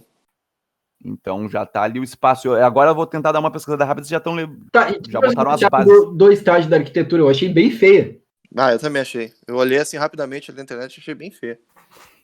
Então 1.03 1.49
já 1.49 1.65
tá 1.65 1.83
ali 1.83 1.99
o 1.99 2.03
espaço. 2.03 2.47
Eu, 2.47 2.63
agora 2.63 2.91
eu 2.91 2.95
vou 2.95 3.05
tentar 3.05 3.33
dar 3.33 3.41
uma 3.41 3.51
pesquisada 3.51 3.83
rápida, 3.83 4.07
já 4.07 4.17
estão 4.17 4.37
tá, 4.71 4.87
já 5.09 5.19
botaram 5.19 5.51
as 5.51 5.59
bases. 5.61 5.93
Do, 5.93 6.11
do 6.11 6.31
estágio 6.31 6.69
da 6.69 6.77
arquitetura, 6.77 7.23
eu 7.23 7.29
achei 7.29 7.49
bem 7.49 7.69
feia. 7.69 8.17
Ah, 8.55 8.71
eu 8.71 8.79
também 8.79 9.01
achei. 9.01 9.33
Eu 9.45 9.55
olhei 9.55 9.79
assim 9.79 9.97
rapidamente 9.97 10.51
na 10.51 10.63
internet 10.63 10.95
e 10.95 10.99
achei 11.01 11.15
bem 11.15 11.29
feia. 11.29 11.59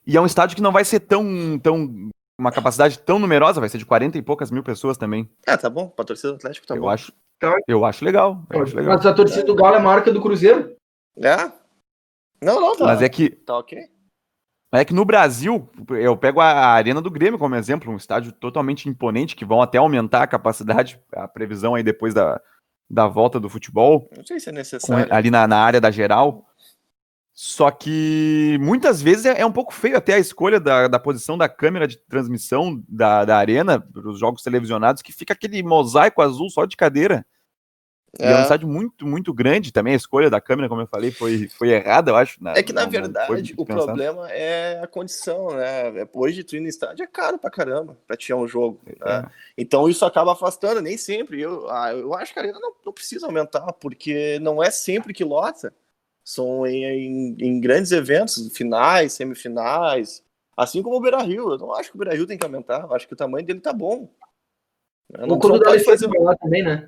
E 0.08 0.16
é 0.16 0.22
um 0.22 0.26
estádio 0.26 0.56
que 0.56 0.62
não 0.62 0.72
vai 0.72 0.86
ser 0.86 1.02
tão, 1.02 1.60
tão 1.60 2.10
uma 2.40 2.52
capacidade 2.52 2.98
tão 2.98 3.20
numerosa, 3.20 3.60
vai 3.60 3.70
ser 3.70 3.78
de 3.78 3.86
40 3.86 4.18
e 4.18 4.22
poucas 4.22 4.50
mil 4.50 4.64
pessoas 4.64 4.98
também. 4.98 5.30
É, 5.46 5.58
tá 5.58 5.70
bom. 5.70 5.90
Pra 5.90 6.06
torcida 6.06 6.30
do 6.30 6.36
Atlético 6.36 6.66
tá 6.66 6.76
eu 6.76 6.82
bom. 6.82 6.90
Acho, 6.90 7.12
tá. 7.38 7.54
Eu 7.68 7.86
acho 7.86 8.06
legal. 8.06 8.42
Eu 8.50 8.64
acho 8.64 8.76
legal. 8.76 8.96
Mas 8.96 9.06
a 9.06 9.14
torcida 9.14 9.44
do 9.44 9.56
Galo 9.56 9.76
é 9.76 9.80
marca 9.80 10.12
do 10.12 10.22
Cruzeiro? 10.22 10.76
É? 11.18 11.52
Não, 12.42 12.62
não, 12.62 12.78
tá. 12.78 12.86
Mas 12.86 13.02
é 13.02 13.10
que. 13.10 13.30
Tá 13.30 13.58
ok. 13.58 13.78
Mas 14.72 14.82
é 14.82 14.86
que 14.86 14.94
no 14.94 15.04
Brasil, 15.04 15.68
eu 15.90 16.16
pego 16.16 16.40
a 16.40 16.68
Arena 16.68 17.02
do 17.02 17.10
Grêmio 17.10 17.40
como 17.40 17.56
exemplo, 17.56 17.92
um 17.92 17.98
estádio 17.98 18.32
totalmente 18.32 18.88
imponente, 18.88 19.36
que 19.36 19.44
vão 19.44 19.62
até 19.62 19.80
aumentar 19.80 20.24
a 20.24 20.28
capacidade, 20.28 21.00
a 21.12 21.28
previsão 21.28 21.74
aí 21.74 21.82
depois 21.82 22.14
da, 22.14 22.40
da 22.90 23.08
volta 23.08 23.40
do 23.40 23.50
futebol. 23.50 24.10
Não 24.16 24.26
sei 24.26 24.40
se 24.40 24.50
é 24.50 24.52
necessário. 24.52 25.08
Com, 25.08 25.14
ali 25.14 25.32
na, 25.32 25.48
na 25.48 25.58
área 25.58 25.82
da 25.82 25.92
geral. 25.92 26.49
Só 27.42 27.72
que 27.72 28.58
muitas 28.60 29.02
vezes 29.02 29.26
é, 29.26 29.40
é, 29.40 29.46
um 29.46 29.52
pouco 29.54 29.74
feio 29.74 29.96
até 29.96 30.16
a 30.16 30.20
escolha 30.20 30.60
da, 30.60 30.90
da 30.90 31.00
posição 31.00 31.38
da 31.38 31.48
câmera 31.48 31.88
de 31.88 31.96
transmissão 31.96 32.84
da, 32.86 33.24
da 33.24 33.38
arena 33.38 33.80
para 33.80 34.10
os 34.10 34.20
jogos 34.20 34.44
televisionados, 34.44 35.02
que 35.02 35.14
fica 35.14 35.32
aquele 35.32 35.64
mosaico 35.64 36.22
azul 36.22 36.50
só 36.50 36.66
de 36.66 36.76
cadeira. 36.76 37.26
É. 38.20 38.26
E 38.26 38.34
é 38.34 38.36
um 38.36 38.40
é. 38.40 38.42
estádio 38.42 38.68
muito, 38.68 39.08
muito 39.08 39.34
grande 39.34 39.72
também. 39.72 39.94
A 39.94 39.96
escolha 39.96 40.30
da 40.30 40.42
câmera, 40.42 40.68
como 40.68 40.82
eu 40.82 40.88
falei, 40.88 41.12
foi, 41.12 41.48
foi 41.48 41.70
errada, 41.70 42.12
eu 42.12 42.18
acho. 42.18 42.44
Na, 42.44 42.58
é 42.58 42.62
que, 42.62 42.74
na 42.74 42.84
não, 42.84 42.90
verdade, 42.90 43.56
não 43.56 43.64
o 43.64 43.66
problema 43.66 44.30
é 44.30 44.82
a 44.84 44.88
condição, 44.88 45.56
né? 45.56 45.98
É, 45.98 46.10
hoje, 46.14 46.44
tu 46.44 46.58
ir 46.58 46.60
no 46.60 46.68
estádio 46.68 47.04
é 47.04 47.08
caro 47.08 47.40
pra 47.40 47.50
caramba 47.50 47.98
pra 48.06 48.18
tirar 48.18 48.38
um 48.38 48.50
jogo. 48.50 48.82
Né? 48.86 48.96
É. 49.02 49.26
Então, 49.58 49.88
isso 49.88 50.04
acaba 50.04 50.34
afastando, 50.34 50.82
nem 50.82 50.98
sempre. 50.98 51.40
Eu, 51.40 51.70
ah, 51.70 51.94
eu 51.94 52.14
acho 52.16 52.34
que 52.34 52.40
a 52.40 52.42
arena 52.42 52.60
não, 52.60 52.74
não 52.86 52.92
precisa 52.92 53.28
aumentar, 53.28 53.72
porque 53.80 54.40
não 54.42 54.62
é 54.62 54.70
sempre 54.70 55.14
que 55.14 55.24
lota 55.24 55.74
são 56.30 56.68
em, 56.68 56.84
em, 56.84 57.38
em, 57.40 57.60
grandes 57.60 57.92
eventos, 57.92 58.56
finais, 58.56 59.14
semifinais, 59.14 60.24
assim 60.56 60.84
como 60.84 60.98
o 60.98 61.02
Beira 61.02 61.24
Rio. 61.24 61.54
Eu 61.54 61.58
não 61.58 61.74
acho 61.74 61.90
que 61.90 61.96
o 61.96 61.98
Beira 61.98 62.16
Rio 62.16 62.28
tem 62.28 62.38
que 62.38 62.46
aumentar, 62.46 62.82
eu 62.82 62.94
acho 62.94 63.08
que 63.08 63.14
o 63.14 63.18
tamanho 63.18 63.44
dele 63.44 63.60
tá 63.60 63.74
bom. 63.74 64.14
Eu 65.12 65.26
não, 65.26 65.40
quando 65.40 65.56
o 65.56 65.60
D'Alessandro 65.60 66.00
fazer... 66.00 66.08
vai 66.08 66.20
lá 66.20 66.36
também, 66.36 66.62
né? 66.62 66.88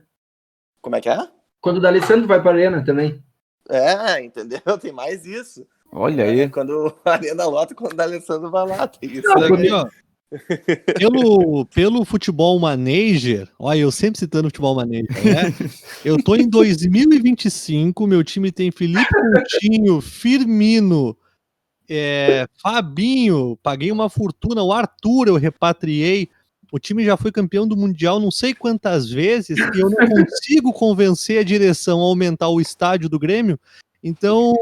Como 0.80 0.96
é 0.96 1.02
que 1.02 1.10
é? 1.10 1.18
Quando 1.60 1.78
o 1.78 1.80
D'Alessandro 1.80 2.28
vai 2.28 2.40
para 2.40 2.52
a 2.52 2.54
Arena 2.54 2.86
também. 2.86 3.24
É, 3.68 4.24
entendeu? 4.24 4.62
Tem 4.80 4.92
mais 4.92 5.26
isso. 5.26 5.68
Olha 5.92 6.24
aí. 6.24 6.48
Quando 6.48 6.96
a 7.04 7.12
Arena 7.14 7.46
lota, 7.46 7.74
quando 7.74 7.94
o 7.94 7.96
D'Alessandro 7.96 8.52
vai 8.52 8.68
lá, 8.68 8.88
tem 8.88 9.12
isso. 9.12 9.28
Não, 9.28 9.90
pelo, 10.98 11.66
pelo 11.66 12.06
futebol 12.06 12.60
manager, 12.60 13.50
olha, 13.60 13.80
eu 13.80 13.92
sempre 13.92 14.20
citando 14.20 14.48
futebol 14.48 14.76
manager, 14.76 15.10
né? 15.26 15.54
Eu 16.06 16.22
tô 16.24 16.36
em 16.36 16.48
2025, 16.48 18.08
meu 18.08 18.24
time 18.24 18.52
tem 18.52 18.72
Felipe 18.72 19.06
Coutinho, 19.34 20.02
Firmino, 20.02 21.16
é, 21.90 22.48
Fabinho, 22.62 23.58
paguei 23.62 23.92
uma 23.92 24.10
fortuna, 24.10 24.64
o 24.64 24.72
Arthur 24.72 25.28
eu 25.28 25.36
repatriei. 25.36 26.30
O 26.72 26.80
time 26.80 27.04
já 27.04 27.18
foi 27.18 27.34
campeão 27.34 27.68
do 27.68 27.76
Mundial 27.76 28.18
não 28.18 28.32
sei 28.32 28.54
quantas 28.54 29.10
vezes 29.10 29.58
e 29.60 29.80
eu 29.80 29.90
não 29.90 29.98
consigo 30.08 30.72
convencer 30.72 31.40
a 31.40 31.44
direção 31.44 32.00
a 32.00 32.04
aumentar 32.04 32.48
o 32.48 32.62
estádio 32.62 33.10
do 33.10 33.20
Grêmio. 33.20 33.60
Então, 34.02 34.56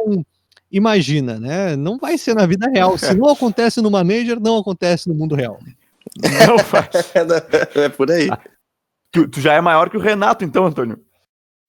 imagina, 0.72 1.39
né? 1.39 1.76
Não 1.76 1.97
vai 1.97 2.17
ser 2.17 2.36
na 2.36 2.45
vida 2.45 2.70
real. 2.70 2.97
Se 2.97 3.13
não 3.13 3.30
acontece 3.30 3.82
no 3.82 3.91
manager, 3.91 4.39
não 4.39 4.57
acontece 4.57 5.07
no 5.07 5.15
mundo 5.15 5.36
real. 5.36 5.59
Não 6.47 6.59
faz. 6.63 6.88
é 7.76 7.89
por 7.89 8.11
aí. 8.11 8.30
Ah, 8.32 8.39
tu, 9.11 9.28
tu, 9.28 9.41
já 9.41 9.53
é 9.53 9.61
maior 9.61 9.89
que 9.89 9.97
o 9.97 10.01
Renato, 10.01 10.43
então, 10.43 10.65
Antônio? 10.65 10.99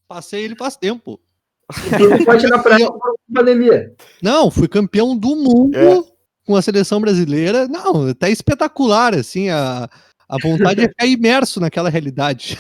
Passei 0.09 0.45
ele 0.45 0.57
faz 0.57 0.77
tempo. 0.77 1.21
Tu 1.69 2.25
pode 2.25 2.47
ir 2.47 2.51
na 2.51 2.59
praia 2.59 2.89
pandemia. 3.33 3.95
Não, 4.21 4.51
fui 4.51 4.67
campeão 4.67 5.17
do 5.17 5.37
mundo 5.37 5.77
é. 5.77 6.03
com 6.45 6.57
a 6.57 6.63
seleção 6.63 7.01
brasileira. 7.01 7.69
Não, 7.69 8.13
tá 8.13 8.29
espetacular, 8.29 9.15
assim, 9.15 9.51
a, 9.51 9.89
a 10.29 10.37
vontade 10.43 10.83
é 10.83 10.89
ficar 10.89 11.07
imerso 11.07 11.61
naquela 11.61 11.89
realidade. 11.89 12.59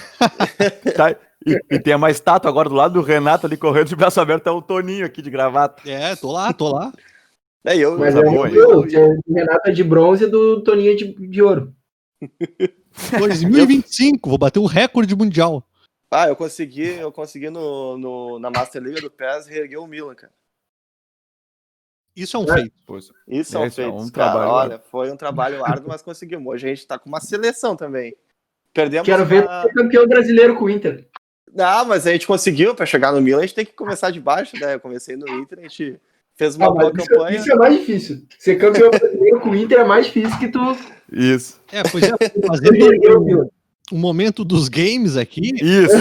tá, 0.96 1.16
e, 1.46 1.58
e, 1.70 1.78
tem 1.78 1.94
uma 1.94 2.10
estátua 2.10 2.50
agora 2.50 2.68
do 2.68 2.74
lado 2.74 2.94
do 2.94 3.02
Renato 3.02 3.46
ali 3.46 3.56
correndo 3.56 3.88
de 3.88 3.96
braço 3.96 4.20
aberto, 4.20 4.46
é 4.46 4.50
o 4.50 4.60
Toninho 4.60 5.06
aqui 5.06 5.22
de 5.22 5.30
gravata. 5.30 5.88
É, 5.88 6.14
tô 6.16 6.32
lá, 6.32 6.52
tô 6.52 6.68
lá. 6.68 6.92
É, 7.64 7.76
eu, 7.76 7.98
Mas 7.98 8.14
é, 8.14 8.22
boa, 8.22 8.48
eu, 8.48 8.86
eu, 8.86 9.18
o 9.26 9.34
Renato 9.34 9.68
é 9.68 9.72
de 9.72 9.84
bronze 9.84 10.24
e 10.24 10.26
do 10.26 10.62
Toninho 10.62 10.92
é 10.92 10.94
de, 10.94 11.12
de 11.28 11.42
ouro. 11.42 11.74
2025, 13.18 14.28
vou 14.28 14.38
bater 14.38 14.58
o 14.58 14.66
recorde 14.66 15.14
mundial. 15.14 15.64
Ah, 16.10 16.28
eu 16.28 16.36
consegui, 16.36 16.88
eu 16.88 17.12
consegui 17.12 17.50
no, 17.50 17.96
no, 17.96 18.38
na 18.38 18.50
Master 18.50 18.82
Liga 18.82 19.00
do 19.00 19.10
PES 19.10 19.46
reerguer 19.46 19.80
o 19.80 19.86
Milan, 19.86 20.14
cara. 20.14 20.32
Isso 22.16 22.36
é 22.36 22.40
um 22.40 22.44
é. 22.44 22.54
feito. 22.54 22.74
Isso 23.28 23.56
é 23.56 23.60
um 23.60 23.70
feito. 23.70 23.90
É 23.90 23.92
um 23.92 24.10
cara, 24.10 24.32
trabalho, 24.32 24.50
olha, 24.50 24.78
foi 24.78 25.10
um 25.10 25.16
trabalho 25.16 25.62
árduo, 25.64 25.88
mas 25.88 26.02
conseguimos. 26.02 26.52
Hoje 26.52 26.66
a 26.66 26.74
gente 26.74 26.86
tá 26.86 26.98
com 26.98 27.08
uma 27.08 27.20
seleção 27.20 27.76
também. 27.76 28.14
Perdemos 28.74 29.06
Quero 29.06 29.24
ver 29.24 29.46
campeão 29.72 30.06
brasileiro 30.06 30.56
com 30.56 30.64
o 30.64 30.70
Inter. 30.70 31.08
Não, 31.54 31.84
mas 31.84 32.06
a 32.06 32.12
gente 32.12 32.26
conseguiu 32.26 32.74
para 32.74 32.86
chegar 32.86 33.12
no 33.12 33.20
Milan, 33.20 33.38
a 33.38 33.42
gente 33.42 33.54
tem 33.54 33.66
que 33.66 33.72
começar 33.72 34.10
de 34.10 34.20
baixo, 34.20 34.56
né? 34.58 34.74
Eu 34.74 34.80
comecei 34.80 35.16
no 35.16 35.28
Inter, 35.28 35.58
a 35.58 35.62
gente 35.62 36.00
fez 36.36 36.56
uma 36.56 36.66
ah, 36.66 36.70
boa 36.70 36.92
isso, 36.96 37.08
campanha. 37.08 37.36
Isso 37.36 37.52
é 37.52 37.54
mais 37.54 37.78
difícil. 37.78 38.22
Ser 38.38 38.56
campeão 38.56 38.90
brasileiro 38.90 39.40
com 39.40 39.50
o 39.50 39.56
Inter 39.56 39.80
é 39.80 39.84
mais 39.84 40.06
difícil 40.06 40.38
que 40.38 40.48
tu. 40.48 40.76
Isso. 41.12 41.60
É, 41.72 41.82
pois 41.82 42.04
é, 42.04 42.12
fazendo 42.46 43.50
o 43.90 43.98
momento 43.98 44.44
dos 44.44 44.68
games 44.68 45.16
aqui. 45.16 45.52
Isso. 45.56 45.96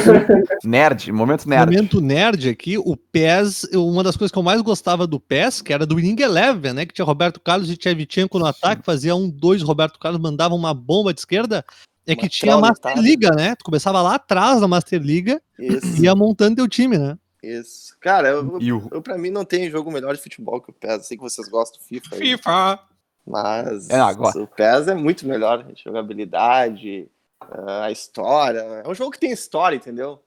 nerd, 0.64 1.12
momento 1.12 1.50
nerd. 1.50 1.76
Momento 1.76 2.02
nerd 2.02 2.50
aqui, 2.50 2.78
o 2.78 2.96
PES, 2.96 3.70
uma 3.74 4.04
das 4.04 4.16
coisas 4.16 4.32
que 4.32 4.38
eu 4.38 4.44
mais 4.44 4.62
gostava 4.62 5.08
do 5.08 5.20
PES, 5.20 5.62
que 5.62 5.74
era 5.74 5.86
do 5.86 5.96
Winning 5.96 6.22
Eleven, 6.22 6.74
né? 6.74 6.86
Que 6.86 6.94
tinha 6.94 7.06
Roberto 7.06 7.40
Carlos 7.40 7.70
e 7.70 7.76
Tchevchenko 7.76 8.38
no 8.38 8.46
ataque, 8.46 8.86
fazia 8.86 9.16
um, 9.16 9.30
dois, 9.30 9.62
Roberto 9.62 10.00
Carlos 10.00 10.22
mandava 10.22 10.54
uma 10.54 10.74
bomba 10.74 11.14
de 11.14 11.20
esquerda. 11.20 11.66
É 12.12 12.16
que 12.16 12.30
tinha 12.30 12.56
a 12.56 12.60
Master 12.60 12.98
Liga, 12.98 13.30
né? 13.32 13.56
Tu 13.56 13.64
começava 13.64 14.02
lá 14.02 14.16
atrás 14.16 14.60
da 14.60 14.68
Master 14.68 15.02
Liga 15.02 15.42
e 15.60 16.04
ia 16.04 16.16
montando 16.16 16.56
teu 16.56 16.68
time, 16.68 16.98
né? 16.98 17.18
Isso. 17.42 17.96
Cara, 18.00 18.30
eu, 18.30 18.60
eu, 18.60 18.90
eu, 18.92 19.02
pra 19.02 19.18
mim 19.18 19.30
não 19.30 19.46
tem 19.46 19.70
jogo 19.70 19.92
melhor 19.92 20.16
de 20.16 20.22
futebol 20.22 20.62
que 20.62 20.70
o 20.70 20.74
PES. 20.74 21.06
Sei 21.06 21.18
que 21.18 21.24
vocês 21.24 21.48
gostam 21.48 21.80
do 21.80 21.86
FIFA. 21.86 22.16
FIFA! 22.16 22.74
Aí. 22.74 22.80
Mas 23.26 23.90
é, 23.90 24.00
agora. 24.00 24.40
o 24.40 24.48
PES 24.48 24.88
é 24.88 24.96
muito 24.96 25.28
melhor. 25.28 25.66
Jogabilidade, 25.76 27.08
ah, 27.40 27.86
a 27.86 27.92
história. 27.92 28.60
É 28.60 28.90
um 28.90 28.96
jogo 28.96 29.12
que 29.12 29.20
tem 29.20 29.32
história, 29.32 29.76
entendeu? 29.76 30.22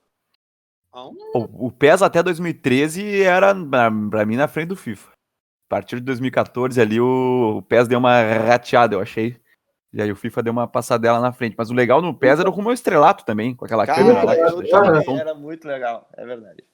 O, 1.35 1.67
o 1.67 1.73
PES 1.73 2.03
até 2.03 2.23
2013 2.23 3.23
era, 3.23 3.55
pra, 3.55 3.91
pra 4.11 4.27
mim, 4.27 4.37
na 4.37 4.47
frente 4.47 4.69
do 4.69 4.77
FIFA. 4.77 5.11
A 5.11 5.69
partir 5.69 5.97
de 5.97 6.03
2014 6.03 6.81
ali, 6.81 7.01
o, 7.01 7.57
o 7.59 7.63
PES 7.63 7.89
deu 7.89 7.99
uma 7.99 8.23
rateada, 8.23 8.95
eu 8.95 9.01
achei. 9.01 9.42
E 9.93 10.01
aí 10.01 10.11
o 10.11 10.17
FIFA 10.17 10.43
deu 10.43 10.53
uma 10.53 10.67
passadela 10.67 11.21
na 11.21 11.33
frente. 11.33 11.55
Mas 11.57 11.71
o 11.71 11.75
legal 11.75 12.01
no 12.01 12.15
PES 12.15 12.41
era 12.41 12.49
o 12.49 12.53
rumo 12.53 12.71
ao 12.71 12.75
estrelato 12.75 13.25
também, 13.25 13.55
com 13.55 13.65
aquela 13.65 13.85
Cara, 13.85 13.99
câmera 13.99 14.23
lá. 14.25 14.35
Que 14.63 15.11
era 15.11 15.35
muito 15.35 15.69
legal, 15.69 16.09
é 16.17 16.25
verdade. 16.25 16.65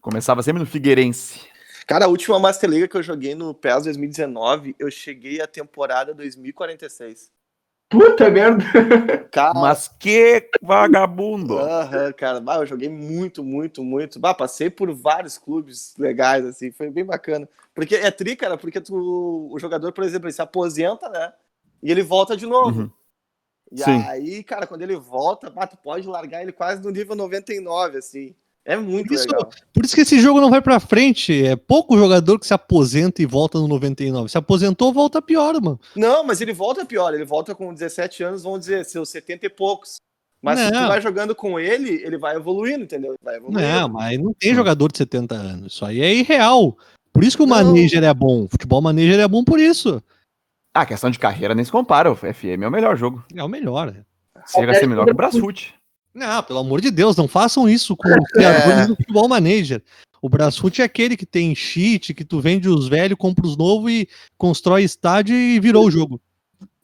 Começava 0.00 0.42
sempre 0.42 0.60
no 0.60 0.66
Figueirense. 0.66 1.48
Cara, 1.86 2.04
a 2.04 2.08
última 2.08 2.38
Master 2.38 2.70
League 2.70 2.88
que 2.88 2.96
eu 2.96 3.02
joguei 3.02 3.34
no 3.34 3.52
PES 3.52 3.84
2019, 3.84 4.76
eu 4.78 4.90
cheguei 4.90 5.40
à 5.40 5.46
temporada 5.46 6.14
2046. 6.14 7.32
Puta 7.90 8.30
merda! 8.30 8.64
Cara, 9.32 9.52
Mas 9.52 9.88
que 9.88 10.48
vagabundo! 10.62 11.56
Uhum, 11.56 12.12
cara, 12.16 12.40
bah, 12.40 12.58
eu 12.58 12.66
joguei 12.66 12.88
muito, 12.88 13.42
muito, 13.42 13.82
muito. 13.82 14.20
Bah, 14.20 14.32
passei 14.32 14.70
por 14.70 14.94
vários 14.94 15.36
clubes 15.36 15.94
legais, 15.98 16.46
assim, 16.46 16.70
foi 16.70 16.88
bem 16.88 17.04
bacana. 17.04 17.48
Porque 17.74 17.96
é 17.96 18.10
tri, 18.12 18.36
cara, 18.36 18.56
porque 18.56 18.80
tu, 18.80 19.48
o 19.52 19.58
jogador, 19.58 19.92
por 19.92 20.04
exemplo, 20.04 20.28
ele 20.28 20.32
se 20.32 20.40
aposenta, 20.40 21.08
né? 21.08 21.32
E 21.82 21.90
ele 21.90 22.02
volta 22.02 22.36
de 22.36 22.46
novo. 22.46 22.82
Uhum. 22.82 22.90
E 23.72 23.82
Sim. 23.82 24.02
aí, 24.08 24.42
cara, 24.42 24.66
quando 24.66 24.82
ele 24.82 24.96
volta, 24.96 25.50
tu 25.50 25.76
pode 25.76 26.06
largar 26.06 26.42
ele 26.42 26.52
quase 26.52 26.82
no 26.82 26.90
nível 26.90 27.14
99, 27.14 27.98
assim. 27.98 28.34
É 28.64 28.76
muito 28.76 29.08
por 29.08 29.14
isso, 29.14 29.26
legal. 29.26 29.50
Por 29.72 29.84
isso 29.84 29.94
que 29.94 30.02
esse 30.02 30.20
jogo 30.20 30.40
não 30.40 30.50
vai 30.50 30.60
pra 30.60 30.78
frente. 30.78 31.46
É 31.46 31.56
pouco 31.56 31.96
jogador 31.96 32.38
que 32.38 32.46
se 32.46 32.52
aposenta 32.52 33.22
e 33.22 33.26
volta 33.26 33.58
no 33.58 33.66
99. 33.66 34.28
Se 34.28 34.36
aposentou, 34.36 34.92
volta 34.92 35.22
pior, 35.22 35.54
mano. 35.60 35.80
Não, 35.96 36.22
mas 36.24 36.40
ele 36.40 36.52
volta 36.52 36.84
pior. 36.84 37.14
Ele 37.14 37.24
volta 37.24 37.54
com 37.54 37.72
17 37.72 38.22
anos, 38.22 38.42
vamos 38.42 38.60
dizer, 38.60 38.84
seus 38.84 39.08
70 39.08 39.46
e 39.46 39.48
poucos. 39.48 39.96
Mas 40.42 40.58
não. 40.58 40.66
se 40.66 40.72
tu 40.72 40.88
vai 40.88 41.00
jogando 41.00 41.34
com 41.34 41.58
ele, 41.58 42.02
ele 42.02 42.18
vai 42.18 42.36
evoluindo, 42.36 42.84
entendeu? 42.84 43.14
Vai 43.22 43.36
evoluindo. 43.36 43.60
Não, 43.60 43.88
mas 43.88 44.18
não 44.18 44.32
tem 44.32 44.54
jogador 44.54 44.90
de 44.90 44.98
70 44.98 45.34
anos. 45.34 45.74
Isso 45.74 45.84
aí 45.84 46.00
é 46.00 46.14
irreal. 46.14 46.76
Por 47.12 47.24
isso 47.24 47.36
que 47.36 47.42
o 47.42 47.46
não. 47.46 47.56
manager 47.56 48.02
é 48.04 48.14
bom. 48.14 48.44
O 48.44 48.48
futebol 48.48 48.80
manager 48.80 49.20
é 49.20 49.28
bom 49.28 49.42
por 49.42 49.58
isso. 49.58 50.02
Ah, 50.72 50.86
questão 50.86 51.10
de 51.10 51.18
carreira 51.18 51.54
nem 51.54 51.64
se 51.64 51.72
compara. 51.72 52.10
O 52.10 52.16
FM 52.16 52.62
é 52.62 52.68
o 52.68 52.70
melhor 52.70 52.96
jogo. 52.96 53.24
É 53.34 53.42
o 53.42 53.48
melhor. 53.48 53.92
Chega 54.46 54.72
a 54.72 54.74
ser 54.74 54.86
melhor 54.86 55.04
que 55.04 55.12
o 55.12 55.14
Brasfoot. 55.14 55.74
Não, 56.14 56.42
pelo 56.42 56.58
amor 56.58 56.80
de 56.80 56.90
Deus, 56.90 57.16
não 57.16 57.28
façam 57.28 57.68
isso 57.68 57.96
com 57.96 58.08
os 58.08 58.28
criadores 58.30 58.80
é. 58.80 58.86
do 58.86 58.96
Futebol 58.96 59.28
Manager. 59.28 59.82
O 60.20 60.28
Brasfoot 60.28 60.82
é 60.82 60.84
aquele 60.84 61.16
que 61.16 61.24
tem 61.24 61.54
cheat, 61.54 62.12
que 62.12 62.24
tu 62.24 62.40
vende 62.40 62.68
os 62.68 62.88
velhos, 62.88 63.16
compra 63.18 63.46
os 63.46 63.56
novos 63.56 63.90
e 63.90 64.08
constrói 64.36 64.82
estádio 64.82 65.34
e 65.34 65.58
virou 65.60 65.86
o 65.86 65.90
jogo. 65.90 66.20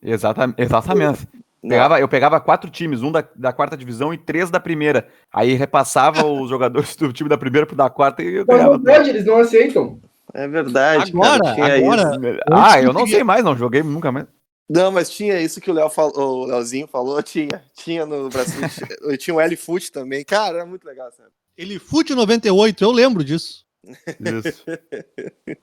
Exatamente. 0.02 0.62
exatamente. 0.62 1.28
Pegava, 1.60 2.00
eu 2.00 2.08
pegava 2.08 2.40
quatro 2.40 2.70
times, 2.70 3.02
um 3.02 3.10
da, 3.10 3.24
da 3.34 3.52
quarta 3.52 3.76
divisão 3.76 4.14
e 4.14 4.18
três 4.18 4.50
da 4.50 4.60
primeira. 4.60 5.08
Aí 5.32 5.54
repassava 5.54 6.24
os 6.24 6.48
jogadores 6.48 6.94
do 6.94 7.12
time 7.12 7.28
da 7.28 7.36
primeira 7.36 7.66
pro 7.66 7.74
da 7.74 7.90
quarta 7.90 8.22
e 8.22 8.36
eu 8.36 8.46
ganhava. 8.46 8.78
Não 8.78 8.84
pode, 8.84 9.10
eles 9.10 9.26
não 9.26 9.38
aceitam. 9.38 10.00
É 10.36 10.46
verdade. 10.46 11.12
Agora, 11.12 11.56
cara, 11.56 11.78
agora. 11.78 12.40
Ah, 12.52 12.82
eu 12.82 12.92
não 12.92 13.06
sei 13.06 13.24
mais, 13.24 13.42
não 13.42 13.56
joguei 13.56 13.82
nunca 13.82 14.12
mais. 14.12 14.26
Não, 14.68 14.92
mas 14.92 15.08
tinha 15.08 15.40
isso 15.40 15.62
que 15.62 15.70
o 15.70 15.74
Léo 15.74 15.88
falou, 15.88 16.42
o 16.42 16.44
Leozinho 16.44 16.86
falou, 16.86 17.22
tinha. 17.22 17.64
Tinha 17.74 18.04
no 18.04 18.28
Brasil. 18.28 18.60
tinha 19.18 19.34
o 19.34 19.40
L-Foot 19.40 19.90
também. 19.90 20.22
Cara, 20.24 20.58
era 20.58 20.66
muito 20.66 20.84
legal, 20.84 21.10
sabe? 21.12 21.30
L-Foot 21.56 22.14
98, 22.14 22.84
eu 22.84 22.90
lembro 22.90 23.24
disso. 23.24 23.64
Isso. 23.86 24.64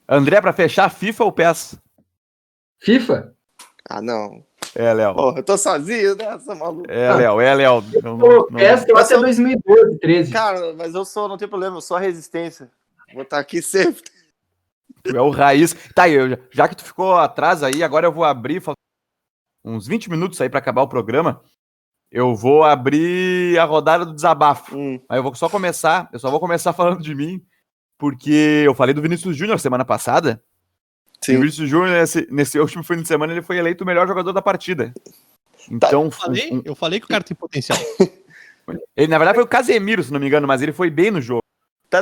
André, 0.10 0.42
pra 0.42 0.52
fechar, 0.54 0.90
FIFA 0.90 1.26
ou 1.26 1.32
PES? 1.32 1.76
FIFA? 2.80 3.36
Ah, 3.88 4.02
não. 4.02 4.44
É, 4.74 4.92
Léo. 4.92 5.14
Porra, 5.14 5.40
eu 5.40 5.44
tô 5.44 5.56
sozinho, 5.56 6.16
né? 6.16 6.26
Essa 6.34 6.56
maluca. 6.56 6.92
É, 6.92 7.14
Léo, 7.14 7.40
é, 7.40 7.54
Léo. 7.54 7.84
Não... 8.02 8.48
PES 8.48 8.86
eu 8.88 8.98
até 8.98 9.20
2012, 9.20 10.00
13. 10.00 10.32
Cara, 10.32 10.74
mas 10.74 10.96
eu 10.96 11.06
sou, 11.06 11.28
não 11.28 11.38
tem 11.38 11.48
problema, 11.48 11.78
eu 11.78 11.82
sou 11.82 11.96
a 11.96 12.00
resistência. 12.00 12.72
Vou 13.14 13.22
estar 13.22 13.38
aqui 13.38 13.62
sempre. 13.62 14.02
Tu 15.04 15.16
é 15.16 15.22
o 15.22 15.30
raiz. 15.30 15.76
Tá, 15.94 16.08
eu, 16.08 16.38
já 16.52 16.68
que 16.68 16.76
tu 16.76 16.84
ficou 16.84 17.16
atrás 17.16 17.62
aí, 17.62 17.84
agora 17.84 18.08
eu 18.08 18.12
vou 18.12 18.24
abrir 18.24 18.62
uns 19.64 19.86
20 19.86 20.10
minutos 20.10 20.40
aí 20.40 20.50
para 20.50 20.60
acabar 20.60 20.82
o 20.82 20.88
programa. 20.88 21.42
Eu 22.10 22.36
vou 22.36 22.64
abrir 22.64 23.58
a 23.60 23.66
rodada 23.66 24.06
do 24.06 24.14
desabafo. 24.14 24.78
Hum. 24.78 25.02
Aí 25.10 25.20
eu 25.20 25.24
vou 25.24 25.34
só 25.36 25.50
começar, 25.50 26.10
eu 26.14 26.20
só 26.20 26.30
vou 26.30 26.40
começar 26.40 26.72
falando 26.74 27.02
de 27.02 27.14
mim, 27.14 27.44
porque 27.98 28.64
eu 28.66 28.74
falei 28.74 28.94
do 28.94 29.02
Vinícius 29.02 29.36
Júnior 29.36 29.60
semana 29.60 29.84
passada. 29.84 30.42
Sim. 31.22 31.36
O 31.36 31.40
Vinícius 31.40 31.70
Júnior, 31.70 31.90
nesse, 31.90 32.28
nesse 32.32 32.60
último 32.60 32.84
fim 32.84 33.02
de 33.02 33.08
semana, 33.08 33.34
ele 33.34 33.42
foi 33.42 33.58
eleito 33.58 33.84
o 33.84 33.88
melhor 33.88 34.08
jogador 34.08 34.32
da 34.32 34.42
partida. 34.42 34.94
Tá, 35.80 35.88
então, 35.88 35.90
tá, 35.90 35.96
eu, 35.96 36.12
falei, 36.12 36.54
um, 36.54 36.62
eu 36.66 36.76
falei 36.76 37.00
que 37.00 37.06
o 37.06 37.10
cara 37.10 37.24
tem 37.24 37.36
potencial. 37.36 37.78
Ele, 38.96 39.08
na 39.08 39.18
verdade, 39.18 39.36
foi 39.36 39.44
o 39.44 39.48
Casemiro, 39.48 40.02
se 40.02 40.14
não 40.14 40.22
me 40.22 40.28
engano, 40.28 40.48
mas 40.48 40.62
ele 40.62 40.72
foi 40.72 40.90
bem 40.90 41.12
no 41.12 41.20
jogo. 41.20 41.43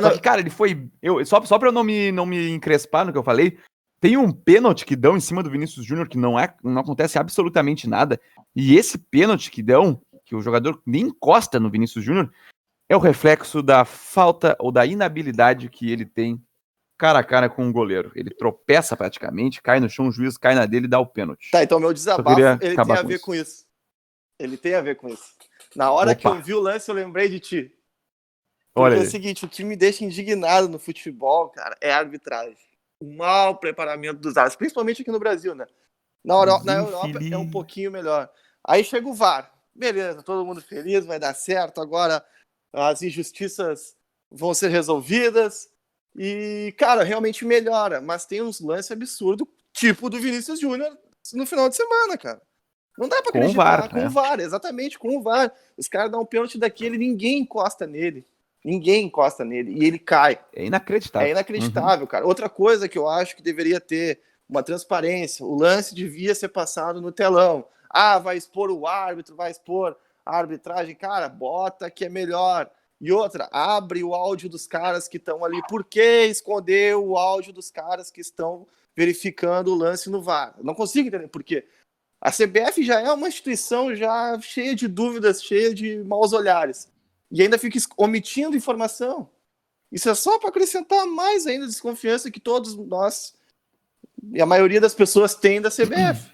só 0.00 0.10
que, 0.10 0.20
cara, 0.20 0.40
ele 0.40 0.48
foi. 0.48 0.88
Eu, 1.02 1.24
só, 1.26 1.42
só 1.44 1.58
pra 1.58 1.68
eu 1.68 1.72
não 1.72 1.84
me, 1.84 2.10
não 2.10 2.24
me 2.24 2.50
encrespar 2.50 3.04
no 3.04 3.12
que 3.12 3.18
eu 3.18 3.22
falei, 3.22 3.58
tem 4.00 4.16
um 4.16 4.32
pênalti 4.32 4.86
que 4.86 4.96
dão 4.96 5.18
em 5.18 5.20
cima 5.20 5.42
do 5.42 5.50
Vinícius 5.50 5.84
Júnior 5.84 6.08
que 6.08 6.16
não, 6.16 6.40
é, 6.40 6.54
não 6.64 6.80
acontece 6.80 7.18
absolutamente 7.18 7.86
nada. 7.86 8.18
E 8.56 8.74
esse 8.74 8.96
pênalti 8.96 9.50
que 9.50 9.62
dão, 9.62 10.00
que 10.24 10.34
o 10.34 10.40
jogador 10.40 10.80
nem 10.86 11.02
encosta 11.02 11.60
no 11.60 11.70
Vinícius 11.70 12.02
Júnior, 12.02 12.32
é 12.88 12.96
o 12.96 13.00
reflexo 13.00 13.62
da 13.62 13.84
falta 13.84 14.56
ou 14.58 14.72
da 14.72 14.86
inabilidade 14.86 15.68
que 15.68 15.90
ele 15.90 16.06
tem 16.06 16.42
cara 16.96 17.18
a 17.18 17.24
cara 17.24 17.50
com 17.50 17.64
o 17.64 17.66
um 17.66 17.72
goleiro. 17.72 18.10
Ele 18.14 18.30
tropeça 18.30 18.96
praticamente, 18.96 19.60
cai 19.60 19.78
no 19.78 19.90
chão, 19.90 20.08
o 20.08 20.12
juiz 20.12 20.38
cai 20.38 20.54
na 20.54 20.64
dele 20.64 20.86
e 20.86 20.88
dá 20.88 20.98
o 21.00 21.06
pênalti. 21.06 21.50
Tá, 21.50 21.62
então 21.62 21.78
meu 21.78 21.92
desabafo, 21.92 22.40
ele 22.40 22.76
tem 22.76 22.78
a 22.78 23.02
ver 23.02 23.02
com 23.02 23.10
isso. 23.10 23.24
com 23.24 23.34
isso. 23.34 23.64
Ele 24.38 24.56
tem 24.56 24.74
a 24.74 24.80
ver 24.80 24.96
com 24.96 25.08
isso. 25.08 25.34
Na 25.76 25.90
hora 25.90 26.12
Opa. 26.12 26.20
que 26.20 26.26
eu 26.26 26.42
vi 26.42 26.54
o 26.54 26.60
lance, 26.60 26.90
eu 26.90 26.94
lembrei 26.94 27.28
de 27.28 27.40
ti. 27.40 27.72
Olha 28.74 28.96
é 28.96 29.00
o 29.00 29.10
seguinte, 29.10 29.44
o 29.44 29.48
que 29.48 29.62
me 29.64 29.76
deixa 29.76 30.04
indignado 30.04 30.68
no 30.68 30.78
futebol, 30.78 31.48
cara, 31.48 31.76
é 31.80 31.92
a 31.92 31.98
arbitragem. 31.98 32.56
O 33.00 33.12
mau 33.12 33.56
preparamento 33.56 34.20
dos 34.20 34.36
árbitros, 34.36 34.56
principalmente 34.56 35.02
aqui 35.02 35.10
no 35.10 35.18
Brasil, 35.18 35.54
né? 35.54 35.66
Na, 36.24 36.34
Euro... 36.34 36.64
na 36.64 36.74
Europa 36.74 37.18
é 37.22 37.36
um 37.36 37.50
pouquinho 37.50 37.90
melhor. 37.90 38.30
Aí 38.64 38.82
chega 38.84 39.08
o 39.08 39.14
VAR. 39.14 39.52
Beleza, 39.74 40.22
todo 40.22 40.44
mundo 40.44 40.62
feliz, 40.62 41.04
vai 41.04 41.18
dar 41.18 41.34
certo. 41.34 41.80
Agora 41.80 42.24
as 42.72 43.02
injustiças 43.02 43.96
vão 44.30 44.54
ser 44.54 44.68
resolvidas. 44.68 45.68
E, 46.14 46.74
cara, 46.78 47.02
realmente 47.02 47.44
melhora. 47.44 48.00
Mas 48.00 48.24
tem 48.24 48.40
uns 48.40 48.60
lances 48.60 48.90
absurdos, 48.90 49.48
tipo 49.72 50.08
do 50.08 50.20
Vinícius 50.20 50.60
Júnior 50.60 50.96
no 51.34 51.46
final 51.46 51.68
de 51.68 51.76
semana, 51.76 52.16
cara. 52.16 52.40
Não 52.98 53.08
dá 53.08 53.20
pra 53.22 53.30
acreditar. 53.30 53.48
Com 53.48 53.52
o 53.52 53.64
VAR, 53.64 53.88
com 53.90 54.06
o 54.06 54.10
VAR, 54.10 54.40
exatamente, 54.40 54.98
com 54.98 55.16
o 55.16 55.22
VAR. 55.22 55.52
Os 55.76 55.88
caras 55.88 56.10
dão 56.10 56.20
um 56.20 56.26
pênalti 56.26 56.58
daquele, 56.58 56.98
ninguém 56.98 57.38
encosta 57.38 57.86
nele. 57.86 58.26
Ninguém 58.64 59.06
encosta 59.06 59.44
nele 59.44 59.72
e 59.72 59.84
ele 59.84 59.98
cai. 59.98 60.38
É 60.54 60.64
inacreditável. 60.64 61.26
É 61.26 61.30
inacreditável, 61.32 62.02
uhum. 62.02 62.06
cara. 62.06 62.26
Outra 62.26 62.48
coisa 62.48 62.88
que 62.88 62.96
eu 62.96 63.08
acho 63.08 63.34
que 63.34 63.42
deveria 63.42 63.80
ter 63.80 64.20
uma 64.48 64.62
transparência: 64.62 65.44
o 65.44 65.54
lance 65.54 65.94
devia 65.94 66.34
ser 66.34 66.48
passado 66.48 67.00
no 67.00 67.10
telão. 67.10 67.66
Ah, 67.90 68.18
vai 68.18 68.36
expor 68.36 68.70
o 68.70 68.86
árbitro, 68.86 69.34
vai 69.34 69.50
expor 69.50 69.96
a 70.24 70.38
arbitragem. 70.38 70.94
Cara, 70.94 71.28
bota 71.28 71.90
que 71.90 72.04
é 72.04 72.08
melhor. 72.08 72.70
E 73.00 73.10
outra, 73.10 73.48
abre 73.50 74.04
o 74.04 74.14
áudio 74.14 74.48
dos 74.48 74.64
caras 74.64 75.08
que 75.08 75.16
estão 75.16 75.44
ali. 75.44 75.60
Por 75.68 75.82
que 75.82 76.26
esconder 76.26 76.96
o 76.96 77.16
áudio 77.16 77.52
dos 77.52 77.68
caras 77.68 78.12
que 78.12 78.20
estão 78.20 78.64
verificando 78.94 79.72
o 79.72 79.74
lance 79.74 80.08
no 80.08 80.22
VAR? 80.22 80.54
Eu 80.56 80.64
não 80.64 80.74
consigo 80.74 81.08
entender 81.08 81.26
por 81.26 81.42
quê. 81.42 81.66
A 82.20 82.30
CBF 82.30 82.84
já 82.84 83.00
é 83.00 83.10
uma 83.10 83.26
instituição 83.26 83.92
já 83.96 84.38
cheia 84.40 84.76
de 84.76 84.86
dúvidas, 84.86 85.42
cheia 85.42 85.74
de 85.74 85.98
maus 86.04 86.32
olhares 86.32 86.91
e 87.32 87.42
ainda 87.42 87.58
fica 87.58 87.78
omitindo 87.96 88.56
informação. 88.56 89.28
Isso 89.90 90.08
é 90.08 90.14
só 90.14 90.38
para 90.38 90.50
acrescentar 90.50 91.06
mais 91.06 91.46
ainda 91.46 91.66
desconfiança 91.66 92.30
que 92.30 92.38
todos 92.38 92.76
nós 92.76 93.34
e 94.32 94.40
a 94.40 94.46
maioria 94.46 94.80
das 94.80 94.94
pessoas 94.94 95.34
têm 95.34 95.60
da 95.60 95.70
CBF. 95.70 96.30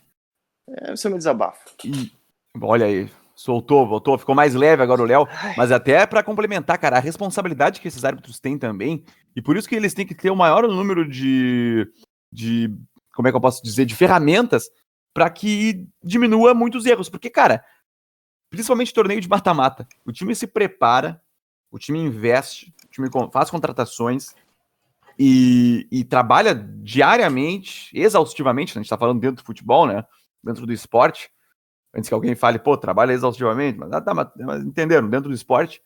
É, 0.68 0.92
esse 0.92 1.06
é 1.06 1.08
o 1.08 1.10
meu 1.10 1.18
desabafo. 1.18 1.70
E, 1.84 2.12
olha 2.60 2.86
aí, 2.86 3.10
soltou, 3.34 3.86
voltou, 3.86 4.18
ficou 4.18 4.34
mais 4.34 4.54
leve 4.54 4.82
agora 4.82 5.00
o 5.00 5.06
Léo. 5.06 5.26
Mas 5.56 5.72
até 5.72 6.04
para 6.06 6.22
complementar, 6.22 6.78
cara, 6.78 6.98
a 6.98 7.00
responsabilidade 7.00 7.80
que 7.80 7.88
esses 7.88 8.04
árbitros 8.04 8.38
têm 8.38 8.58
também, 8.58 9.04
e 9.34 9.40
por 9.40 9.56
isso 9.56 9.68
que 9.68 9.74
eles 9.74 9.94
têm 9.94 10.06
que 10.06 10.14
ter 10.14 10.30
o 10.30 10.36
maior 10.36 10.68
número 10.68 11.08
de, 11.08 11.90
de 12.30 12.70
como 13.14 13.28
é 13.28 13.30
que 13.30 13.36
eu 13.36 13.40
posso 13.40 13.62
dizer, 13.62 13.86
de 13.86 13.94
ferramentas 13.94 14.68
para 15.14 15.30
que 15.30 15.86
diminua 16.02 16.52
muitos 16.52 16.84
erros. 16.84 17.08
Porque, 17.08 17.30
cara, 17.30 17.64
principalmente 18.50 18.94
torneio 18.94 19.20
de 19.20 19.28
mata-mata. 19.28 19.86
O 20.04 20.12
time 20.12 20.34
se 20.34 20.46
prepara, 20.46 21.20
o 21.70 21.78
time 21.78 21.98
investe, 21.98 22.74
o 22.84 22.88
time 22.88 23.08
faz 23.32 23.50
contratações 23.50 24.34
e, 25.18 25.86
e 25.90 26.04
trabalha 26.04 26.54
diariamente, 26.54 27.90
exaustivamente, 27.92 28.74
né? 28.74 28.80
a 28.80 28.82
gente 28.82 28.86
está 28.86 28.98
falando 28.98 29.20
dentro 29.20 29.42
do 29.42 29.46
futebol, 29.46 29.86
né? 29.86 30.04
Dentro 30.42 30.64
do 30.64 30.72
esporte. 30.72 31.30
Antes 31.94 32.08
que 32.08 32.14
alguém 32.14 32.34
fale, 32.34 32.58
pô, 32.58 32.76
trabalha 32.76 33.12
exaustivamente, 33.12 33.78
mas, 33.78 33.92
ah, 33.92 34.00
tá, 34.00 34.14
mas, 34.14 34.28
mas 34.36 34.62
entenderam, 34.62 35.08
dentro 35.08 35.28
do 35.28 35.34
esporte. 35.34 35.82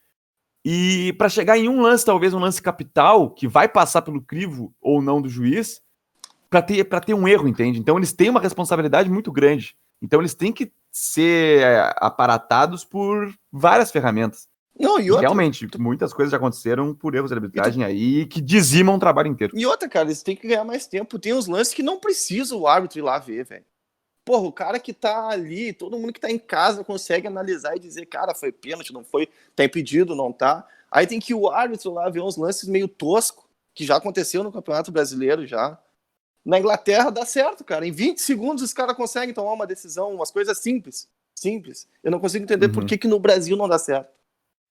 E 0.64 1.12
para 1.14 1.28
chegar 1.28 1.58
em 1.58 1.68
um 1.68 1.80
lance, 1.80 2.04
talvez 2.04 2.34
um 2.34 2.38
lance 2.38 2.60
capital, 2.60 3.30
que 3.30 3.48
vai 3.48 3.68
passar 3.68 4.02
pelo 4.02 4.20
crivo 4.20 4.74
ou 4.80 5.00
não 5.00 5.20
do 5.20 5.28
juiz, 5.28 5.80
para 6.50 6.60
ter, 6.60 6.84
ter 6.84 7.14
um 7.14 7.26
erro, 7.26 7.48
entende? 7.48 7.78
Então 7.78 7.96
eles 7.96 8.12
têm 8.12 8.28
uma 8.28 8.40
responsabilidade 8.40 9.10
muito 9.10 9.32
grande. 9.32 9.74
Então 10.00 10.20
eles 10.20 10.34
têm 10.34 10.52
que 10.52 10.70
ser 10.92 11.62
é, 11.62 11.94
aparatados 11.96 12.84
por 12.84 13.34
várias 13.50 13.90
ferramentas. 13.90 14.46
Não, 14.78 14.98
e 15.00 15.10
outra, 15.10 15.26
Realmente, 15.26 15.66
muitas 15.78 16.12
coisas 16.12 16.30
já 16.30 16.36
aconteceram 16.36 16.94
por 16.94 17.14
erros 17.14 17.30
de 17.30 17.34
arbitragem 17.34 17.84
aí 17.84 18.26
que 18.26 18.40
dizimam 18.40 18.96
o 18.96 18.98
trabalho 18.98 19.28
inteiro. 19.28 19.56
E 19.56 19.66
outra, 19.66 19.88
cara, 19.88 20.06
eles 20.06 20.22
têm 20.22 20.36
que 20.36 20.46
ganhar 20.46 20.64
mais 20.64 20.86
tempo. 20.86 21.18
Tem 21.18 21.32
uns 21.32 21.46
lances 21.46 21.74
que 21.74 21.82
não 21.82 21.98
precisa 21.98 22.56
o 22.56 22.66
árbitro 22.66 22.98
ir 22.98 23.02
lá 23.02 23.18
ver, 23.18 23.44
velho. 23.44 23.64
Porra, 24.24 24.46
o 24.46 24.52
cara 24.52 24.78
que 24.78 24.92
tá 24.92 25.28
ali, 25.28 25.72
todo 25.72 25.98
mundo 25.98 26.12
que 26.12 26.20
tá 26.20 26.30
em 26.30 26.38
casa 26.38 26.84
consegue 26.84 27.26
analisar 27.26 27.76
e 27.76 27.80
dizer, 27.80 28.06
cara, 28.06 28.34
foi 28.34 28.52
pênalti, 28.52 28.92
não 28.92 29.04
foi, 29.04 29.28
tá 29.54 29.64
impedido, 29.64 30.14
não 30.14 30.32
tá. 30.32 30.66
Aí 30.90 31.06
tem 31.06 31.18
que 31.18 31.34
o 31.34 31.50
árbitro 31.50 31.92
lá 31.92 32.08
ver 32.08 32.20
uns 32.20 32.36
lances 32.36 32.68
meio 32.68 32.86
tosco, 32.86 33.48
que 33.74 33.84
já 33.84 33.96
aconteceu 33.96 34.44
no 34.44 34.52
Campeonato 34.52 34.92
Brasileiro 34.92 35.46
já. 35.46 35.78
Na 36.44 36.58
Inglaterra 36.58 37.10
dá 37.10 37.24
certo, 37.24 37.62
cara. 37.64 37.86
Em 37.86 37.92
20 37.92 38.20
segundos 38.20 38.62
os 38.62 38.72
caras 38.72 38.96
conseguem 38.96 39.34
tomar 39.34 39.52
uma 39.52 39.66
decisão, 39.66 40.14
umas 40.14 40.30
coisas 40.30 40.58
simples. 40.58 41.08
Simples. 41.34 41.88
Eu 42.02 42.10
não 42.10 42.18
consigo 42.18 42.44
entender 42.44 42.66
uhum. 42.66 42.72
por 42.72 42.84
que, 42.84 42.98
que 42.98 43.08
no 43.08 43.18
Brasil 43.18 43.56
não 43.56 43.68
dá 43.68 43.78
certo. 43.78 44.10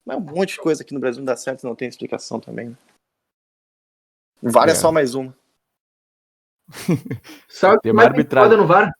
Mas 0.04 0.16
um 0.16 0.20
monte 0.20 0.54
de 0.54 0.60
coisa 0.60 0.82
aqui 0.82 0.92
no 0.92 1.00
Brasil 1.00 1.20
não 1.20 1.26
dá 1.26 1.36
certo 1.36 1.62
e 1.62 1.66
não 1.66 1.74
tem 1.74 1.88
explicação 1.88 2.38
também. 2.38 2.68
Né? 2.70 2.76
VAR 4.42 4.68
é. 4.68 4.72
é 4.72 4.74
só 4.74 4.92
mais 4.92 5.14
uma. 5.14 5.34
Sabe 7.48 7.76
o 7.76 7.80
que 7.80 7.92
mais 7.92 8.12
me 8.12 8.22
incomoda 8.22 8.56
no 8.56 8.66
VAR? 8.66 8.92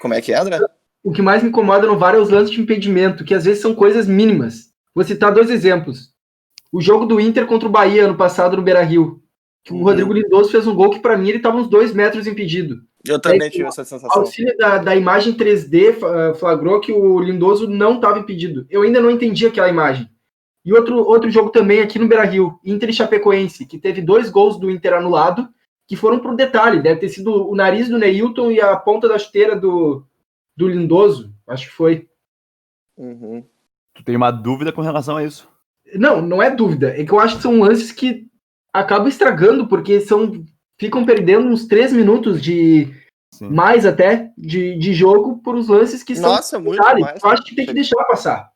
Como 0.00 0.14
é 0.14 0.20
que 0.20 0.32
é, 0.32 0.38
André? 0.38 0.58
O 1.02 1.12
que 1.12 1.22
mais 1.22 1.42
me 1.42 1.48
incomoda 1.48 1.86
no 1.86 1.98
VAR 1.98 2.14
é 2.14 2.18
os 2.18 2.30
lances 2.30 2.50
de 2.50 2.60
impedimento, 2.60 3.24
que 3.24 3.34
às 3.34 3.44
vezes 3.44 3.62
são 3.62 3.74
coisas 3.74 4.06
mínimas. 4.06 4.72
Vou 4.94 5.04
citar 5.04 5.32
dois 5.32 5.50
exemplos. 5.50 6.12
O 6.72 6.80
jogo 6.80 7.04
do 7.04 7.20
Inter 7.20 7.46
contra 7.46 7.68
o 7.68 7.72
Bahia 7.72 8.04
ano 8.04 8.16
passado 8.16 8.56
no 8.56 8.62
Beira 8.62 8.82
Rio 8.82 9.21
que 9.64 9.72
o 9.72 9.76
uhum. 9.76 9.82
Rodrigo 9.84 10.12
Lindoso 10.12 10.50
fez 10.50 10.66
um 10.66 10.74
gol 10.74 10.90
que 10.90 11.00
para 11.00 11.16
mim 11.16 11.28
ele 11.28 11.36
estava 11.38 11.56
uns 11.56 11.68
dois 11.68 11.94
metros 11.94 12.26
impedido. 12.26 12.82
Eu 13.06 13.20
também 13.20 13.50
tive 13.50 13.64
essa 13.64 13.84
sensação. 13.84 14.08
O 14.16 14.20
auxílio 14.20 14.56
da, 14.56 14.78
da 14.78 14.94
imagem 14.94 15.34
3D 15.34 15.96
eh, 16.02 16.34
flagrou 16.34 16.80
que 16.80 16.92
o 16.92 17.20
Lindoso 17.20 17.68
não 17.68 17.96
estava 17.96 18.18
impedido. 18.18 18.64
Eu 18.70 18.82
ainda 18.82 19.00
não 19.00 19.10
entendi 19.10 19.46
aquela 19.46 19.68
imagem. 19.68 20.08
E 20.64 20.72
outro, 20.72 20.98
outro 20.98 21.30
jogo 21.30 21.50
também 21.50 21.80
aqui 21.80 21.98
no 21.98 22.06
Beira 22.06 22.24
Rio, 22.24 22.58
Inter 22.64 22.90
e 22.90 22.92
Chapecoense, 22.92 23.66
que 23.66 23.78
teve 23.78 24.00
dois 24.00 24.30
gols 24.30 24.58
do 24.58 24.70
Inter 24.70 24.94
anulado, 24.94 25.48
que 25.88 25.96
foram 25.96 26.20
para 26.20 26.30
o 26.30 26.36
detalhe. 26.36 26.80
Deve 26.80 27.00
ter 27.00 27.08
sido 27.08 27.48
o 27.48 27.54
nariz 27.56 27.88
do 27.88 27.98
Neilton 27.98 28.52
e 28.52 28.60
a 28.60 28.76
ponta 28.76 29.08
da 29.08 29.18
chuteira 29.18 29.56
do, 29.56 30.04
do 30.56 30.68
Lindoso. 30.68 31.34
Acho 31.48 31.66
que 31.68 31.74
foi. 31.74 32.08
Uhum. 32.96 33.44
Tu 33.94 34.04
tem 34.04 34.14
uma 34.14 34.30
dúvida 34.30 34.72
com 34.72 34.80
relação 34.80 35.16
a 35.16 35.24
isso? 35.24 35.48
Não, 35.94 36.22
não 36.22 36.40
é 36.40 36.50
dúvida. 36.50 36.90
É 36.98 37.04
que 37.04 37.12
eu 37.12 37.18
acho 37.18 37.36
que 37.36 37.42
são 37.42 37.58
lances 37.58 37.90
que 37.90 38.30
acabam 38.72 39.08
estragando, 39.08 39.66
porque 39.66 40.00
são 40.00 40.44
ficam 40.78 41.04
perdendo 41.04 41.46
uns 41.46 41.66
três 41.66 41.92
minutos 41.92 42.42
de 42.42 42.92
Sim. 43.32 43.50
mais 43.50 43.86
até 43.86 44.32
de, 44.36 44.76
de 44.76 44.92
jogo 44.94 45.38
por 45.38 45.54
os 45.54 45.68
lances 45.68 46.02
que 46.02 46.18
Nossa, 46.18 46.42
são 46.42 46.60
muito 46.60 46.82
mais. 46.82 47.22
Eu 47.22 47.30
acho 47.30 47.44
que 47.44 47.54
tem 47.54 47.66
que 47.66 47.74
deixar 47.74 48.02
passar. 48.04 48.50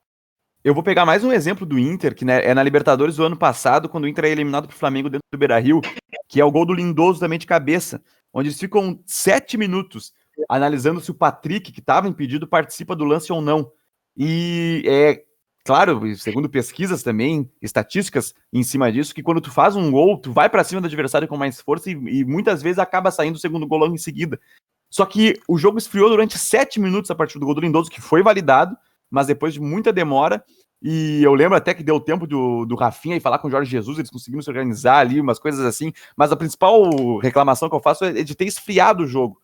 Eu 0.64 0.74
vou 0.74 0.82
pegar 0.82 1.06
mais 1.06 1.22
um 1.22 1.30
exemplo 1.30 1.64
do 1.64 1.78
Inter, 1.78 2.14
que 2.14 2.24
né, 2.24 2.44
é 2.44 2.52
na 2.52 2.62
Libertadores 2.62 3.16
do 3.16 3.24
ano 3.24 3.36
passado, 3.36 3.88
quando 3.88 4.04
o 4.04 4.08
Inter 4.08 4.24
é 4.24 4.30
eliminado 4.30 4.66
pro 4.66 4.76
Flamengo 4.76 5.08
dentro 5.08 5.22
do 5.32 5.38
Beira-Rio, 5.38 5.80
que 6.28 6.40
é 6.40 6.44
o 6.44 6.50
gol 6.50 6.66
do 6.66 6.74
Lindoso 6.74 7.20
também 7.20 7.38
de 7.38 7.46
cabeça, 7.46 8.02
onde 8.34 8.48
eles 8.48 8.58
ficam 8.58 8.98
sete 9.06 9.56
minutos 9.56 10.12
analisando 10.48 11.00
se 11.00 11.10
o 11.10 11.14
Patrick, 11.14 11.70
que 11.70 11.80
estava 11.80 12.08
impedido, 12.08 12.48
participa 12.48 12.96
do 12.96 13.04
lance 13.04 13.32
ou 13.32 13.40
não. 13.40 13.70
E 14.16 14.82
é 14.86 15.22
claro, 15.66 16.16
segundo 16.16 16.48
pesquisas 16.48 17.02
também, 17.02 17.50
estatísticas 17.60 18.32
em 18.52 18.62
cima 18.62 18.90
disso, 18.90 19.14
que 19.14 19.22
quando 19.22 19.40
tu 19.40 19.50
faz 19.50 19.74
um 19.74 19.90
gol, 19.90 20.18
tu 20.18 20.32
vai 20.32 20.48
para 20.48 20.64
cima 20.64 20.80
do 20.80 20.86
adversário 20.86 21.28
com 21.28 21.36
mais 21.36 21.60
força 21.60 21.90
e, 21.90 21.94
e, 21.94 22.24
muitas 22.24 22.62
vezes 22.62 22.78
acaba 22.78 23.10
saindo 23.10 23.34
o 23.34 23.38
segundo 23.38 23.66
gol 23.66 23.78
logo 23.78 23.94
em 23.94 23.98
seguida. 23.98 24.40
Só 24.88 25.04
que 25.04 25.38
o 25.48 25.58
jogo 25.58 25.78
esfriou 25.78 26.08
durante 26.08 26.38
sete 26.38 26.80
minutos 26.80 27.10
a 27.10 27.14
partir 27.14 27.38
do 27.38 27.44
gol 27.44 27.54
do 27.54 27.60
Lindoso, 27.60 27.90
que 27.90 28.00
foi 28.00 28.22
validado, 28.22 28.76
mas 29.10 29.26
depois 29.26 29.52
de 29.52 29.60
muita 29.60 29.92
demora, 29.92 30.42
e 30.80 31.22
eu 31.22 31.34
lembro 31.34 31.56
até 31.56 31.74
que 31.74 31.82
deu 31.82 31.98
tempo 31.98 32.26
do, 32.26 32.64
do 32.64 32.76
Rafinha 32.76 33.16
e 33.16 33.20
falar 33.20 33.38
com 33.38 33.48
o 33.48 33.50
Jorge 33.50 33.70
Jesus, 33.70 33.98
eles 33.98 34.10
conseguiram 34.10 34.42
se 34.42 34.48
organizar 34.48 34.98
ali, 34.98 35.20
umas 35.20 35.38
coisas 35.38 35.64
assim. 35.64 35.92
Mas 36.16 36.30
a 36.30 36.36
principal 36.36 37.18
reclamação 37.18 37.68
que 37.68 37.74
eu 37.74 37.80
faço 37.80 38.04
é 38.04 38.22
de 38.22 38.34
ter 38.34 38.44
esfriado 38.44 39.02
o 39.02 39.06
jogo 39.06 39.40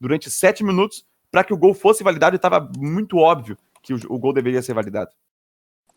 durante 0.00 0.30
sete 0.30 0.64
minutos 0.64 1.04
para 1.30 1.44
que 1.44 1.52
o 1.52 1.56
gol 1.56 1.74
fosse 1.74 2.02
validado 2.02 2.34
e 2.34 2.38
estava 2.38 2.70
muito 2.78 3.18
óbvio 3.18 3.58
que 3.82 3.92
o, 3.92 4.00
o, 4.08 4.18
gol 4.18 4.32
deveria 4.32 4.62
ser 4.62 4.74
validado. 4.74 5.10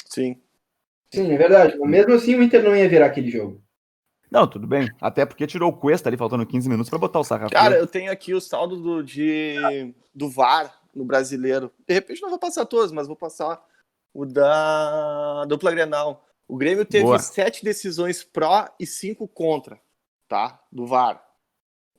Sim. 0.10 0.42
Sim, 1.14 1.32
é 1.32 1.38
verdade. 1.38 1.78
Mas 1.78 1.90
mesmo 1.90 2.14
assim 2.14 2.36
o 2.36 2.44
Inter 2.44 2.64
não 2.64 2.76
ia 2.76 2.90
virar 2.90 3.06
aquele 3.06 3.30
jogo. 3.30 3.64
Não, 4.30 4.48
tudo 4.48 4.68
bem. 4.68 4.90
Até 5.02 5.26
porque 5.26 5.48
tirou 5.48 5.72
o 5.72 5.76
Cuesta 5.76 6.10
ali, 6.10 6.18
faltando 6.18 6.46
15 6.46 6.70
minutos 6.70 6.90
para 6.90 7.00
botar 7.00 7.20
o 7.20 7.24
Sarrafio. 7.24 7.58
Cara, 7.58 7.78
eu 7.78 7.88
tenho 7.88 8.12
aqui 8.12 8.34
o 8.34 8.42
saldo 8.42 8.78
do, 8.78 9.04
de, 9.04 9.94
do 10.14 10.30
VAR 10.30 10.80
no 10.94 11.04
brasileiro. 11.04 11.72
De 11.88 11.94
repente 11.94 12.22
não 12.22 12.30
vou 12.30 12.38
passar 12.38 12.66
todos, 12.66 12.92
mas 12.92 13.08
vou 13.08 13.16
passar 13.16 13.60
o 14.14 14.26
da 14.26 15.46
dupla 15.46 15.72
Grenal. 15.72 16.26
O 16.48 16.58
Grêmio 16.58 16.86
teve 16.86 17.06
Boa. 17.06 17.20
sete 17.20 17.64
decisões 17.64 18.24
pró 18.24 18.68
e 18.80 18.86
cinco 18.86 19.28
contra, 19.28 19.80
tá? 20.28 20.60
Do 20.72 20.86
VAR. 20.86 21.24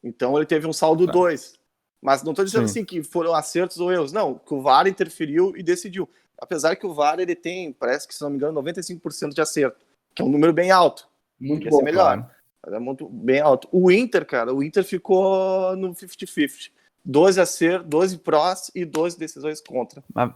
Então 0.02 0.36
ele 0.36 0.46
teve 0.46 0.66
um 0.66 0.72
saldo 0.72 1.06
tá. 1.06 1.12
dois. 1.12 1.58
Mas 2.00 2.22
não 2.22 2.32
estou 2.32 2.44
dizendo 2.44 2.66
Sim. 2.66 2.80
assim 2.80 2.84
que 2.84 3.02
foram 3.02 3.34
acertos 3.34 3.78
ou 3.78 3.92
erros. 3.92 4.12
Não, 4.12 4.38
que 4.38 4.54
o 4.54 4.62
VAR 4.62 4.86
interferiu 4.86 5.52
e 5.56 5.62
decidiu. 5.62 6.08
Apesar 6.40 6.76
que 6.76 6.86
o 6.86 6.94
VAR 6.94 7.20
ele 7.20 7.36
tem, 7.36 7.72
parece 7.72 8.08
que 8.08 8.14
se 8.14 8.22
não 8.22 8.30
me 8.30 8.36
engano, 8.36 8.62
95% 8.62 9.34
de 9.34 9.40
acerto, 9.40 9.84
que 10.14 10.22
é 10.22 10.24
um 10.24 10.30
número 10.30 10.52
bem 10.52 10.70
alto. 10.70 11.08
Muito 11.38 11.68
bom, 11.68 11.82
melhor. 11.82 12.16
Claro. 12.16 12.30
Mas 12.64 12.74
é 12.74 12.78
muito 12.78 13.08
bem 13.08 13.40
alto. 13.40 13.68
O 13.70 13.90
Inter, 13.90 14.26
cara, 14.26 14.54
o 14.54 14.62
Inter 14.62 14.84
ficou 14.84 15.74
no 15.76 15.94
50-50. 15.94 16.70
12 17.02 17.40
acertos, 17.40 17.88
12 17.88 18.18
prós 18.18 18.70
e 18.74 18.84
12 18.84 19.18
decisões 19.18 19.60
contra. 19.60 20.04
Mas, 20.12 20.32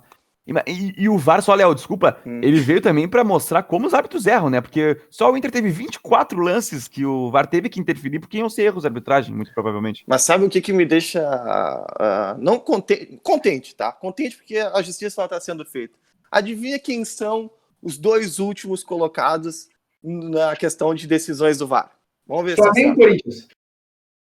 e, 0.47 1.05
e, 1.05 1.09
o 1.09 1.17
VAR, 1.17 1.43
só, 1.43 1.55
Léo, 1.55 1.75
desculpa, 1.75 2.19
hum. 2.27 2.41
ele 2.43 2.61
veio 2.61 2.81
também 2.81 3.09
para 3.09 3.25
mostrar 3.25 3.63
como 3.63 3.87
os 3.87 3.95
árbitros 3.95 4.27
erram, 4.27 4.51
né? 4.51 4.61
Porque 4.61 5.01
só 5.09 5.33
o 5.33 5.37
Inter 5.37 5.51
teve 5.51 5.71
24 5.71 6.39
lances 6.39 6.87
que 6.87 7.05
o 7.05 7.31
VAR 7.31 7.47
teve 7.47 7.71
que 7.71 7.81
interferir, 7.81 8.21
porque 8.21 8.37
iam 8.37 8.51
ser 8.51 8.65
erros 8.65 8.83
de 8.83 8.89
arbitragem, 8.89 9.35
muito 9.35 9.55
provavelmente. 9.55 10.05
Mas 10.07 10.23
sabe 10.23 10.45
o 10.45 10.51
que, 10.51 10.61
que 10.61 10.73
me 10.73 10.85
deixa 10.85 11.23
uh, 11.23 12.39
não 12.39 12.59
contente, 12.59 13.19
contente, 13.23 13.75
tá? 13.75 13.91
Contente 13.91 14.37
porque 14.37 14.59
a 14.59 14.83
justiça 14.83 15.25
está 15.25 15.41
sendo 15.41 15.65
feita. 15.65 15.95
Adivinha 16.31 16.79
quem 16.79 17.07
são 17.07 17.51
os 17.83 17.97
dois 17.97 18.39
últimos 18.39 18.85
colocados 18.85 19.69
na 20.03 20.55
questão 20.57 20.95
de 20.95 21.07
decisões 21.07 21.57
do 21.57 21.67
VAR? 21.67 21.91
Vamos 22.27 22.45
ver 22.45 22.57
Flamengo 22.57 22.91
se 22.91 22.97
Corinthians. 22.97 23.49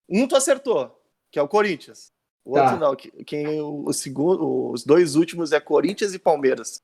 Um 0.09 0.27
tu 0.27 0.37
acertou, 0.37 0.99
que 1.31 1.39
é 1.39 1.43
o 1.43 1.49
Corinthians. 1.49 2.11
O 2.49 2.55
tá. 2.55 2.63
outro 2.63 2.79
não. 2.79 2.97
Quem, 3.27 3.61
o 3.61 3.93
segundo, 3.93 4.71
os 4.71 4.83
dois 4.83 5.17
últimos 5.17 5.53
é 5.53 5.61
Corinthians 5.61 6.15
e 6.15 6.19
Palmeiras. 6.19 6.83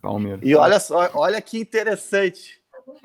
Palmeiras. 0.00 0.40
E 0.44 0.54
olha 0.54 0.78
só, 0.78 1.10
olha 1.14 1.42
que 1.42 1.58
interessante. 1.58 2.62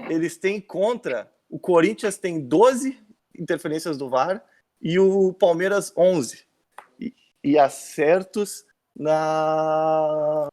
Eles 0.08 0.38
têm 0.38 0.62
contra. 0.62 1.32
O 1.49 1.58
Corinthians 1.58 2.20
tem 2.20 2.39
12 2.39 2.95
interferências 3.38 3.97
do 3.97 4.08
VAR 4.08 4.45
e 4.80 4.99
o 4.99 5.34
Palmeiras 5.34 5.91
11. 5.97 6.45
E, 6.99 7.12
e 7.43 7.58
acertos 7.58 8.64
na 8.95 10.47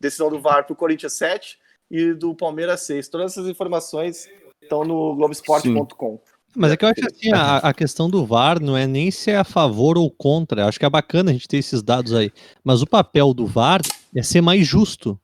decisão 0.00 0.30
do 0.30 0.40
VAR 0.40 0.64
para 0.64 0.72
o 0.72 0.76
Corinthians 0.76 1.12
7 1.12 1.58
e 1.90 2.14
do 2.14 2.34
Palmeiras 2.34 2.80
6. 2.84 3.08
Todas 3.08 3.32
essas 3.32 3.46
informações 3.46 4.26
estão 4.62 4.84
no 4.84 5.14
Globoesporte.com. 5.16 6.18
Mas 6.56 6.72
é 6.72 6.76
que 6.76 6.84
eu 6.84 6.88
acho 6.88 7.06
assim, 7.06 7.32
a, 7.32 7.58
a, 7.58 7.74
questão 7.74 8.10
do 8.10 8.26
VAR 8.26 8.60
não 8.60 8.76
é 8.76 8.86
nem 8.86 9.10
se 9.10 9.30
é 9.30 9.36
a 9.36 9.44
favor 9.44 9.96
ou 9.96 10.10
contra. 10.10 10.62
Eu 10.62 10.66
acho 10.68 10.78
que 10.78 10.84
é 10.84 10.90
bacana 10.90 11.30
a 11.30 11.32
gente 11.32 11.46
ter 11.46 11.58
esses 11.58 11.82
dados 11.82 12.12
aí. 12.12 12.32
Mas 12.64 12.82
o 12.82 12.86
papel 12.86 13.32
do 13.32 13.46
VAR 13.46 13.80
é 14.14 14.22
ser 14.22 14.40
mais 14.40 14.66
justo, 14.66 15.18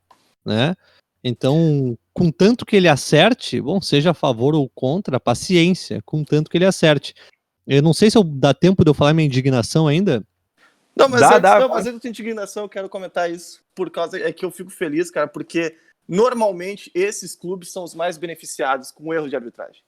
né? 0.45 0.74
Então, 1.24 1.99
com 2.14 2.31
tanto 2.31 2.64
que 2.64 2.77
ele 2.77 2.89
acerte, 2.89 3.61
bom, 3.61 3.81
seja 3.81 4.12
a 4.12 4.14
favor 4.14 4.55
ou 4.55 4.68
contra, 4.68 5.18
paciência, 5.18 6.01
com 6.07 6.22
tanto 6.22 6.49
que 6.49 6.57
ele 6.57 6.64
acerte. 6.64 7.12
Eu 7.66 7.83
não 7.83 7.93
sei 7.93 8.09
se 8.11 8.16
eu, 8.16 8.22
dá 8.22 8.55
tempo 8.55 8.85
de 8.85 8.91
eu 8.91 8.95
falar 8.95 9.12
minha 9.12 9.27
indignação 9.27 9.89
ainda. 9.89 10.24
Não, 10.95 11.09
mas, 11.09 11.20
dá, 11.20 11.29
antes, 11.29 11.43
dá, 11.43 11.61
não, 11.61 11.68
mas 11.68 11.87
antes 11.87 12.01
da 12.01 12.09
indignação, 12.09 12.62
eu 12.62 12.68
quero 12.68 12.89
comentar 12.89 13.29
isso, 13.31 13.61
por 13.74 13.91
causa 13.91 14.18
é 14.18 14.33
que 14.33 14.45
eu 14.45 14.51
fico 14.53 14.70
feliz, 14.70 15.11
cara, 15.11 15.27
porque 15.27 15.77
normalmente 16.09 16.91
esses 16.95 17.35
clubes 17.35 17.72
são 17.72 17.83
os 17.83 17.95
mais 17.95 18.16
beneficiados 18.16 18.93
com 18.93 19.09
o 19.09 19.12
erro 19.12 19.29
de 19.29 19.35
arbitragem. 19.35 19.83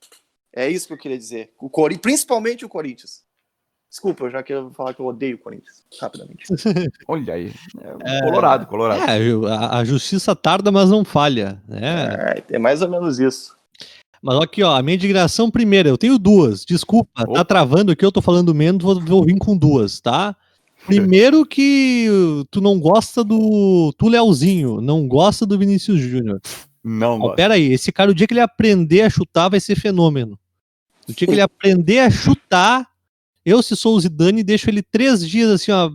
É 0.58 0.68
isso 0.68 0.88
que 0.88 0.92
eu 0.92 0.98
queria 0.98 1.16
dizer. 1.16 1.52
O 1.56 1.70
Cori... 1.70 1.96
Principalmente 1.96 2.64
o 2.64 2.68
Corinthians. 2.68 3.22
Desculpa, 3.88 4.24
eu 4.24 4.30
já 4.30 4.42
quero 4.42 4.72
falar 4.72 4.92
que 4.92 5.00
eu 5.00 5.06
odeio 5.06 5.36
o 5.36 5.38
Corinthians, 5.38 5.84
rapidamente. 6.00 6.44
Olha 7.06 7.34
aí. 7.34 7.52
É, 8.04 8.20
colorado, 8.22 8.66
colorado. 8.66 9.00
É, 9.08 9.50
a, 9.50 9.78
a, 9.78 9.84
justiça 9.84 10.34
tarda, 10.34 10.72
mas 10.72 10.90
não 10.90 11.04
falha. 11.04 11.62
Né? 11.66 12.42
É, 12.50 12.56
é 12.56 12.58
mais 12.58 12.82
ou 12.82 12.88
menos 12.88 13.20
isso. 13.20 13.56
Mas 14.20 14.36
aqui, 14.42 14.64
ó, 14.64 14.74
a 14.74 14.82
minha 14.82 14.96
indignação 14.96 15.48
primeira, 15.48 15.88
eu 15.88 15.96
tenho 15.96 16.18
duas. 16.18 16.64
Desculpa, 16.64 17.08
tá 17.14 17.22
Opa. 17.22 17.34
tá 17.34 17.44
travando 17.44 17.92
aqui, 17.92 18.04
eu 18.04 18.10
tô 18.10 18.20
falando 18.20 18.52
menos, 18.52 18.82
vou, 18.82 19.00
vou 19.00 19.24
vir 19.24 19.38
com 19.38 19.56
duas, 19.56 20.00
tá? 20.00 20.36
Primeiro 20.86 21.46
que 21.46 22.08
tu 22.50 22.60
não 22.60 22.80
gosta 22.80 23.22
do. 23.22 23.94
Tu, 23.96 24.08
Leozinho, 24.08 24.80
não 24.80 25.06
gosta 25.06 25.46
do 25.46 25.56
Vinícius 25.56 26.00
Júnior. 26.00 26.40
Não, 26.82 27.20
oh, 27.20 27.34
Pera 27.34 27.54
aí, 27.54 27.72
esse 27.72 27.92
cara, 27.92 28.10
o 28.10 28.14
dia 28.14 28.26
que 28.26 28.32
ele 28.32 28.40
aprender 28.40 29.02
a 29.02 29.10
chutar, 29.10 29.48
vai 29.48 29.60
ser 29.60 29.76
fenômeno. 29.76 30.38
O 31.08 31.12
dia 31.12 31.26
que 31.26 31.32
ele 31.32 31.40
aprender 31.40 32.00
a 32.00 32.10
chutar, 32.10 32.86
eu, 33.44 33.62
se 33.62 33.74
sou 33.74 33.96
o 33.96 34.00
Zidane, 34.00 34.42
deixo 34.42 34.68
ele 34.68 34.82
três 34.82 35.26
dias 35.26 35.50
assim, 35.50 35.72
ó, 35.72 35.90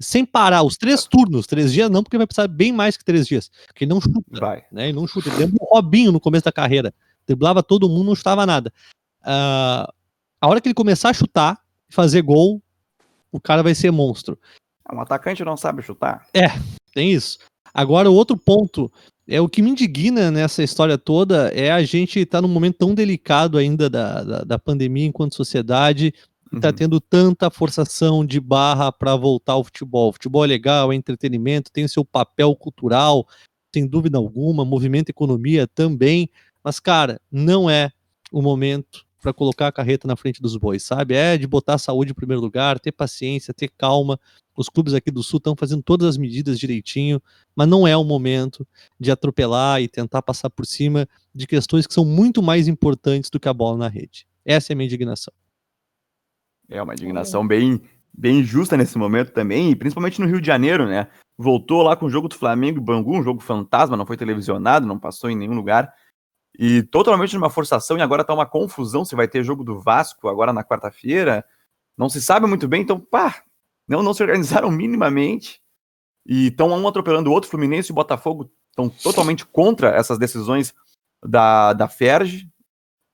sem 0.00 0.24
parar, 0.24 0.62
os 0.62 0.76
três 0.76 1.04
turnos, 1.04 1.46
três 1.46 1.72
dias 1.72 1.90
não, 1.90 2.02
porque 2.02 2.16
vai 2.16 2.26
precisar 2.26 2.48
bem 2.48 2.72
mais 2.72 2.96
que 2.96 3.04
três 3.04 3.26
dias. 3.26 3.50
Porque 3.66 3.84
ele 3.84 3.92
não 3.92 4.00
chuta. 4.00 4.40
Vai. 4.40 4.64
Né? 4.72 4.84
Ele 4.88 4.94
não 4.94 5.06
chuta. 5.06 5.28
Ele 5.28 5.36
lembra 5.36 5.58
o 5.60 5.74
Robinho 5.74 6.10
no 6.10 6.18
começo 6.18 6.44
da 6.44 6.52
carreira. 6.52 6.92
Driblava 7.26 7.62
todo 7.62 7.88
mundo, 7.88 8.06
não 8.06 8.14
chutava 8.16 8.46
nada. 8.46 8.72
Uh, 9.22 9.92
a 10.40 10.48
hora 10.48 10.60
que 10.60 10.68
ele 10.68 10.74
começar 10.74 11.10
a 11.10 11.14
chutar, 11.14 11.62
fazer 11.90 12.22
gol, 12.22 12.62
o 13.30 13.38
cara 13.38 13.62
vai 13.62 13.74
ser 13.74 13.90
monstro. 13.90 14.38
Um 14.92 15.00
atacante 15.00 15.44
não 15.44 15.56
sabe 15.56 15.82
chutar. 15.82 16.26
É, 16.34 16.48
tem 16.94 17.12
isso. 17.12 17.38
Agora, 17.72 18.10
o 18.10 18.14
outro 18.14 18.36
ponto 18.36 18.90
é 19.28 19.40
o 19.40 19.48
que 19.48 19.62
me 19.62 19.70
indigna 19.70 20.30
nessa 20.30 20.62
história 20.62 20.98
toda 20.98 21.48
é 21.54 21.70
a 21.70 21.82
gente 21.82 22.18
estar 22.18 22.38
tá 22.38 22.42
num 22.42 22.52
momento 22.52 22.78
tão 22.78 22.94
delicado 22.94 23.56
ainda 23.56 23.88
da, 23.88 24.24
da, 24.24 24.38
da 24.42 24.58
pandemia 24.58 25.06
enquanto 25.06 25.36
sociedade, 25.36 26.12
está 26.52 26.68
uhum. 26.68 26.74
tendo 26.74 27.00
tanta 27.00 27.50
forçação 27.50 28.26
de 28.26 28.40
barra 28.40 28.90
para 28.90 29.14
voltar 29.14 29.52
ao 29.52 29.64
futebol. 29.64 30.08
O 30.08 30.12
futebol 30.12 30.44
é 30.44 30.48
legal, 30.48 30.92
é 30.92 30.96
entretenimento, 30.96 31.70
tem 31.70 31.84
o 31.84 31.88
seu 31.88 32.04
papel 32.04 32.54
cultural, 32.56 33.26
sem 33.72 33.86
dúvida 33.86 34.18
alguma, 34.18 34.64
movimento 34.64 35.10
economia 35.10 35.66
também, 35.66 36.28
mas 36.62 36.80
cara, 36.80 37.20
não 37.30 37.70
é 37.70 37.92
o 38.32 38.42
momento 38.42 39.06
para 39.22 39.32
colocar 39.32 39.68
a 39.68 39.72
carreta 39.72 40.08
na 40.08 40.16
frente 40.16 40.40
dos 40.40 40.56
bois, 40.56 40.82
sabe? 40.82 41.14
É 41.14 41.36
de 41.36 41.46
botar 41.46 41.74
a 41.74 41.78
saúde 41.78 42.10
em 42.10 42.14
primeiro 42.14 42.40
lugar, 42.40 42.80
ter 42.80 42.90
paciência, 42.92 43.54
ter 43.54 43.70
calma. 43.76 44.18
Os 44.60 44.68
clubes 44.68 44.92
aqui 44.92 45.10
do 45.10 45.22
Sul 45.22 45.38
estão 45.38 45.56
fazendo 45.56 45.82
todas 45.82 46.06
as 46.06 46.18
medidas 46.18 46.58
direitinho, 46.58 47.18
mas 47.56 47.66
não 47.66 47.88
é 47.88 47.96
o 47.96 48.04
momento 48.04 48.68
de 48.98 49.10
atropelar 49.10 49.80
e 49.80 49.88
tentar 49.88 50.20
passar 50.20 50.50
por 50.50 50.66
cima 50.66 51.08
de 51.34 51.46
questões 51.46 51.86
que 51.86 51.94
são 51.94 52.04
muito 52.04 52.42
mais 52.42 52.68
importantes 52.68 53.30
do 53.30 53.40
que 53.40 53.48
a 53.48 53.54
bola 53.54 53.78
na 53.78 53.88
rede. 53.88 54.26
Essa 54.44 54.70
é 54.70 54.74
a 54.74 54.76
minha 54.76 54.84
indignação. 54.84 55.32
É 56.68 56.82
uma 56.82 56.92
indignação 56.92 57.48
bem, 57.48 57.80
bem 58.12 58.44
justa 58.44 58.76
nesse 58.76 58.98
momento 58.98 59.32
também, 59.32 59.70
e 59.70 59.74
principalmente 59.74 60.20
no 60.20 60.26
Rio 60.26 60.42
de 60.42 60.46
Janeiro, 60.46 60.86
né? 60.86 61.08
Voltou 61.38 61.82
lá 61.82 61.96
com 61.96 62.04
o 62.04 62.10
jogo 62.10 62.28
do 62.28 62.34
Flamengo 62.34 62.76
e 62.76 62.84
Bangu, 62.84 63.16
um 63.16 63.22
jogo 63.22 63.40
fantasma, 63.40 63.96
não 63.96 64.04
foi 64.04 64.18
televisionado, 64.18 64.86
não 64.86 64.98
passou 64.98 65.30
em 65.30 65.36
nenhum 65.36 65.54
lugar. 65.54 65.90
E 66.58 66.82
totalmente 66.82 67.32
numa 67.32 67.48
forçação, 67.48 67.96
e 67.96 68.02
agora 68.02 68.24
tá 68.24 68.34
uma 68.34 68.44
confusão 68.44 69.06
se 69.06 69.16
vai 69.16 69.26
ter 69.26 69.42
jogo 69.42 69.64
do 69.64 69.80
Vasco 69.80 70.28
agora 70.28 70.52
na 70.52 70.62
quarta-feira. 70.62 71.42
Não 71.96 72.10
se 72.10 72.20
sabe 72.20 72.46
muito 72.46 72.68
bem, 72.68 72.82
então, 72.82 73.00
pá, 73.00 73.42
não, 73.90 74.04
não 74.04 74.14
se 74.14 74.22
organizaram 74.22 74.70
minimamente. 74.72 75.60
E 76.24 76.46
estão 76.46 76.68
um 76.68 76.86
atropelando 76.86 77.28
o 77.28 77.32
outro, 77.32 77.50
Fluminense 77.50 77.90
e 77.90 77.94
Botafogo 77.94 78.50
estão 78.68 78.88
totalmente 78.88 79.44
contra 79.44 79.88
essas 79.88 80.16
decisões 80.16 80.72
da, 81.26 81.72
da 81.72 81.88
FERJ, 81.88 82.48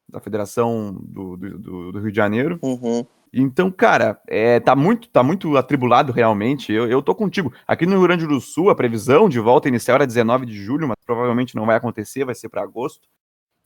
da 0.09 0.21
Federação 0.21 0.95
do, 1.01 1.37
do, 1.37 1.93
do 1.93 1.99
Rio 1.99 2.11
de 2.11 2.17
Janeiro. 2.17 2.59
Uhum. 2.63 3.07
Então, 3.33 3.71
cara, 3.71 4.21
é, 4.29 4.61
tá, 4.61 4.77
muito, 4.77 5.09
tá 5.09 5.23
muito 5.23 5.57
atribulado 5.57 6.13
realmente. 6.13 6.73
Eu, 6.73 6.89
eu 6.89 7.01
tô 7.01 7.15
contigo. 7.15 7.53
Aqui 7.67 7.87
no 7.87 7.93
Rio 7.93 8.03
Grande 8.03 8.27
do 8.27 8.41
Sul, 8.41 8.69
a 8.69 8.75
previsão 8.75 9.29
de 9.29 9.41
volta 9.41 9.69
inicial 9.69 9.97
era 9.97 10.07
19 10.07 10.45
de 10.47 10.55
julho, 10.55 10.87
mas 10.87 10.97
provavelmente 11.05 11.55
não 11.55 11.65
vai 11.65 11.77
acontecer, 11.77 12.25
vai 12.25 12.35
ser 12.35 12.49
para 12.49 12.63
agosto. 12.63 13.09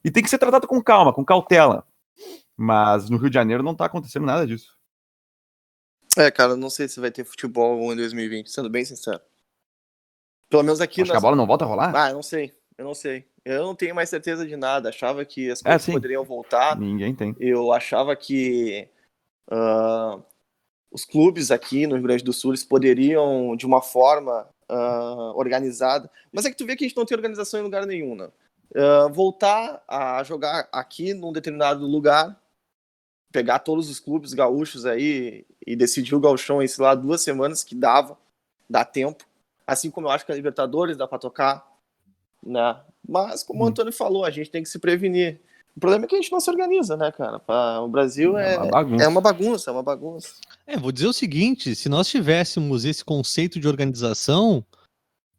E 0.04 0.10
tem 0.10 0.22
que 0.22 0.30
ser 0.30 0.38
tratado 0.38 0.66
com 0.66 0.82
calma, 0.82 1.12
com 1.12 1.24
cautela. 1.24 1.84
Mas 2.56 3.10
no 3.10 3.16
Rio 3.16 3.30
de 3.30 3.34
Janeiro 3.34 3.62
não 3.62 3.74
tá 3.74 3.86
acontecendo 3.86 4.26
nada 4.26 4.46
disso. 4.46 4.79
É, 6.16 6.30
cara, 6.30 6.56
não 6.56 6.70
sei 6.70 6.88
se 6.88 7.00
vai 7.00 7.10
ter 7.10 7.24
futebol 7.24 7.92
em 7.92 7.96
2020, 7.96 8.50
sendo 8.50 8.68
bem 8.68 8.84
sincero. 8.84 9.20
Pelo 10.48 10.64
menos 10.64 10.80
aqui. 10.80 11.02
Acho 11.02 11.12
que 11.12 11.16
a 11.16 11.20
bola 11.20 11.36
não 11.36 11.46
volta 11.46 11.64
a 11.64 11.68
rolar? 11.68 11.92
Ah, 11.94 12.10
eu 12.10 12.14
não 12.14 12.22
sei. 12.22 12.52
Eu 12.76 12.84
não 12.84 12.94
sei. 12.94 13.24
Eu 13.44 13.62
não 13.64 13.74
tenho 13.74 13.94
mais 13.94 14.10
certeza 14.10 14.46
de 14.46 14.56
nada. 14.56 14.88
Achava 14.88 15.24
que 15.24 15.50
as 15.50 15.60
é, 15.60 15.70
coisas 15.70 15.88
é, 15.88 15.92
poderiam 15.92 16.24
voltar. 16.24 16.76
Ninguém 16.78 17.14
tem. 17.14 17.36
Eu 17.38 17.72
achava 17.72 18.16
que 18.16 18.88
uh, 19.50 20.22
os 20.90 21.04
clubes 21.04 21.50
aqui 21.50 21.86
no 21.86 21.94
Rio 21.94 22.04
Grande 22.04 22.24
do 22.24 22.32
Sul 22.32 22.50
eles 22.50 22.64
poderiam, 22.64 23.54
de 23.56 23.64
uma 23.64 23.80
forma 23.80 24.48
uh, 24.68 25.36
organizada. 25.36 26.10
Mas 26.32 26.44
é 26.44 26.50
que 26.50 26.56
tu 26.56 26.66
vê 26.66 26.74
que 26.74 26.84
a 26.84 26.88
gente 26.88 26.96
não 26.96 27.06
tem 27.06 27.16
organização 27.16 27.60
em 27.60 27.62
lugar 27.62 27.86
nenhum, 27.86 28.16
né? 28.16 28.28
Uh, 28.72 29.12
voltar 29.12 29.82
a 29.86 30.22
jogar 30.24 30.68
aqui 30.72 31.14
num 31.14 31.32
determinado 31.32 31.86
lugar, 31.86 32.40
pegar 33.32 33.60
todos 33.60 33.88
os 33.88 34.00
clubes 34.00 34.34
gaúchos 34.34 34.84
aí 34.84 35.44
e 35.66 35.76
decidir 35.76 36.14
o 36.14 36.20
gauchão 36.20 36.62
em, 36.62 36.66
sei 36.66 36.84
lá, 36.84 36.94
duas 36.94 37.22
semanas 37.22 37.62
que 37.62 37.74
dava, 37.74 38.18
dá 38.68 38.84
tempo. 38.84 39.24
Assim 39.66 39.90
como 39.90 40.06
eu 40.06 40.10
acho 40.10 40.26
que 40.26 40.32
a 40.32 40.34
Libertadores 40.34 40.96
dá 40.96 41.06
para 41.06 41.18
tocar, 41.18 41.66
né? 42.44 42.76
Mas, 43.06 43.42
como 43.42 43.62
hum. 43.62 43.66
o 43.66 43.68
Antônio 43.68 43.92
falou, 43.92 44.24
a 44.24 44.30
gente 44.30 44.50
tem 44.50 44.62
que 44.62 44.68
se 44.68 44.78
prevenir. 44.78 45.40
O 45.76 45.80
problema 45.80 46.04
é 46.04 46.08
que 46.08 46.16
a 46.16 46.20
gente 46.20 46.32
não 46.32 46.40
se 46.40 46.50
organiza, 46.50 46.96
né, 46.96 47.12
cara? 47.12 47.40
O 47.82 47.88
Brasil 47.88 48.36
é, 48.36 48.54
é, 48.54 48.58
uma, 48.58 48.70
bagunça. 48.70 49.04
é 49.04 49.08
uma 49.08 49.20
bagunça, 49.20 49.70
é 49.70 49.72
uma 49.72 49.82
bagunça. 49.82 50.34
É, 50.66 50.76
vou 50.76 50.90
dizer 50.90 51.06
o 51.06 51.12
seguinte: 51.12 51.74
se 51.74 51.88
nós 51.88 52.08
tivéssemos 52.08 52.84
esse 52.84 53.04
conceito 53.04 53.60
de 53.60 53.68
organização, 53.68 54.64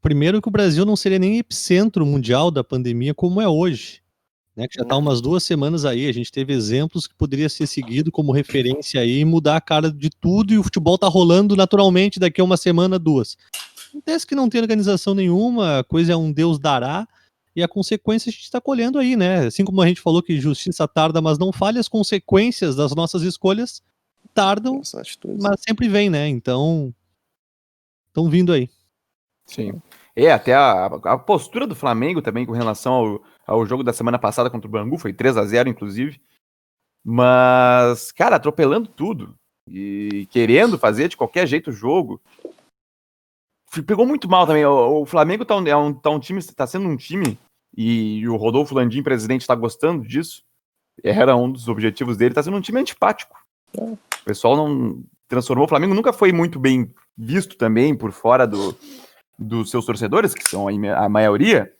primeiro 0.02 0.42
que 0.42 0.48
o 0.48 0.52
Brasil 0.52 0.86
não 0.86 0.96
seria 0.96 1.20
nem 1.20 1.38
epicentro 1.38 2.06
mundial 2.06 2.50
da 2.50 2.64
pandemia 2.64 3.14
como 3.14 3.42
é 3.42 3.48
hoje. 3.48 4.01
Né, 4.56 4.68
que 4.68 4.76
já 4.76 4.84
está 4.84 4.98
umas 4.98 5.22
duas 5.22 5.44
semanas 5.44 5.86
aí, 5.86 6.08
a 6.08 6.12
gente 6.12 6.30
teve 6.30 6.52
exemplos 6.52 7.08
que 7.08 7.16
poderia 7.16 7.48
ser 7.48 7.66
seguido 7.68 8.12
como 8.12 8.34
referência 8.34 9.00
aí 9.00 9.20
e 9.20 9.26
mudar 9.26 9.56
a 9.56 9.62
cara 9.62 9.90
de 9.90 10.10
tudo 10.10 10.54
e 10.54 10.58
o 10.58 10.64
futebol 10.64 10.98
tá 10.98 11.08
rolando 11.08 11.56
naturalmente 11.56 12.20
daqui 12.20 12.42
a 12.42 12.44
uma 12.44 12.58
semana, 12.58 13.00
duas. 13.00 13.38
Acontece 13.90 14.28
que 14.28 14.36
não 14.36 14.50
tem 14.50 14.60
organização 14.60 15.14
nenhuma, 15.14 15.80
a 15.80 15.84
coisa 15.86 16.12
é 16.12 16.16
um 16.18 16.34
Deus 16.34 16.60
dará, 16.60 17.08
e 17.56 17.62
a 17.62 17.68
consequência 17.68 18.30
a 18.30 18.32
gente 18.32 18.44
está 18.44 18.60
colhendo 18.62 18.98
aí, 18.98 19.16
né? 19.16 19.46
Assim 19.46 19.66
como 19.66 19.82
a 19.82 19.88
gente 19.88 20.02
falou 20.02 20.24
que 20.24 20.40
justiça 20.40 20.88
tarda, 20.88 21.22
mas 21.22 21.38
não 21.38 21.52
falha, 21.52 21.80
as 21.80 21.88
consequências 21.88 22.76
das 22.76 22.96
nossas 22.96 23.24
escolhas 23.24 23.82
tardam, 24.34 24.82
mas 25.40 25.62
sempre 25.68 25.88
vem, 25.90 26.10
né? 26.10 26.28
Então, 26.28 26.94
estão 28.08 28.30
vindo 28.30 28.54
aí. 28.54 28.70
Sim. 29.46 29.82
É, 30.16 30.32
até 30.32 30.54
a, 30.54 30.86
a, 30.86 31.18
postura 31.18 31.68
do 31.68 31.76
Flamengo 31.76 32.22
também 32.22 32.46
com 32.46 32.52
relação 32.52 32.94
ao, 32.94 33.24
ao 33.46 33.66
jogo 33.66 33.84
da 33.84 33.94
semana 33.94 34.20
passada 34.20 34.50
contra 34.50 34.68
o 34.68 34.72
Bangu, 34.72 34.98
foi 34.98 35.14
3 35.14 35.38
a 35.38 35.46
0 35.46 35.70
inclusive. 35.70 36.22
Mas, 37.04 38.12
cara, 38.12 38.36
atropelando 38.36 38.88
tudo 38.88 39.36
e 39.68 40.28
querendo 40.32 40.78
fazer 40.78 41.08
de 41.08 41.18
qualquer 41.18 41.48
jeito 41.48 41.70
o 41.70 41.74
jogo 41.74 42.22
pegou 43.86 44.06
muito 44.06 44.28
mal 44.28 44.46
também. 44.46 44.66
O, 44.66 45.02
o 45.02 45.06
Flamengo 45.06 45.46
tá 45.46 45.56
um, 45.56 45.66
é 45.66 45.76
um, 45.76 45.94
tá 45.94 46.10
um 46.10 46.20
time, 46.20 46.44
tá 46.44 46.68
sendo 46.68 46.90
um 46.90 46.98
time, 46.98 47.40
e 47.78 48.28
o 48.28 48.36
Rodolfo 48.36 48.76
Landim, 48.76 49.02
presidente, 49.02 49.42
está 49.42 49.56
gostando 49.56 50.06
disso. 50.06 50.44
Era 51.02 51.38
um 51.38 51.50
dos 51.50 51.70
objetivos 51.70 52.18
dele, 52.18 52.34
tá 52.34 52.44
sendo 52.44 52.58
um 52.58 52.62
time 52.62 52.80
antipático. 52.80 53.38
O 53.78 53.98
pessoal 54.26 54.58
não 54.58 55.02
transformou. 55.28 55.66
O 55.66 55.70
Flamengo 55.70 55.94
nunca 55.94 56.12
foi 56.12 56.34
muito 56.34 56.60
bem 56.60 56.94
visto 57.18 57.56
também 57.56 57.96
por 57.96 58.12
fora 58.12 58.46
do, 58.46 58.76
dos 59.40 59.72
seus 59.72 59.86
torcedores, 59.86 60.34
que 60.34 60.48
são 60.48 60.68
a 60.68 61.08
maioria, 61.08 61.72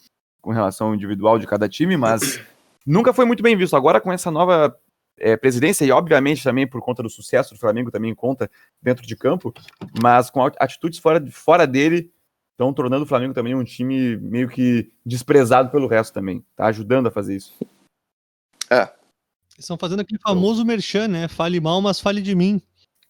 com 0.42 0.52
relação 0.52 0.88
ao 0.88 0.96
individual 0.96 1.38
de 1.38 1.48
cada 1.48 1.70
time, 1.70 1.96
mas 1.96 2.42
nunca 2.86 3.14
foi 3.14 3.26
muito 3.26 3.44
bem 3.44 3.56
visto. 3.56 3.76
Agora, 3.76 4.02
com 4.02 4.12
essa 4.12 4.32
nova 4.32 4.76
é, 5.18 5.38
presidência, 5.38 5.86
e 5.86 5.92
obviamente 5.92 6.44
também 6.44 6.68
por 6.68 6.82
conta 6.82 7.04
do 7.04 7.10
sucesso 7.10 7.54
do 7.54 7.60
Flamengo, 7.60 7.92
também 7.92 8.14
conta 8.16 8.50
dentro 8.82 9.06
de 9.06 9.16
campo, 9.16 9.54
mas 10.02 10.30
com 10.30 10.44
atitudes 10.44 11.00
fora, 11.00 11.24
fora 11.32 11.68
dele, 11.68 12.12
estão 12.52 12.74
tornando 12.74 13.04
o 13.04 13.08
Flamengo 13.08 13.34
também 13.34 13.56
um 13.56 13.64
time 13.64 14.18
meio 14.18 14.50
que 14.50 14.92
desprezado 15.06 15.70
pelo 15.70 15.88
resto 15.88 16.14
também. 16.14 16.44
Tá 16.56 16.66
ajudando 16.68 17.08
a 17.08 17.12
fazer 17.12 17.36
isso. 17.36 17.54
É. 18.70 18.82
Eles 19.54 19.60
estão 19.60 19.78
fazendo 19.78 20.00
aquele 20.00 20.20
famoso 20.20 20.66
merchan, 20.66 21.08
né? 21.08 21.28
Fale 21.28 21.60
mal, 21.60 21.82
mas 21.82 22.00
fale 22.00 22.22
de 22.22 22.36
mim. 22.36 22.62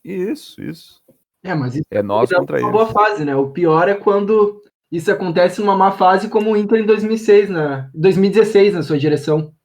Isso, 0.03 0.61
isso. 0.61 1.01
É, 1.43 1.53
mas 1.53 1.75
isso 1.75 1.85
é 1.91 2.03
nós 2.03 2.31
contra 2.31 2.59
uma 2.59 2.71
boa 2.71 2.87
fase, 2.87 3.25
né? 3.25 3.35
O 3.35 3.49
pior 3.49 3.87
é 3.87 3.95
quando 3.95 4.61
isso 4.91 5.09
acontece 5.09 5.61
numa 5.61 5.75
má 5.75 5.91
fase 5.91 6.29
como 6.29 6.51
o 6.51 6.57
Inter 6.57 6.81
em 6.81 6.85
2006, 6.85 7.49
né? 7.49 7.89
2016 7.93 8.73
na 8.73 8.83
sua 8.83 8.99
direção. 8.99 9.55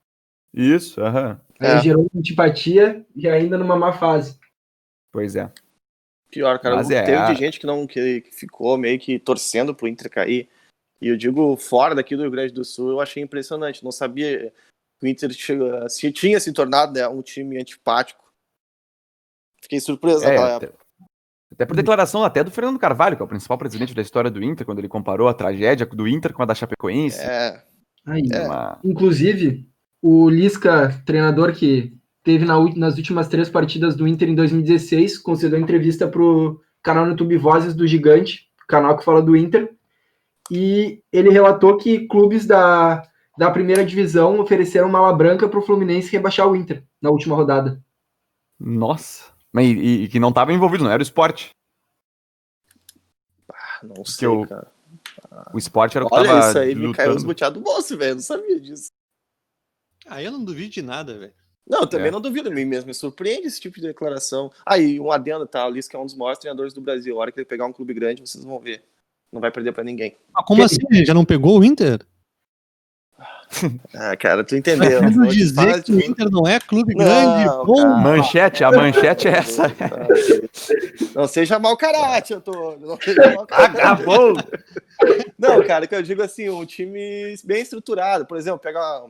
Isso, 0.55 1.01
aham. 1.01 1.41
Aí 1.59 1.79
é. 1.79 1.83
gerou 1.83 2.09
antipatia 2.15 3.05
e 3.15 3.29
ainda 3.29 3.59
numa 3.59 3.77
má 3.77 3.93
fase. 3.93 4.39
Pois 5.13 5.35
é. 5.35 5.51
Pior, 6.31 6.59
cara. 6.61 6.77
Mas 6.77 6.89
teve 6.89 7.11
é. 7.11 7.35
gente 7.35 7.59
que 7.59 7.67
não 7.67 7.87
que, 7.87 8.21
que 8.21 8.31
ficou 8.31 8.77
meio 8.79 8.99
que 9.01 9.19
torcendo 9.19 9.75
pro 9.75 9.89
Inter 9.89 10.11
cair. 10.11 10.49
E 11.01 11.09
eu 11.09 11.17
digo, 11.17 11.57
fora 11.57 11.95
daqui 11.95 12.15
do 12.15 12.23
Rio 12.23 12.31
Grande 12.31 12.53
do 12.53 12.65
Sul, 12.65 12.91
eu 12.91 13.01
achei 13.01 13.23
impressionante. 13.23 13.85
Não 13.85 13.93
sabia 13.93 14.53
que 14.99 15.07
o 15.07 15.09
Inter 15.09 15.33
chega, 15.33 15.89
se 15.89 16.11
tinha 16.13 16.39
se 16.39 16.53
tornado 16.53 16.93
né, 16.93 17.09
um 17.09 17.23
time 17.23 17.59
antipático. 17.61 18.25
Fiquei 19.63 19.81
surpreso 19.81 20.25
é, 20.25 20.29
naquela 20.29 20.51
época. 20.57 20.86
Até 21.53 21.65
por 21.65 21.77
declaração 21.77 22.25
até 22.25 22.43
do 22.43 22.51
Fernando 22.51 22.79
Carvalho, 22.79 23.17
que 23.17 23.23
é 23.23 23.25
o 23.25 23.29
principal 23.29 23.57
presidente 23.57 23.95
da 23.95 24.03
história 24.03 24.31
do 24.31 24.43
Inter, 24.43 24.67
quando 24.67 24.79
ele 24.79 24.89
comparou 24.89 25.29
a 25.29 25.35
tragédia 25.35 25.87
do 25.87 26.09
Inter 26.09 26.33
com 26.33 26.43
a 26.43 26.47
da 26.47 26.55
Chapecoense. 26.55 27.21
É. 27.21 27.63
Aí, 28.05 28.23
é. 28.33 28.43
Uma... 28.43 28.79
Inclusive, 28.85 29.69
o 30.03 30.29
Lisca, 30.29 31.03
treinador 31.05 31.53
que 31.53 31.97
teve 32.23 32.45
na, 32.45 32.59
nas 32.75 32.97
últimas 32.97 33.29
três 33.29 33.49
partidas 33.49 33.95
do 33.95 34.07
Inter 34.07 34.29
em 34.29 34.35
2016, 34.35 35.19
concedeu 35.19 35.59
entrevista 35.59 36.09
para 36.09 36.23
o 36.23 36.61
canal 36.83 37.05
no 37.05 37.13
YouTube 37.13 37.37
Vozes 37.37 37.75
do 37.75 37.87
Gigante, 37.87 38.49
canal 38.69 38.97
que 38.97 39.05
fala 39.05 39.23
do 39.23 39.37
Inter, 39.37 39.71
e 40.51 41.03
ele 41.13 41.31
relatou 41.31 41.77
que 41.77 42.07
clubes 42.07 42.47
da, 42.47 43.03
da 43.37 43.51
primeira 43.51 43.85
divisão 43.85 44.39
ofereceram 44.41 44.89
mala 44.89 45.13
branca 45.13 45.49
para 45.49 45.59
o 45.59 45.63
Fluminense 45.63 46.11
rebaixar 46.11 46.49
o 46.49 46.57
Inter 46.57 46.85
na 47.01 47.11
última 47.11 47.35
rodada. 47.35 47.81
Nossa, 48.59 49.33
mas 49.57 49.69
e, 49.69 50.03
e 50.03 50.09
que 50.09 50.21
não 50.21 50.29
estava 50.29 50.53
envolvido, 50.53 50.85
não 50.85 50.91
era 50.91 51.01
o 51.01 51.03
esporte? 51.03 51.49
Ah, 53.51 53.81
não 53.83 54.05
sei, 54.05 54.29
o, 54.29 54.47
cara. 54.47 54.71
O 55.51 55.57
esporte 55.57 55.97
era 55.97 56.05
o 56.05 56.11
que 56.11 56.15
Olha, 56.15 56.29
tava 56.29 56.49
isso 56.51 56.59
aí 56.59 56.75
lutando. 56.75 56.89
me 56.89 56.95
caiu 56.95 57.15
os 57.15 57.25
boteados 57.25 57.59
do 57.59 57.65
bolso, 57.65 57.97
velho. 57.97 58.17
Não 58.17 58.23
sabia 58.23 58.61
disso. 58.61 58.91
Ah, 60.07 60.23
eu 60.23 60.31
não 60.31 60.45
duvido 60.45 60.69
de 60.69 60.83
nada, 60.83 61.17
velho. 61.17 61.33
Não, 61.67 61.81
eu 61.81 61.87
também 61.87 62.09
é. 62.09 62.11
não 62.11 62.21
duvido, 62.21 62.53
mim 62.53 62.67
mesmo 62.67 62.89
me 62.89 62.95
surpreende 62.95 63.47
esse 63.47 63.59
tipo 63.59 63.77
de 63.77 63.87
declaração. 63.87 64.53
Aí, 64.67 64.99
ah, 64.99 65.03
um 65.03 65.11
adendo, 65.11 65.47
tá? 65.47 65.67
O 65.67 65.71
Liz, 65.71 65.89
que 65.89 65.97
é 65.97 65.99
um 65.99 66.05
dos 66.05 66.15
maiores 66.15 66.39
treinadores 66.39 66.75
do 66.75 66.83
Brasil. 66.83 67.17
A 67.17 67.21
hora 67.23 67.33
que 67.33 67.41
ele 67.41 67.47
pegar 67.47 67.65
um 67.65 67.73
clube 67.73 67.95
grande, 67.95 68.21
vocês 68.21 68.45
vão 68.45 68.61
ver. 68.61 68.85
Não 69.33 69.41
vai 69.41 69.51
perder 69.51 69.73
para 69.73 69.85
ninguém. 69.85 70.19
Ah, 70.35 70.45
como 70.45 70.63
assim? 70.63 70.77
Já 71.03 71.15
não 71.15 71.25
pegou 71.25 71.59
o 71.59 71.65
Inter? 71.65 72.05
Ah, 73.95 74.17
cara, 74.17 74.45
tu 74.45 74.57
entendeu. 74.57 75.03
Não 75.03 75.27
dizer 75.29 75.83
que 75.83 75.93
o 75.93 76.05
Inter 76.05 76.31
não 76.31 76.47
é 76.47 76.61
clube 76.61 76.95
não, 76.95 77.05
grande. 77.05 77.45
Cara, 77.45 77.97
manchete, 77.97 78.65
a 78.65 78.71
manchete 78.71 79.29
é 79.29 79.33
essa. 79.33 79.73
Não 81.15 81.27
seja 81.27 81.59
mau 81.59 81.77
caráter, 81.77 82.35
Antônio. 82.35 82.87
Não 82.87 82.99
seja 83.01 83.35
mau 83.35 83.47
caráter. 83.49 83.81
Acabou! 83.81 84.35
Não, 85.39 85.65
cara, 85.67 85.87
que 85.87 85.95
eu 85.95 86.03
digo 86.03 86.23
assim, 86.23 86.49
um 86.49 86.65
time 86.65 87.35
bem 87.45 87.63
estruturado. 87.63 88.27
Por 88.27 88.37
exemplo, 88.37 88.59
pega 88.59 89.05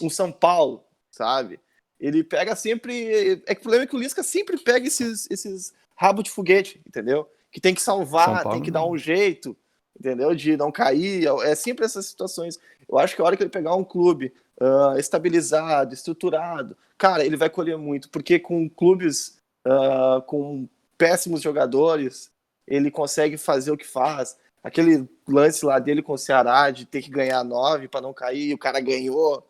um 0.00 0.10
São 0.10 0.32
Paulo, 0.32 0.82
sabe? 1.10 1.60
Ele 2.00 2.24
pega 2.24 2.56
sempre. 2.56 3.42
É 3.46 3.54
que 3.54 3.60
o 3.60 3.62
problema 3.62 3.84
é 3.84 3.86
que 3.86 3.94
o 3.94 3.98
Lisca 3.98 4.22
sempre 4.22 4.58
pega 4.58 4.86
esses, 4.86 5.30
esses 5.30 5.72
rabos 5.94 6.24
de 6.24 6.30
foguete, 6.30 6.80
entendeu? 6.86 7.28
Que 7.50 7.60
tem 7.60 7.74
que 7.74 7.82
salvar, 7.82 8.42
tem 8.50 8.62
que 8.62 8.70
dar 8.70 8.84
um 8.84 8.96
jeito, 8.96 9.56
entendeu? 10.02 10.34
De 10.34 10.56
não 10.56 10.72
cair. 10.72 11.26
É 11.44 11.54
sempre 11.54 11.84
essas 11.84 12.06
situações. 12.06 12.58
Eu 12.88 12.98
acho 12.98 13.14
que 13.14 13.22
a 13.22 13.24
hora 13.24 13.36
que 13.36 13.42
ele 13.42 13.50
pegar 13.50 13.74
um 13.76 13.84
clube 13.84 14.32
uh, 14.60 14.98
estabilizado, 14.98 15.94
estruturado, 15.94 16.76
cara, 16.98 17.24
ele 17.24 17.36
vai 17.36 17.48
colher 17.48 17.78
muito, 17.78 18.10
porque 18.10 18.38
com 18.38 18.68
clubes 18.68 19.38
uh, 19.66 20.20
com 20.22 20.68
péssimos 20.98 21.40
jogadores, 21.40 22.30
ele 22.66 22.90
consegue 22.90 23.36
fazer 23.36 23.70
o 23.70 23.76
que 23.76 23.86
faz. 23.86 24.36
Aquele 24.62 25.08
lance 25.26 25.64
lá 25.64 25.78
dele 25.78 26.02
com 26.02 26.12
o 26.12 26.18
Ceará 26.18 26.70
de 26.70 26.84
ter 26.84 27.02
que 27.02 27.10
ganhar 27.10 27.42
nove 27.44 27.88
para 27.88 28.00
não 28.00 28.12
cair, 28.12 28.54
o 28.54 28.58
cara 28.58 28.80
ganhou 28.80 29.46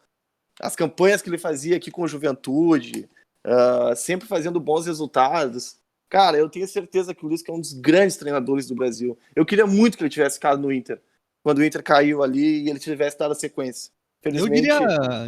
as 0.61 0.76
campanhas 0.76 1.22
que 1.22 1.28
ele 1.28 1.38
fazia 1.38 1.76
aqui 1.76 1.90
com 1.90 2.07
juventude, 2.07 3.09
uh, 3.46 3.96
sempre 3.96 4.28
fazendo 4.28 4.61
bons 4.61 4.86
resultados. 4.86 5.76
Cara, 6.12 6.36
eu 6.36 6.46
tenho 6.46 6.68
certeza 6.68 7.14
que 7.14 7.24
o 7.24 7.28
Luiz 7.28 7.42
é 7.48 7.50
um 7.50 7.58
dos 7.58 7.72
grandes 7.72 8.18
treinadores 8.18 8.66
do 8.66 8.74
Brasil. 8.74 9.18
Eu 9.34 9.46
queria 9.46 9.66
muito 9.66 9.96
que 9.96 10.02
ele 10.02 10.10
tivesse 10.10 10.34
ficado 10.34 10.60
no 10.60 10.70
Inter. 10.70 11.00
quando 11.42 11.56
o 11.56 11.64
Inter 11.64 11.82
caiu 11.82 12.22
ali 12.22 12.64
e 12.64 12.68
ele 12.68 12.78
tivesse 12.78 13.18
dado 13.18 13.32
a 13.32 13.34
sequência. 13.34 13.90
Eu 14.22 14.46
diria, 14.46 14.78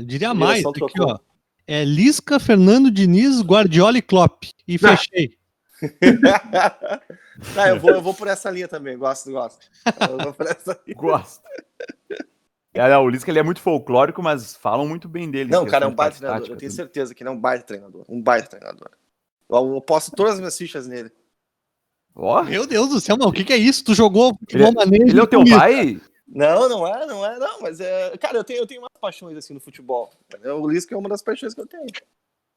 diria 0.05 0.35
mais 0.35 0.63
aqui, 0.63 1.01
ó. 1.01 1.19
É 1.67 1.83
Lisca, 1.87 2.39
Fernando 2.39 2.91
Diniz, 2.91 3.41
Guardiola 3.41 3.97
e 3.97 4.03
Klopp. 4.03 4.45
E 4.69 4.77
fechei. 4.77 5.39
ah, 7.57 7.69
eu, 7.71 7.81
vou, 7.81 7.91
eu 7.91 8.03
vou 8.03 8.13
por 8.13 8.29
essa 8.29 8.51
linha 8.51 8.69
também. 8.69 8.99
Gosto, 8.99 9.33
gosto. 9.33 9.67
Eu 10.11 10.19
vou 10.19 10.35
por 10.35 10.47
essa 10.47 10.79
linha. 10.87 10.99
Gosto. 10.99 11.43
É, 12.75 12.91
não, 12.91 13.05
o 13.05 13.09
Lisca 13.09 13.31
ele 13.31 13.39
é 13.39 13.43
muito 13.43 13.63
folclórico, 13.63 14.23
mas 14.23 14.55
falam 14.55 14.87
muito 14.87 15.09
bem 15.09 15.31
dele. 15.31 15.51
Não, 15.51 15.65
cara, 15.65 15.87
é 15.87 15.89
um 15.89 15.95
baita 15.95 16.19
treinador. 16.19 16.51
Eu 16.51 16.57
tenho 16.59 16.71
certeza 16.71 17.15
que 17.15 17.23
ele 17.23 17.31
é 17.31 17.33
um 17.33 17.41
baita 17.41 17.65
treinador. 17.65 18.05
Um 18.07 18.21
baita 18.21 18.49
treinador. 18.49 18.91
Eu, 19.57 19.75
eu 19.75 19.81
posto 19.81 20.13
todas 20.15 20.35
as 20.35 20.39
minhas 20.39 20.57
fichas 20.57 20.87
nele. 20.87 21.11
Oh. 22.15 22.43
Meu 22.45 22.67
Deus 22.67 22.89
do 22.89 23.01
céu, 23.01 23.17
mano, 23.17 23.31
o 23.31 23.33
que, 23.33 23.45
que 23.45 23.53
é 23.53 23.57
isso? 23.57 23.85
Tu 23.85 23.95
jogou 23.95 24.37
futebol 24.39 24.69
ele, 24.69 24.77
maneiro? 24.77 25.09
Ele 25.09 25.21
é 25.21 25.23
o 25.23 25.27
teu 25.27 25.45
pai? 25.45 26.01
Não, 26.27 26.69
não 26.69 26.87
é, 26.87 27.07
não 27.07 27.27
é, 27.27 27.39
não, 27.39 27.61
mas 27.61 27.81
é. 27.81 28.17
Cara, 28.19 28.37
eu 28.39 28.45
tenho, 28.45 28.61
eu 28.61 28.67
tenho 28.67 28.81
umas 28.81 28.93
paixões 29.01 29.37
assim 29.37 29.53
no 29.53 29.61
futebol. 29.61 30.11
O 30.45 30.69
Lisca 30.69 30.95
é 30.95 30.99
uma 30.99 31.09
das 31.09 31.23
paixões 31.23 31.55
que 31.55 31.61
eu 31.61 31.67
tenho. 31.67 31.87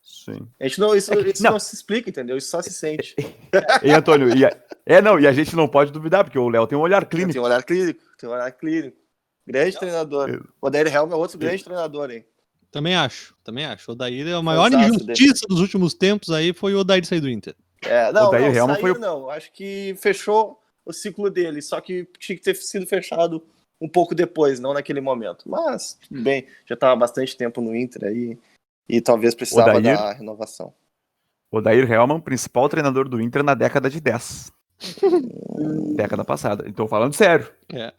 Sim. 0.01 0.47
A 0.59 0.67
gente 0.67 0.79
não, 0.79 0.95
isso, 0.95 1.13
é 1.13 1.21
que, 1.21 1.31
isso 1.31 1.43
não. 1.43 1.51
não. 1.51 1.59
se 1.59 1.75
explica, 1.75 2.09
entendeu? 2.09 2.37
Isso 2.37 2.49
só 2.49 2.61
se 2.61 2.71
sente. 2.71 3.15
e 3.83 3.91
Antônio, 3.91 4.35
e 4.35 4.45
a, 4.45 4.57
é 4.85 5.01
não, 5.01 5.19
e 5.19 5.27
a 5.27 5.33
gente 5.33 5.55
não 5.55 5.67
pode 5.67 5.91
duvidar, 5.91 6.23
porque 6.23 6.39
o 6.39 6.47
Léo 6.47 6.65
tem 6.65 6.77
um 6.77 6.81
olhar 6.81 7.05
clínico. 7.05 7.33
Tem 7.33 7.41
um 7.41 7.45
olhar 7.45 7.61
clínico, 7.63 8.01
tem 8.17 8.29
um 8.29 8.31
olhar 8.31 8.51
clínico. 8.51 8.97
Grande 9.45 9.73
não. 9.73 9.79
treinador. 9.79 10.29
Eu... 10.29 10.45
O 10.61 10.67
Odair 10.67 10.87
Helm 10.87 11.11
é 11.11 11.15
outro 11.15 11.37
grande 11.37 11.63
treinador, 11.63 12.09
hein? 12.09 12.25
Também 12.77 12.95
acho, 12.95 13.35
também 13.43 13.65
acho. 13.65 13.89
O 13.89 13.93
Odair 13.93 14.27
é 14.27 14.33
a 14.33 14.41
maior 14.43 14.71
injustiça 14.71 15.47
dele. 15.47 15.47
dos 15.49 15.59
últimos 15.61 15.95
tempos 15.95 16.29
aí 16.29 16.53
foi 16.53 16.75
o 16.75 16.79
Odair 16.81 17.03
sair 17.03 17.19
do 17.19 17.27
Inter. 17.27 17.55
É, 17.81 18.11
não, 18.11 18.25
o 18.25 18.27
Odair 18.27 18.53
não, 18.53 18.67
saiu, 18.67 18.79
foi... 18.81 18.99
não. 18.99 19.29
Acho 19.31 19.51
que 19.51 19.95
fechou 19.97 20.61
o 20.85 20.93
ciclo 20.93 21.27
dele, 21.31 21.59
só 21.59 21.81
que 21.81 22.07
tinha 22.19 22.37
que 22.37 22.43
ter 22.43 22.53
sido 22.53 22.85
fechado 22.85 23.43
um 23.81 23.89
pouco 23.89 24.13
depois, 24.13 24.59
não 24.59 24.75
naquele 24.75 25.01
momento. 25.01 25.49
Mas, 25.49 25.97
tudo 26.07 26.21
bem, 26.21 26.45
já 26.67 26.75
estava 26.75 26.95
bastante 26.95 27.35
tempo 27.35 27.61
no 27.61 27.75
Inter 27.75 28.09
aí 28.09 28.37
e 28.87 29.01
talvez 29.01 29.33
precisava 29.33 29.79
Odair, 29.79 29.97
da 29.97 30.13
renovação. 30.13 30.71
Odair 31.49 31.91
Helman, 31.91 32.21
principal 32.21 32.69
treinador 32.69 33.09
do 33.09 33.19
Inter 33.19 33.41
na 33.41 33.55
década 33.55 33.89
de 33.89 33.99
10. 33.99 34.51
década 35.97 36.23
passada. 36.23 36.65
Então, 36.67 36.87
falando 36.87 37.15
sério. 37.15 37.51
É. 37.73 37.91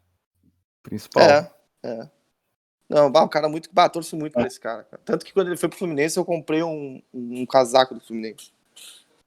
Principal. 0.84 1.24
É, 1.24 1.50
é. 1.82 2.08
Não, 2.88 3.10
bah, 3.10 3.22
um 3.22 3.28
cara 3.28 3.48
muito. 3.48 3.68
Bah, 3.72 3.88
torço 3.88 4.16
muito 4.16 4.32
pra 4.32 4.46
esse 4.46 4.58
cara, 4.58 4.82
cara, 4.84 5.02
Tanto 5.04 5.24
que 5.24 5.32
quando 5.32 5.48
ele 5.48 5.56
foi 5.56 5.68
pro 5.68 5.78
Fluminense, 5.78 6.16
eu 6.16 6.24
comprei 6.24 6.62
um, 6.62 7.02
um 7.12 7.44
casaco 7.44 7.94
do 7.94 8.00
Fluminense. 8.00 8.50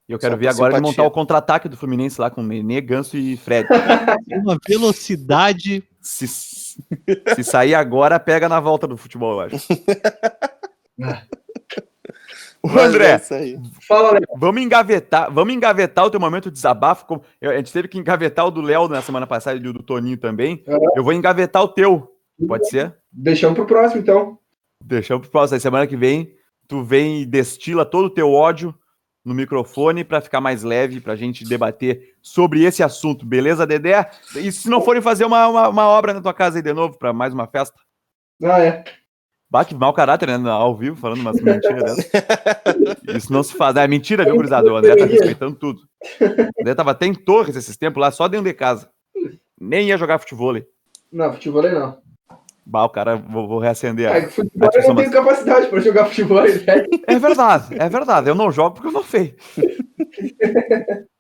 E 0.10 0.14
eu 0.14 0.20
quero 0.20 0.34
Só 0.34 0.40
ver 0.40 0.48
agora 0.48 0.74
simpatia. 0.74 0.78
ele 0.78 0.88
montar 0.88 1.04
o 1.04 1.12
contra-ataque 1.12 1.70
do 1.70 1.78
Fluminense 1.78 2.20
lá 2.20 2.30
com 2.30 2.42
Nenê, 2.42 2.82
Ganso 2.82 3.16
e 3.18 3.38
Fred. 3.38 3.68
Uma 4.44 4.58
velocidade. 4.68 5.84
Se, 6.02 6.28
se 6.28 7.44
sair 7.44 7.76
agora, 7.76 8.20
pega 8.20 8.50
na 8.50 8.60
volta 8.60 8.88
do 8.88 8.98
futebol, 8.98 9.34
eu 9.34 9.42
acho. 9.42 9.68
O 12.64 12.70
André, 12.78 13.14
é 13.14 13.20
Fala, 13.88 14.20
vamos 14.38 14.62
engavetar, 14.62 15.32
vamos 15.32 15.52
engavetar 15.52 16.06
o 16.06 16.12
teu 16.12 16.20
momento 16.20 16.50
de 16.50 16.54
desabafo. 16.54 17.20
A 17.42 17.58
gente 17.58 17.74
teve 17.74 17.88
que 17.88 17.98
engavetar 17.98 18.46
o 18.46 18.52
do 18.52 18.62
Léo 18.62 18.88
na 18.88 19.02
semana 19.02 19.26
passada 19.26 19.58
e 19.58 19.68
o 19.68 19.74
do 19.74 19.82
Toninho 19.82 20.18
também. 20.18 20.64
Eu 20.96 21.04
vou 21.04 21.12
engavetar 21.12 21.64
o 21.64 21.68
teu. 21.68 22.16
Pode 22.48 22.70
ser? 22.70 22.96
Deixamos 23.12 23.56
pro 23.56 23.68
próximo, 23.68 24.02
então. 24.02 24.40
Deixamos 24.84 25.24
pro 25.24 25.32
próximo. 25.32 25.56
Aí 25.56 25.60
semana 25.62 25.88
que 25.88 25.96
vem, 25.96 26.34
tu 26.68 26.84
vem 26.84 27.22
e 27.22 27.26
destila 27.26 27.86
todo 27.86 28.06
o 28.06 28.10
teu 28.10 28.32
ódio 28.32 28.74
no 29.24 29.34
microfone 29.34 30.04
para 30.04 30.22
ficar 30.22 30.42
mais 30.42 30.64
leve, 30.64 31.00
para 31.00 31.14
a 31.14 31.16
gente 31.16 31.46
debater 31.46 32.16
sobre 32.22 32.64
esse 32.64 32.82
assunto, 32.82 33.26
beleza, 33.26 33.68
Dedé? 33.68 34.10
E 34.36 34.52
se 34.52 34.68
não 34.70 34.82
forem 34.82 35.02
fazer 35.02 35.26
uma, 35.26 35.48
uma, 35.48 35.68
uma 35.70 35.88
obra 35.88 36.14
na 36.14 36.22
tua 36.22 36.34
casa 36.34 36.58
aí 36.58 36.64
de 36.64 36.74
novo, 36.74 36.98
para 36.98 37.14
mais 37.14 37.34
uma 37.34 37.48
festa? 37.48 37.80
Ah, 38.44 38.60
é. 38.60 38.84
Bate 39.50 39.76
mau 39.76 39.94
caráter, 39.94 40.40
né? 40.40 40.50
Ao 40.50 40.76
vivo, 40.76 40.96
falando 40.96 41.20
umas 41.20 41.40
mentiras. 41.42 41.98
Isso 43.16 43.32
não 43.32 43.44
se 43.44 43.54
faz. 43.54 43.76
É 43.76 43.86
mentira, 43.86 44.24
viu, 44.24 44.38
gurizada? 44.38 44.72
O 44.72 44.78
André 44.78 44.96
tá 44.96 45.06
respeitando 45.06 45.58
tudo. 45.58 45.82
O 46.22 46.62
André 46.62 46.74
tava 46.74 46.92
até 46.92 47.06
em 47.06 47.14
Torres 47.14 47.58
esses 47.58 47.76
tempos 47.76 48.00
lá, 48.00 48.12
só 48.12 48.30
dentro 48.30 48.46
de 48.46 48.54
casa. 48.54 48.90
Nem 49.60 49.90
ia 49.90 49.98
jogar 49.98 50.20
futebol. 50.20 50.56
Não, 51.12 51.34
futebol 51.34 51.64
não. 51.64 52.02
Bah, 52.66 52.86
o 52.86 52.90
cara, 52.90 53.16
vou, 53.16 53.48
vou 53.48 53.60
reacender. 53.60 54.10
É, 54.10 54.28
futebol 54.28 54.70
eu 54.74 54.88
não 54.88 54.96
tenho 54.96 55.12
capacidade 55.12 55.68
para 55.68 55.80
jogar 55.80 56.06
futebol. 56.06 56.44
Né? 56.44 56.86
É 57.08 57.20
verdade, 57.20 57.76
é 57.78 57.90
verdade. 57.90 58.30
Eu 58.30 58.36
não 58.36 58.52
jogo 58.52 58.76
porque 58.76 58.88
eu 58.88 58.92
não 58.92 59.04
sei. 59.04 59.36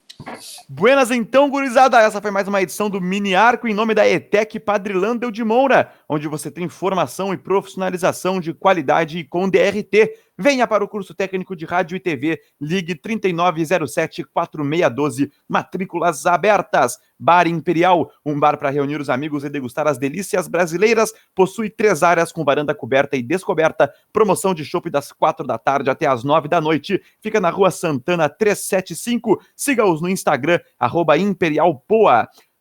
Buenas 0.70 1.12
então, 1.12 1.50
gurizada. 1.50 2.00
Essa 2.00 2.22
foi 2.22 2.32
mais 2.32 2.48
uma 2.48 2.62
edição 2.62 2.90
do 2.90 3.02
Mini 3.02 3.36
Arco 3.36 3.68
em 3.68 3.74
nome 3.74 3.94
da 3.94 4.08
ETEC 4.08 4.60
Padre 4.60 4.94
Landel 4.94 5.32
de 5.32 5.44
Moura, 5.44 5.92
onde 6.08 6.28
você 6.28 6.50
tem 6.52 6.70
formação 6.70 7.34
e 7.34 7.38
profissionalização 7.38 8.40
de 8.40 8.54
qualidade 8.54 9.24
com 9.24 9.50
DRT. 9.50 10.14
Venha 10.42 10.66
para 10.66 10.84
o 10.84 10.88
curso 10.88 11.14
técnico 11.14 11.56
de 11.56 11.66
rádio 11.66 11.96
e 11.96 12.00
TV. 12.00 12.42
Ligue 12.60 12.96
3907-4612. 12.96 15.30
Matrículas 15.48 16.26
abertas. 16.26 16.98
Bar 17.20 17.46
Imperial, 17.46 18.12
um 18.26 18.40
bar 18.40 18.58
para 18.58 18.72
reunir 18.72 19.00
os 19.00 19.08
amigos 19.08 19.44
e 19.44 19.50
degustar 19.50 19.86
as 19.86 20.00
delícias 20.00 20.48
brasileiras. 20.48 21.14
Possui 21.36 21.70
três 21.70 22.02
áreas 22.02 22.32
com 22.32 22.44
varanda 22.44 22.74
coberta 22.74 23.16
e 23.16 23.22
descoberta. 23.22 23.94
Promoção 24.12 24.56
de 24.56 24.66
chopp 24.66 24.90
das 24.90 25.12
quatro 25.12 25.46
da 25.46 25.60
tarde 25.60 25.92
até 25.92 26.08
as 26.08 26.24
nove 26.24 26.48
da 26.48 26.60
noite. 26.60 27.00
Fica 27.22 27.40
na 27.40 27.52
rua 27.52 27.70
Santana 27.70 28.28
375. 28.28 29.40
Siga-os 29.56 30.02
no 30.02 30.10
Instagram, 30.10 30.60
arroba. 30.80 31.14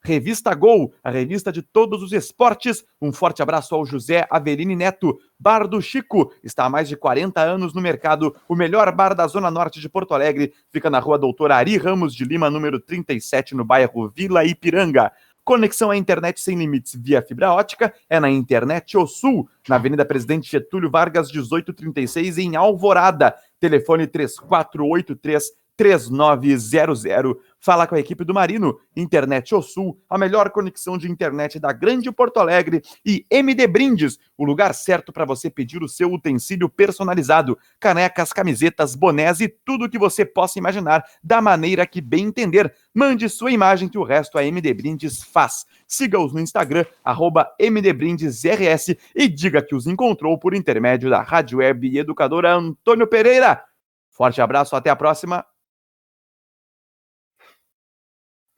Revista 0.02 0.54
Gol, 0.54 0.94
a 1.04 1.10
revista 1.10 1.52
de 1.52 1.62
todos 1.62 2.02
os 2.02 2.12
esportes. 2.12 2.84
Um 3.00 3.12
forte 3.12 3.42
abraço 3.42 3.74
ao 3.74 3.84
José 3.84 4.26
Aveline 4.30 4.74
Neto. 4.74 5.18
Bar 5.38 5.66
do 5.66 5.80
Chico, 5.80 6.32
está 6.42 6.64
há 6.64 6.70
mais 6.70 6.88
de 6.88 6.96
40 6.96 7.40
anos 7.40 7.74
no 7.74 7.80
mercado, 7.80 8.34
o 8.48 8.54
melhor 8.54 8.90
bar 8.94 9.14
da 9.14 9.26
Zona 9.26 9.50
Norte 9.50 9.80
de 9.80 9.88
Porto 9.88 10.14
Alegre. 10.14 10.52
Fica 10.70 10.88
na 10.88 10.98
rua 10.98 11.18
Doutor 11.18 11.52
Ari 11.52 11.76
Ramos 11.76 12.14
de 12.14 12.24
Lima, 12.24 12.50
número 12.50 12.80
37, 12.80 13.54
no 13.54 13.64
bairro 13.64 14.08
Vila 14.08 14.44
Ipiranga. 14.44 15.12
Conexão 15.44 15.90
à 15.90 15.96
internet 15.96 16.40
sem 16.40 16.56
limites 16.56 16.94
via 16.94 17.22
fibra 17.22 17.52
ótica 17.52 17.92
é 18.08 18.20
na 18.20 18.30
Internet 18.30 18.96
O 18.96 19.06
Sul, 19.06 19.48
na 19.68 19.76
Avenida 19.76 20.04
Presidente 20.04 20.50
Getúlio 20.50 20.90
Vargas, 20.90 21.30
1836, 21.30 22.38
em 22.38 22.56
Alvorada. 22.56 23.34
Telefone 23.58 24.06
3483 24.06 25.50
3900. 25.76 27.36
Fala 27.62 27.86
com 27.86 27.94
a 27.94 28.00
equipe 28.00 28.24
do 28.24 28.32
Marino, 28.32 28.80
Internet 28.96 29.54
O 29.54 29.60
Sul, 29.60 30.00
a 30.08 30.16
melhor 30.16 30.48
conexão 30.48 30.96
de 30.96 31.10
internet 31.10 31.60
da 31.60 31.72
Grande 31.74 32.10
Porto 32.10 32.38
Alegre 32.38 32.80
e 33.04 33.26
MD 33.30 33.66
Brindes, 33.66 34.18
o 34.36 34.46
lugar 34.46 34.74
certo 34.74 35.12
para 35.12 35.26
você 35.26 35.50
pedir 35.50 35.82
o 35.82 35.88
seu 35.88 36.10
utensílio 36.10 36.70
personalizado, 36.70 37.58
canecas, 37.78 38.32
camisetas, 38.32 38.94
bonés 38.94 39.40
e 39.40 39.48
tudo 39.48 39.84
o 39.84 39.90
que 39.90 39.98
você 39.98 40.24
possa 40.24 40.58
imaginar 40.58 41.04
da 41.22 41.42
maneira 41.42 41.86
que 41.86 42.00
bem 42.00 42.28
entender. 42.28 42.74
Mande 42.94 43.28
sua 43.28 43.50
imagem 43.50 43.90
que 43.90 43.98
o 43.98 44.04
resto 44.04 44.38
a 44.38 44.44
MD 44.44 44.72
Brindes 44.72 45.22
faz. 45.22 45.66
Siga-os 45.86 46.32
no 46.32 46.40
Instagram, 46.40 46.86
arroba 47.04 47.46
MDBrindesRS 47.60 48.96
e 49.14 49.28
diga 49.28 49.60
que 49.60 49.74
os 49.74 49.86
encontrou 49.86 50.38
por 50.38 50.54
intermédio 50.54 51.10
da 51.10 51.20
Rádio 51.20 51.58
Web 51.58 51.98
Educadora 51.98 52.54
Antônio 52.54 53.06
Pereira. 53.06 53.62
Forte 54.08 54.40
abraço, 54.40 54.74
até 54.74 54.88
a 54.88 54.96
próxima. 54.96 55.44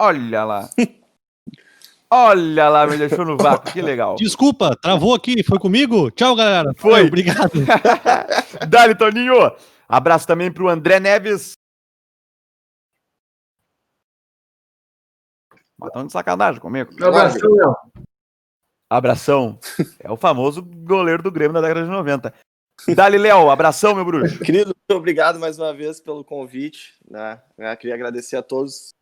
Olha 0.05 0.45
lá. 0.45 0.69
Olha 2.11 2.69
lá, 2.69 2.89
me 2.89 2.99
deixou 2.99 3.25
no 3.25 3.37
vácuo, 3.37 3.73
que 3.73 3.81
legal. 3.81 4.17
Desculpa, 4.17 4.75
travou 4.75 5.15
aqui, 5.15 5.45
foi 5.45 5.61
comigo? 5.61 6.11
Tchau, 6.11 6.35
galera. 6.35 6.73
Foi. 6.77 7.07
obrigado. 7.07 7.53
Dali, 8.69 8.97
Toninho. 8.97 9.55
Abraço 9.89 10.27
também 10.27 10.53
para 10.53 10.65
o 10.65 10.69
André 10.69 10.99
Neves. 10.99 11.53
Matando 15.79 16.09
de 16.09 16.13
sacanagem 16.13 16.61
comigo. 16.61 16.91
Abração, 17.01 17.55
meu. 17.55 17.77
Abração. 18.91 19.61
É 20.01 20.11
o 20.11 20.17
famoso 20.17 20.63
goleiro 20.63 21.23
do 21.23 21.31
Grêmio 21.31 21.53
da 21.53 21.61
década 21.61 21.85
de 21.85 21.91
90. 21.93 22.35
Dali, 22.97 23.19
Léo, 23.19 23.51
abração, 23.51 23.95
meu 23.95 24.05
bruxo. 24.05 24.41
Querido, 24.41 24.75
muito 24.77 24.99
obrigado 24.99 25.39
mais 25.39 25.61
uma 25.61 25.73
vez 25.73 26.01
pelo 26.01 26.25
convite. 26.25 26.99
Né? 27.09 27.41
queria 27.79 27.95
agradecer 27.95 28.37
a 28.37 28.43
todos 28.43 28.93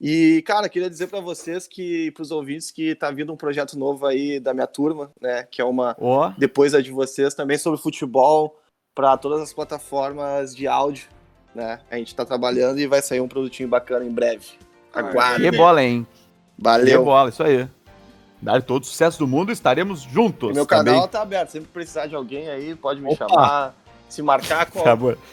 e, 0.00 0.42
cara, 0.42 0.68
queria 0.68 0.88
dizer 0.88 1.08
para 1.08 1.20
vocês 1.20 1.66
que, 1.66 2.10
para 2.12 2.22
os 2.22 2.30
ouvintes, 2.30 2.70
que 2.70 2.94
tá 2.94 3.10
vindo 3.10 3.32
um 3.32 3.36
projeto 3.36 3.76
novo 3.76 4.06
aí 4.06 4.38
da 4.38 4.54
minha 4.54 4.66
turma, 4.66 5.10
né? 5.20 5.42
Que 5.50 5.60
é 5.60 5.64
uma. 5.64 5.96
Oh. 5.98 6.28
Depois 6.38 6.74
a 6.74 6.80
de 6.80 6.92
vocês, 6.92 7.34
também 7.34 7.58
sobre 7.58 7.80
futebol, 7.80 8.60
para 8.94 9.16
todas 9.16 9.40
as 9.40 9.52
plataformas 9.52 10.54
de 10.54 10.68
áudio, 10.68 11.08
né? 11.52 11.80
A 11.90 11.96
gente 11.96 12.14
tá 12.14 12.24
trabalhando 12.24 12.78
e 12.78 12.86
vai 12.86 13.02
sair 13.02 13.20
um 13.20 13.28
produtinho 13.28 13.68
bacana 13.68 14.04
em 14.04 14.12
breve. 14.12 14.46
Aguarde. 14.92 15.42
Que 15.42 15.56
bola, 15.56 15.82
hein? 15.82 16.06
Valeu. 16.56 16.98
Que 17.00 17.04
bola, 17.04 17.28
isso 17.30 17.42
aí. 17.42 17.68
Dar 18.40 18.62
todo 18.62 18.84
o 18.84 18.86
sucesso 18.86 19.18
do 19.18 19.26
mundo, 19.26 19.50
estaremos 19.50 20.02
juntos. 20.02 20.50
E 20.50 20.54
meu 20.54 20.64
também. 20.64 20.94
canal 20.94 21.08
tá 21.08 21.22
aberto. 21.22 21.50
Sempre 21.50 21.70
precisar 21.72 22.06
de 22.06 22.14
alguém 22.14 22.48
aí, 22.48 22.76
pode 22.76 23.00
me 23.00 23.12
Opa. 23.12 23.28
chamar. 23.28 23.74
Se 24.08 24.22
marcar, 24.22 24.70
com, 24.70 24.82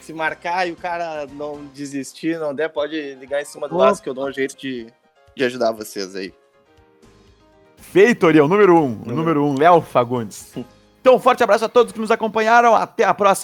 se 0.01 0.13
marcar 0.13 0.67
e 0.67 0.71
o 0.71 0.76
cara 0.76 1.26
não 1.32 1.65
desistir, 1.73 2.38
não 2.38 2.53
der, 2.53 2.69
pode 2.69 3.15
ligar 3.15 3.41
em 3.41 3.45
cima 3.45 3.69
do 3.69 3.78
laço 3.78 4.03
que 4.03 4.09
eu 4.09 4.13
dou 4.13 4.28
um 4.28 4.34
jeito 4.34 4.57
de, 4.57 4.88
de 5.36 5.43
ajudar 5.45 5.71
vocês 5.71 6.15
aí. 6.15 6.34
Perfeito, 7.78 8.26
Orião. 8.26 8.47
Número 8.47 8.76
um. 8.76 8.89
Número, 8.89 9.15
número 9.15 9.45
um, 9.45 9.57
Léo 9.57 9.82
Fagundes. 9.82 10.53
Então, 10.99 11.15
um 11.15 11.19
forte 11.19 11.43
abraço 11.43 11.63
a 11.63 11.69
todos 11.69 11.93
que 11.93 11.99
nos 11.99 12.11
acompanharam. 12.11 12.76
Até 12.76 13.05
a 13.05 13.13
próxima. 13.13 13.43